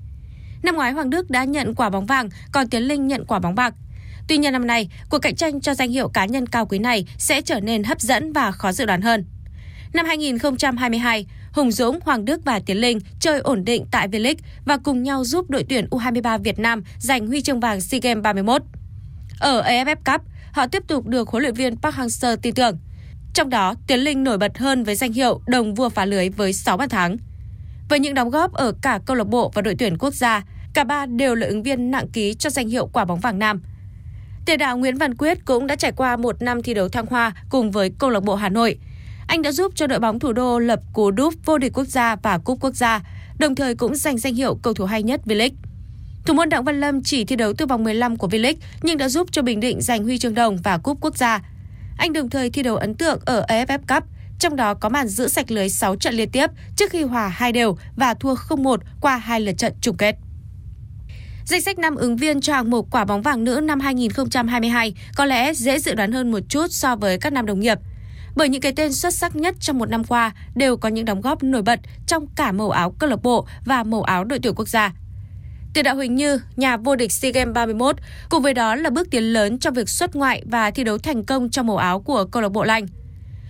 Năm 0.63 0.75
ngoái 0.77 0.93
Hoàng 0.93 1.11
Đức 1.11 1.31
đã 1.31 1.45
nhận 1.45 1.75
quả 1.75 1.91
bóng 1.91 2.07
vàng, 2.07 2.29
còn 2.53 2.69
Tiến 2.69 2.83
Linh 2.83 3.07
nhận 3.07 3.25
quả 3.25 3.39
bóng 3.39 3.55
bạc. 3.55 3.75
Tuy 4.29 4.39
nhiên 4.39 4.53
năm 4.53 4.67
nay, 4.67 4.91
cuộc 5.11 5.19
cạnh 5.19 5.37
tranh 5.37 5.61
cho 5.61 5.75
danh 5.75 5.91
hiệu 5.91 6.09
cá 6.09 6.25
nhân 6.27 6.47
cao 6.47 6.67
quý 6.67 6.79
này 6.79 7.07
sẽ 7.19 7.41
trở 7.41 7.61
nên 7.61 7.85
hấp 7.85 8.01
dẫn 8.01 8.33
và 8.33 8.53
khó 8.53 8.73
dự 8.73 8.85
đoán 8.85 9.03
hơn. 9.03 9.25
Năm 9.95 10.07
2022, 10.07 11.27
Hùng 11.53 11.73
Dũng, 11.73 11.99
Hoàng 12.03 12.25
Đức 12.25 12.45
và 12.45 12.61
Tiến 12.67 12.77
Linh 12.77 12.99
chơi 13.21 13.41
ổn 13.41 13.65
định 13.65 13.87
tại 13.91 14.09
V-League 14.09 14.37
và 14.65 14.77
cùng 14.77 15.03
nhau 15.03 15.25
giúp 15.25 15.51
đội 15.51 15.65
tuyển 15.69 15.87
U23 15.91 16.39
Việt 16.39 16.59
Nam 16.59 16.83
giành 16.99 17.27
huy 17.27 17.43
chương 17.43 17.61
vàng 17.61 17.81
SEA 17.81 18.01
Games 18.03 18.23
31. 18.23 18.63
Ở 19.41 19.63
AFF 19.63 19.97
Cup, 19.97 20.23
họ 20.53 20.67
tiếp 20.67 20.83
tục 20.89 21.07
được 21.07 21.29
huấn 21.29 21.43
luyện 21.43 21.55
viên 21.55 21.77
Park 21.77 21.95
Hang-seo 21.95 22.37
tin 22.37 22.55
tưởng. 22.55 22.79
Trong 23.35 23.51
đó, 23.51 23.75
Tiến 23.87 24.01
Linh 24.01 24.25
nổi 24.25 24.39
bật 24.39 24.59
hơn 24.59 24.85
với 24.85 24.95
danh 24.95 25.13
hiệu 25.13 25.41
đồng 25.47 25.75
vua 25.75 25.89
phá 25.89 26.05
lưới 26.05 26.29
với 26.29 26.53
6 26.53 26.77
bàn 26.77 26.89
thắng. 26.89 27.17
Với 27.89 27.99
những 27.99 28.15
đóng 28.15 28.31
góp 28.31 28.53
ở 28.53 28.73
cả 28.83 29.01
câu 29.07 29.17
lạc 29.17 29.27
bộ 29.29 29.51
và 29.55 29.63
đội 29.63 29.75
tuyển 29.79 29.99
quốc 29.99 30.15
gia, 30.15 30.43
cả 30.75 30.85
ba 30.85 31.07
đều 31.07 31.35
là 31.35 31.47
ứng 31.47 31.63
viên 31.63 31.91
nặng 31.91 32.09
ký 32.13 32.35
cho 32.35 32.51
danh 32.51 32.69
hiệu 32.69 32.87
quả 32.93 33.05
bóng 33.05 33.21
vàng 33.21 33.39
nam. 33.39 33.63
Tiền 34.47 34.59
đạo 34.59 34.79
Nguyễn 34.79 34.99
Văn 34.99 35.15
Quyết 35.15 35.45
cũng 35.45 35.67
đã 35.67 35.77
trải 35.77 35.93
qua 35.93 36.17
một 36.17 36.43
năm 36.43 36.63
thi 36.63 36.75
đấu 36.75 36.89
thăng 36.89 37.07
hoa 37.07 37.33
cùng 37.51 37.71
với 37.71 37.91
câu 37.99 38.11
lạc 38.11 38.21
bộ 38.21 38.35
Hà 38.35 38.49
Nội– 38.49 38.79
anh 39.27 39.43
đã 39.43 39.53
giúp 39.53 39.73
cho 39.75 39.87
đội 39.87 40.01
bóng 40.01 40.19
thủ 40.19 40.33
đô 40.33 40.59
lập 40.59 40.81
cú 40.93 41.11
đúp 41.11 41.35
vô 41.45 41.59
địch 41.59 41.73
quốc 41.75 41.85
gia 41.85 42.17
và 42.17 42.39
cúp 42.39 42.59
quốc 42.61 42.75
gia, 42.75 43.01
đồng 43.39 43.55
thời 43.55 43.75
cũng 43.75 43.95
giành 43.95 44.19
danh 44.19 44.35
hiệu 44.35 44.59
cầu 44.63 44.75
thủ 44.75 44.85
hay 44.85 45.03
nhất 45.03 45.21
V-League. 45.25 45.55
Thủ 46.27 46.35
môn 46.35 46.49
Đặng 46.49 46.65
Văn 46.65 46.81
Lâm 46.81 47.03
chỉ 47.03 47.25
thi 47.25 47.37
đấu 47.37 47.53
từ 47.59 47.67
vòng 47.67 47.85
15 47.85 48.17
của 48.17 48.29
V-League 48.29 48.57
nhưng 48.83 48.99
đã 48.99 49.09
giúp 49.09 49.29
cho 49.33 49.43
Bình 49.43 49.61
Định 49.61 49.81
giành 49.81 50.05
huy 50.05 50.19
chương 50.19 50.35
đồng 50.35 50.57
và 50.57 50.79
cúp 50.79 50.99
quốc 51.01 51.17
gia. 51.17 51.41
Anh 51.99 52.13
đồng 52.13 52.31
thời 52.31 52.51
thi 52.51 52.63
đấu 52.63 52.77
ấn 52.77 52.95
tượng 52.95 53.19
ở 53.25 53.45
AFF 53.49 53.79
Cup, 53.79 54.05
trong 54.39 54.57
đó 54.57 54.75
có 54.75 54.89
màn 54.89 55.09
giữ 55.09 55.29
sạch 55.29 55.51
lưới 55.51 55.69
6 55.69 55.97
trận 55.97 56.15
liên 56.15 56.31
tiếp 56.31 56.51
trước 56.77 56.91
khi 56.91 57.03
hòa 57.03 57.29
hai 57.29 57.53
đều 57.53 57.77
và 57.97 58.15
thua 58.15 58.35
0-1 58.35 58.77
qua 59.01 59.17
hai 59.17 59.41
lượt 59.41 59.59
trận 59.59 59.73
chung 59.81 59.97
kết. 59.97 60.17
Danh 61.47 61.61
sách 61.61 61.79
năm 61.79 61.95
ứng 61.95 62.17
viên 62.17 62.41
cho 62.41 62.55
hạng 62.55 62.71
mục 62.71 62.89
quả 62.91 63.05
bóng 63.05 63.23
vàng 63.23 63.45
nữ 63.45 63.61
năm 63.63 63.81
2022 63.81 64.95
có 65.17 65.25
lẽ 65.25 65.55
dễ 65.55 65.79
dự 65.79 65.95
đoán 65.95 66.13
hơn 66.13 66.31
một 66.31 66.41
chút 66.49 66.67
so 66.71 66.97
với 66.97 67.19
các 67.19 67.33
năm 67.33 67.47
đồng 67.47 67.61
nghiệp– 67.61 67.79
bởi 68.37 68.49
những 68.49 68.61
cái 68.61 68.73
tên 68.73 68.93
xuất 68.93 69.15
sắc 69.15 69.37
nhất 69.37 69.55
trong 69.61 69.79
một 69.79 69.89
năm 69.89 70.05
qua 70.05 70.33
đều 70.55 70.77
có 70.77 70.89
những 70.89 71.05
đóng 71.05 71.21
góp 71.21 71.43
nổi 71.43 71.63
bật 71.63 71.81
trong 72.07 72.27
cả 72.37 72.53
màu 72.53 72.71
áo 72.71 72.95
câu 72.99 73.11
lạc 73.11 73.23
bộ 73.23 73.47
và 73.65 73.83
màu 73.83 74.03
áo 74.03 74.25
đội 74.25 74.39
tuyển 74.43 74.55
quốc 74.55 74.69
gia. 74.69 74.93
Tiền 75.75 75.85
đạo 75.85 75.95
Huỳnh 75.95 76.15
Như, 76.15 76.41
nhà 76.57 76.77
vô 76.77 76.97
địch 76.97 77.13
SEA 77.13 77.33
Games 77.33 77.55
31, 77.55 77.97
cùng 78.29 78.43
với 78.43 78.55
đó 78.55 78.75
là 78.75 78.91
bước 78.91 79.11
tiến 79.11 79.25
lớn 79.25 79.59
trong 79.59 79.75
việc 79.75 79.89
xuất 79.89 80.17
ngoại 80.17 80.43
và 80.47 80.71
thi 80.71 80.85
đấu 80.85 80.99
thành 80.99 81.25
công 81.25 81.51
trong 81.51 81.67
màu 81.67 81.77
áo 81.77 82.01
của 82.01 82.25
câu 82.25 82.43
lạc 82.43 82.49
bộ 82.49 82.65
Lanh. 82.65 82.87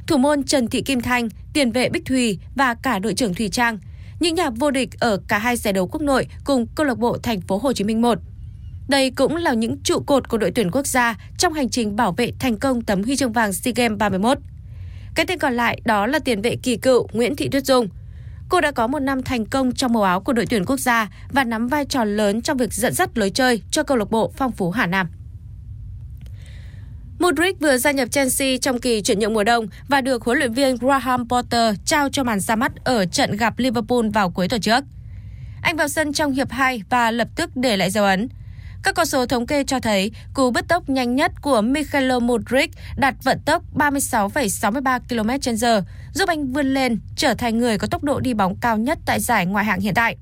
Thủ 0.06 0.16
môn 0.16 0.42
Trần 0.42 0.68
Thị 0.68 0.82
Kim 0.82 1.00
Thanh, 1.00 1.28
tiền 1.52 1.72
vệ 1.72 1.88
Bích 1.88 2.04
Thùy 2.04 2.38
và 2.54 2.74
cả 2.74 2.98
đội 2.98 3.14
trưởng 3.14 3.34
Thùy 3.34 3.48
Trang, 3.48 3.78
những 4.20 4.34
nhà 4.34 4.50
vô 4.50 4.70
địch 4.70 4.90
ở 5.00 5.20
cả 5.28 5.38
hai 5.38 5.56
giải 5.56 5.72
đấu 5.72 5.86
quốc 5.86 6.02
nội 6.02 6.26
cùng 6.44 6.66
câu 6.74 6.86
lạc 6.86 6.98
bộ 6.98 7.18
Thành 7.22 7.40
phố 7.40 7.58
Hồ 7.58 7.72
Chí 7.72 7.84
Minh 7.84 8.02
1. 8.02 8.18
Đây 8.88 9.10
cũng 9.10 9.36
là 9.36 9.54
những 9.54 9.82
trụ 9.82 10.00
cột 10.06 10.28
của 10.28 10.38
đội 10.38 10.50
tuyển 10.54 10.70
quốc 10.70 10.86
gia 10.86 11.16
trong 11.38 11.52
hành 11.52 11.68
trình 11.68 11.96
bảo 11.96 12.12
vệ 12.12 12.32
thành 12.38 12.56
công 12.56 12.82
tấm 12.82 13.02
huy 13.02 13.16
chương 13.16 13.32
vàng 13.32 13.52
SEA 13.52 13.72
Games 13.76 13.98
31. 13.98 14.38
Cái 15.14 15.26
tên 15.26 15.38
còn 15.38 15.54
lại 15.54 15.80
đó 15.84 16.06
là 16.06 16.18
tiền 16.18 16.42
vệ 16.42 16.56
kỳ 16.56 16.76
cựu 16.76 17.06
Nguyễn 17.12 17.36
Thị 17.36 17.48
Tuyết 17.48 17.64
Dung. 17.64 17.88
Cô 18.48 18.60
đã 18.60 18.70
có 18.70 18.86
một 18.86 18.98
năm 18.98 19.22
thành 19.22 19.46
công 19.46 19.72
trong 19.72 19.92
màu 19.92 20.02
áo 20.02 20.20
của 20.20 20.32
đội 20.32 20.46
tuyển 20.46 20.64
quốc 20.64 20.80
gia 20.80 21.08
và 21.32 21.44
nắm 21.44 21.68
vai 21.68 21.84
trò 21.84 22.04
lớn 22.04 22.42
trong 22.42 22.56
việc 22.56 22.72
dẫn 22.72 22.92
dắt 22.92 23.18
lối 23.18 23.30
chơi 23.30 23.62
cho 23.70 23.82
câu 23.82 23.96
lạc 23.96 24.10
bộ 24.10 24.32
phong 24.36 24.52
phú 24.52 24.70
Hà 24.70 24.86
Nam. 24.86 25.06
Mudrik 27.18 27.60
vừa 27.60 27.76
gia 27.76 27.90
nhập 27.90 28.10
Chelsea 28.10 28.56
trong 28.56 28.80
kỳ 28.80 29.02
chuyển 29.02 29.18
nhượng 29.18 29.34
mùa 29.34 29.44
đông 29.44 29.66
và 29.88 30.00
được 30.00 30.24
huấn 30.24 30.38
luyện 30.38 30.52
viên 30.52 30.76
Graham 30.76 31.28
Potter 31.28 31.74
trao 31.84 32.08
cho 32.12 32.24
màn 32.24 32.40
ra 32.40 32.56
mắt 32.56 32.72
ở 32.84 33.06
trận 33.06 33.36
gặp 33.36 33.58
Liverpool 33.58 34.08
vào 34.14 34.30
cuối 34.30 34.48
tuần 34.48 34.60
trước. 34.60 34.84
Anh 35.62 35.76
vào 35.76 35.88
sân 35.88 36.12
trong 36.12 36.32
hiệp 36.32 36.50
2 36.50 36.82
và 36.90 37.10
lập 37.10 37.28
tức 37.36 37.50
để 37.54 37.76
lại 37.76 37.90
dấu 37.90 38.04
ấn. 38.04 38.28
Các 38.84 38.94
con 38.94 39.06
số 39.06 39.26
thống 39.26 39.46
kê 39.46 39.64
cho 39.64 39.80
thấy 39.80 40.12
cú 40.34 40.50
bứt 40.50 40.68
tốc 40.68 40.88
nhanh 40.88 41.16
nhất 41.16 41.32
của 41.42 41.60
Mikhailo 41.60 42.18
Modric 42.18 42.70
đạt 42.96 43.14
vận 43.22 43.38
tốc 43.44 43.62
36,63 43.74 45.00
km/h, 45.08 45.82
giúp 46.14 46.28
anh 46.28 46.52
vươn 46.52 46.74
lên 46.74 47.00
trở 47.16 47.34
thành 47.34 47.58
người 47.58 47.78
có 47.78 47.86
tốc 47.86 48.04
độ 48.04 48.20
đi 48.20 48.34
bóng 48.34 48.56
cao 48.56 48.78
nhất 48.78 48.98
tại 49.06 49.20
giải 49.20 49.46
ngoại 49.46 49.64
hạng 49.64 49.80
hiện 49.80 49.94
tại. 49.94 50.16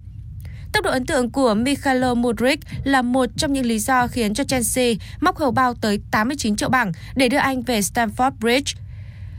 Tốc 0.72 0.85
độ 0.85 0.90
ấn 0.90 1.07
tượng 1.07 1.31
của 1.31 1.55
Mikhailo 1.55 2.14
Mudrik 2.14 2.61
là 2.85 3.03
một 3.03 3.27
trong 3.37 3.53
những 3.53 3.66
lý 3.66 3.79
do 3.79 4.07
khiến 4.07 4.35
cho 4.35 4.44
Chelsea 4.44 4.94
móc 5.20 5.38
hầu 5.38 5.51
bao 5.51 5.75
tới 5.75 6.01
89 6.11 6.57
triệu 6.57 6.68
bảng 6.68 6.92
để 7.16 7.29
đưa 7.29 7.38
anh 7.38 7.62
về 7.62 7.81
Stamford 7.81 8.31
Bridge. 8.31 8.72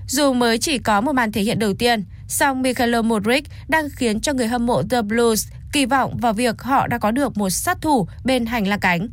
Dù 0.08 0.34
mới 0.34 0.58
chỉ 0.58 0.78
có 0.78 1.02
một 1.02 1.12
màn 1.12 1.32
thể 1.32 1.42
hiện 1.42 1.60
đầu 1.60 1.74
tiên, 1.74 2.04
song 2.28 2.62
Mikhailo 2.62 3.02
Mudrik 3.02 3.44
đang 3.68 3.90
khiến 3.90 4.20
cho 4.20 4.34
người 4.34 4.48
hâm 4.48 4.66
mộ 4.66 4.84
The 4.84 5.02
Blues 5.02 5.48
kỳ 5.74 5.86
vọng 5.86 6.18
vào 6.18 6.34
việc 6.34 6.62
họ 6.62 6.88
đã 6.88 6.98
có 6.98 7.12
được 7.12 7.38
một 7.38 7.50
sát 7.50 7.78
thủ 7.82 8.08
bên 8.24 8.46
hành 8.46 8.68
lang 8.68 8.80
cánh. 8.80 9.08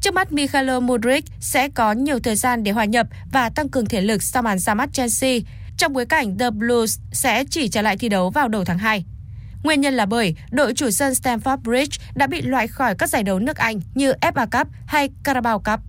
Trước 0.00 0.14
mắt 0.14 0.32
Mikhailo 0.32 0.80
Mudrik 0.80 1.24
sẽ 1.40 1.68
có 1.68 1.92
nhiều 1.92 2.18
thời 2.18 2.36
gian 2.36 2.64
để 2.64 2.72
hòa 2.72 2.84
nhập 2.84 3.06
và 3.32 3.48
tăng 3.48 3.68
cường 3.68 3.86
thể 3.86 4.00
lực 4.00 4.22
sau 4.22 4.42
màn 4.42 4.58
ra 4.58 4.74
mắt 4.74 4.88
Chelsea, 4.92 5.38
trong 5.76 5.92
bối 5.92 6.06
cảnh 6.06 6.38
The 6.38 6.50
Blues 6.50 6.98
sẽ 7.12 7.44
chỉ 7.50 7.68
trở 7.68 7.82
lại 7.82 7.96
thi 7.96 8.08
đấu 8.08 8.30
vào 8.30 8.48
đầu 8.48 8.64
tháng 8.64 8.78
2. 8.78 9.04
Nguyên 9.62 9.80
nhân 9.80 9.94
là 9.94 10.06
bởi 10.06 10.34
đội 10.50 10.74
chủ 10.74 10.90
sân 10.90 11.12
Stamford 11.12 11.56
Bridge 11.56 11.98
đã 12.14 12.26
bị 12.26 12.42
loại 12.42 12.68
khỏi 12.68 12.94
các 12.94 13.08
giải 13.08 13.22
đấu 13.22 13.38
nước 13.38 13.56
Anh 13.56 13.80
như 13.94 14.12
FA 14.12 14.46
Cup 14.46 14.68
hay 14.86 15.08
Carabao 15.24 15.58
Cup. 15.58 15.87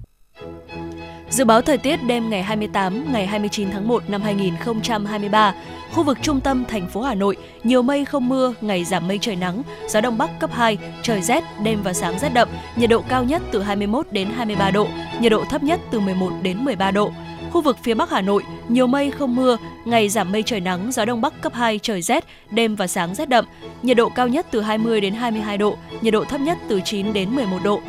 Dự 1.29 1.45
báo 1.45 1.61
thời 1.61 1.77
tiết 1.77 2.03
đêm 2.03 2.29
ngày 2.29 2.43
28, 2.43 3.13
ngày 3.13 3.27
29 3.27 3.71
tháng 3.71 3.87
1 3.87 4.09
năm 4.09 4.21
2023, 4.21 5.53
khu 5.93 6.03
vực 6.03 6.17
trung 6.21 6.39
tâm 6.41 6.65
thành 6.65 6.89
phố 6.89 7.01
Hà 7.01 7.15
Nội 7.15 7.37
nhiều 7.63 7.81
mây 7.81 8.05
không 8.05 8.29
mưa, 8.29 8.53
ngày 8.61 8.85
giảm 8.85 9.07
mây 9.07 9.17
trời 9.21 9.35
nắng, 9.35 9.61
gió 9.89 10.01
đông 10.01 10.17
bắc 10.17 10.39
cấp 10.39 10.49
2, 10.53 10.77
trời 11.03 11.21
rét, 11.21 11.43
đêm 11.63 11.81
và 11.83 11.93
sáng 11.93 12.19
rét 12.19 12.29
đậm, 12.33 12.49
nhiệt 12.75 12.89
độ 12.89 13.03
cao 13.09 13.23
nhất 13.23 13.41
từ 13.51 13.61
21 13.61 14.07
đến 14.11 14.27
23 14.35 14.71
độ, 14.71 14.87
nhiệt 15.19 15.31
độ 15.31 15.43
thấp 15.49 15.63
nhất 15.63 15.79
từ 15.91 15.99
11 15.99 16.31
đến 16.41 16.65
13 16.65 16.91
độ. 16.91 17.11
Khu 17.51 17.61
vực 17.61 17.77
phía 17.83 17.93
Bắc 17.93 18.09
Hà 18.09 18.21
Nội, 18.21 18.43
nhiều 18.67 18.87
mây 18.87 19.11
không 19.11 19.35
mưa, 19.35 19.57
ngày 19.85 20.09
giảm 20.09 20.31
mây 20.31 20.43
trời 20.43 20.59
nắng, 20.59 20.91
gió 20.91 21.05
đông 21.05 21.21
bắc 21.21 21.41
cấp 21.41 21.53
2, 21.53 21.79
trời 21.79 22.01
rét, 22.01 22.25
đêm 22.51 22.75
và 22.75 22.87
sáng 22.87 23.15
rét 23.15 23.29
đậm, 23.29 23.45
nhiệt 23.81 23.97
độ 23.97 24.09
cao 24.09 24.27
nhất 24.27 24.45
từ 24.51 24.61
20 24.61 25.01
đến 25.01 25.13
22 25.13 25.57
độ, 25.57 25.77
nhiệt 26.01 26.13
độ 26.13 26.23
thấp 26.23 26.41
nhất 26.41 26.57
từ 26.67 26.81
9 26.85 27.13
đến 27.13 27.35
11 27.35 27.57
độ. 27.63 27.81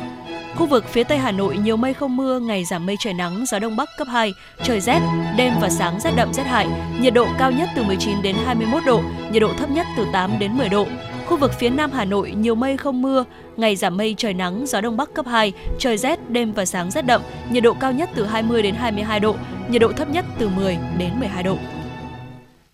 Khu 0.55 0.65
vực 0.65 0.85
phía 0.85 1.03
Tây 1.03 1.17
Hà 1.17 1.31
Nội 1.31 1.57
nhiều 1.57 1.77
mây 1.77 1.93
không 1.93 2.17
mưa, 2.17 2.39
ngày 2.39 2.65
giảm 2.65 2.85
mây 2.85 2.95
trời 2.99 3.13
nắng, 3.13 3.45
gió 3.45 3.59
đông 3.59 3.75
bắc 3.75 3.89
cấp 3.97 4.07
2, 4.11 4.33
trời 4.63 4.79
rét, 4.79 4.99
đêm 5.37 5.53
và 5.61 5.69
sáng 5.69 5.99
rét 5.99 6.11
đậm 6.15 6.33
rét 6.33 6.43
hại, 6.43 6.67
nhiệt 7.01 7.13
độ 7.13 7.27
cao 7.39 7.51
nhất 7.51 7.69
từ 7.75 7.83
19 7.83 8.21
đến 8.21 8.35
21 8.45 8.83
độ, 8.85 9.01
nhiệt 9.31 9.41
độ 9.41 9.53
thấp 9.57 9.69
nhất 9.69 9.87
từ 9.97 10.07
8 10.13 10.39
đến 10.39 10.57
10 10.57 10.69
độ. 10.69 10.85
Khu 11.25 11.37
vực 11.37 11.51
phía 11.59 11.69
Nam 11.69 11.91
Hà 11.91 12.05
Nội 12.05 12.31
nhiều 12.31 12.55
mây 12.55 12.77
không 12.77 13.01
mưa, 13.01 13.23
ngày 13.57 13.75
giảm 13.75 13.97
mây 13.97 14.15
trời 14.17 14.33
nắng, 14.33 14.65
gió 14.67 14.81
đông 14.81 14.97
bắc 14.97 15.13
cấp 15.13 15.25
2, 15.29 15.53
trời 15.79 15.97
rét, 15.97 16.29
đêm 16.29 16.53
và 16.53 16.65
sáng 16.65 16.91
rét 16.91 17.05
đậm, 17.05 17.21
nhiệt 17.51 17.63
độ 17.63 17.73
cao 17.73 17.91
nhất 17.91 18.09
từ 18.15 18.25
20 18.25 18.61
đến 18.61 18.75
22 18.75 19.19
độ, 19.19 19.35
nhiệt 19.69 19.81
độ 19.81 19.91
thấp 19.91 20.09
nhất 20.09 20.25
từ 20.39 20.49
10 20.49 20.77
đến 20.97 21.19
12 21.19 21.43
độ. 21.43 21.57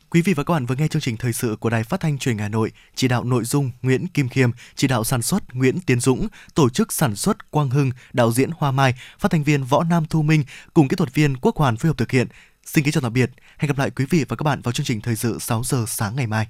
Quý 0.09 0.21
vị 0.21 0.33
và 0.33 0.43
các 0.43 0.53
bạn 0.53 0.65
vừa 0.65 0.75
nghe 0.75 0.87
chương 0.87 1.01
trình 1.01 1.17
thời 1.17 1.33
sự 1.33 1.55
của 1.59 1.69
Đài 1.69 1.83
Phát 1.83 1.99
thanh 1.99 2.17
Truyền 2.17 2.35
hình 2.35 2.41
Hà 2.41 2.49
Nội, 2.49 2.71
chỉ 2.95 3.07
đạo 3.07 3.23
nội 3.23 3.43
dung 3.43 3.71
Nguyễn 3.81 4.07
Kim 4.07 4.29
Khiêm, 4.29 4.51
chỉ 4.75 4.87
đạo 4.87 5.03
sản 5.03 5.21
xuất 5.21 5.43
Nguyễn 5.53 5.79
Tiến 5.79 5.99
Dũng, 5.99 6.27
tổ 6.55 6.69
chức 6.69 6.93
sản 6.93 7.15
xuất 7.15 7.51
Quang 7.51 7.69
Hưng, 7.69 7.91
đạo 8.13 8.31
diễn 8.31 8.49
Hoa 8.57 8.71
Mai, 8.71 8.93
phát 9.19 9.31
thanh 9.31 9.43
viên 9.43 9.63
Võ 9.63 9.83
Nam 9.83 10.05
Thu 10.05 10.21
Minh 10.21 10.43
cùng 10.73 10.87
kỹ 10.87 10.95
thuật 10.95 11.13
viên 11.13 11.37
Quốc 11.37 11.57
Hoàn 11.57 11.77
phối 11.77 11.89
hợp 11.89 11.97
thực 11.97 12.11
hiện. 12.11 12.27
Xin 12.65 12.83
kính 12.83 12.93
chào 12.93 13.01
tạm 13.01 13.13
biệt. 13.13 13.31
Hẹn 13.57 13.67
gặp 13.67 13.77
lại 13.77 13.89
quý 13.89 14.05
vị 14.09 14.25
và 14.29 14.35
các 14.35 14.43
bạn 14.43 14.61
vào 14.61 14.71
chương 14.71 14.85
trình 14.85 15.01
thời 15.01 15.15
sự 15.15 15.39
6 15.39 15.63
giờ 15.63 15.85
sáng 15.87 16.15
ngày 16.15 16.27
mai. 16.27 16.47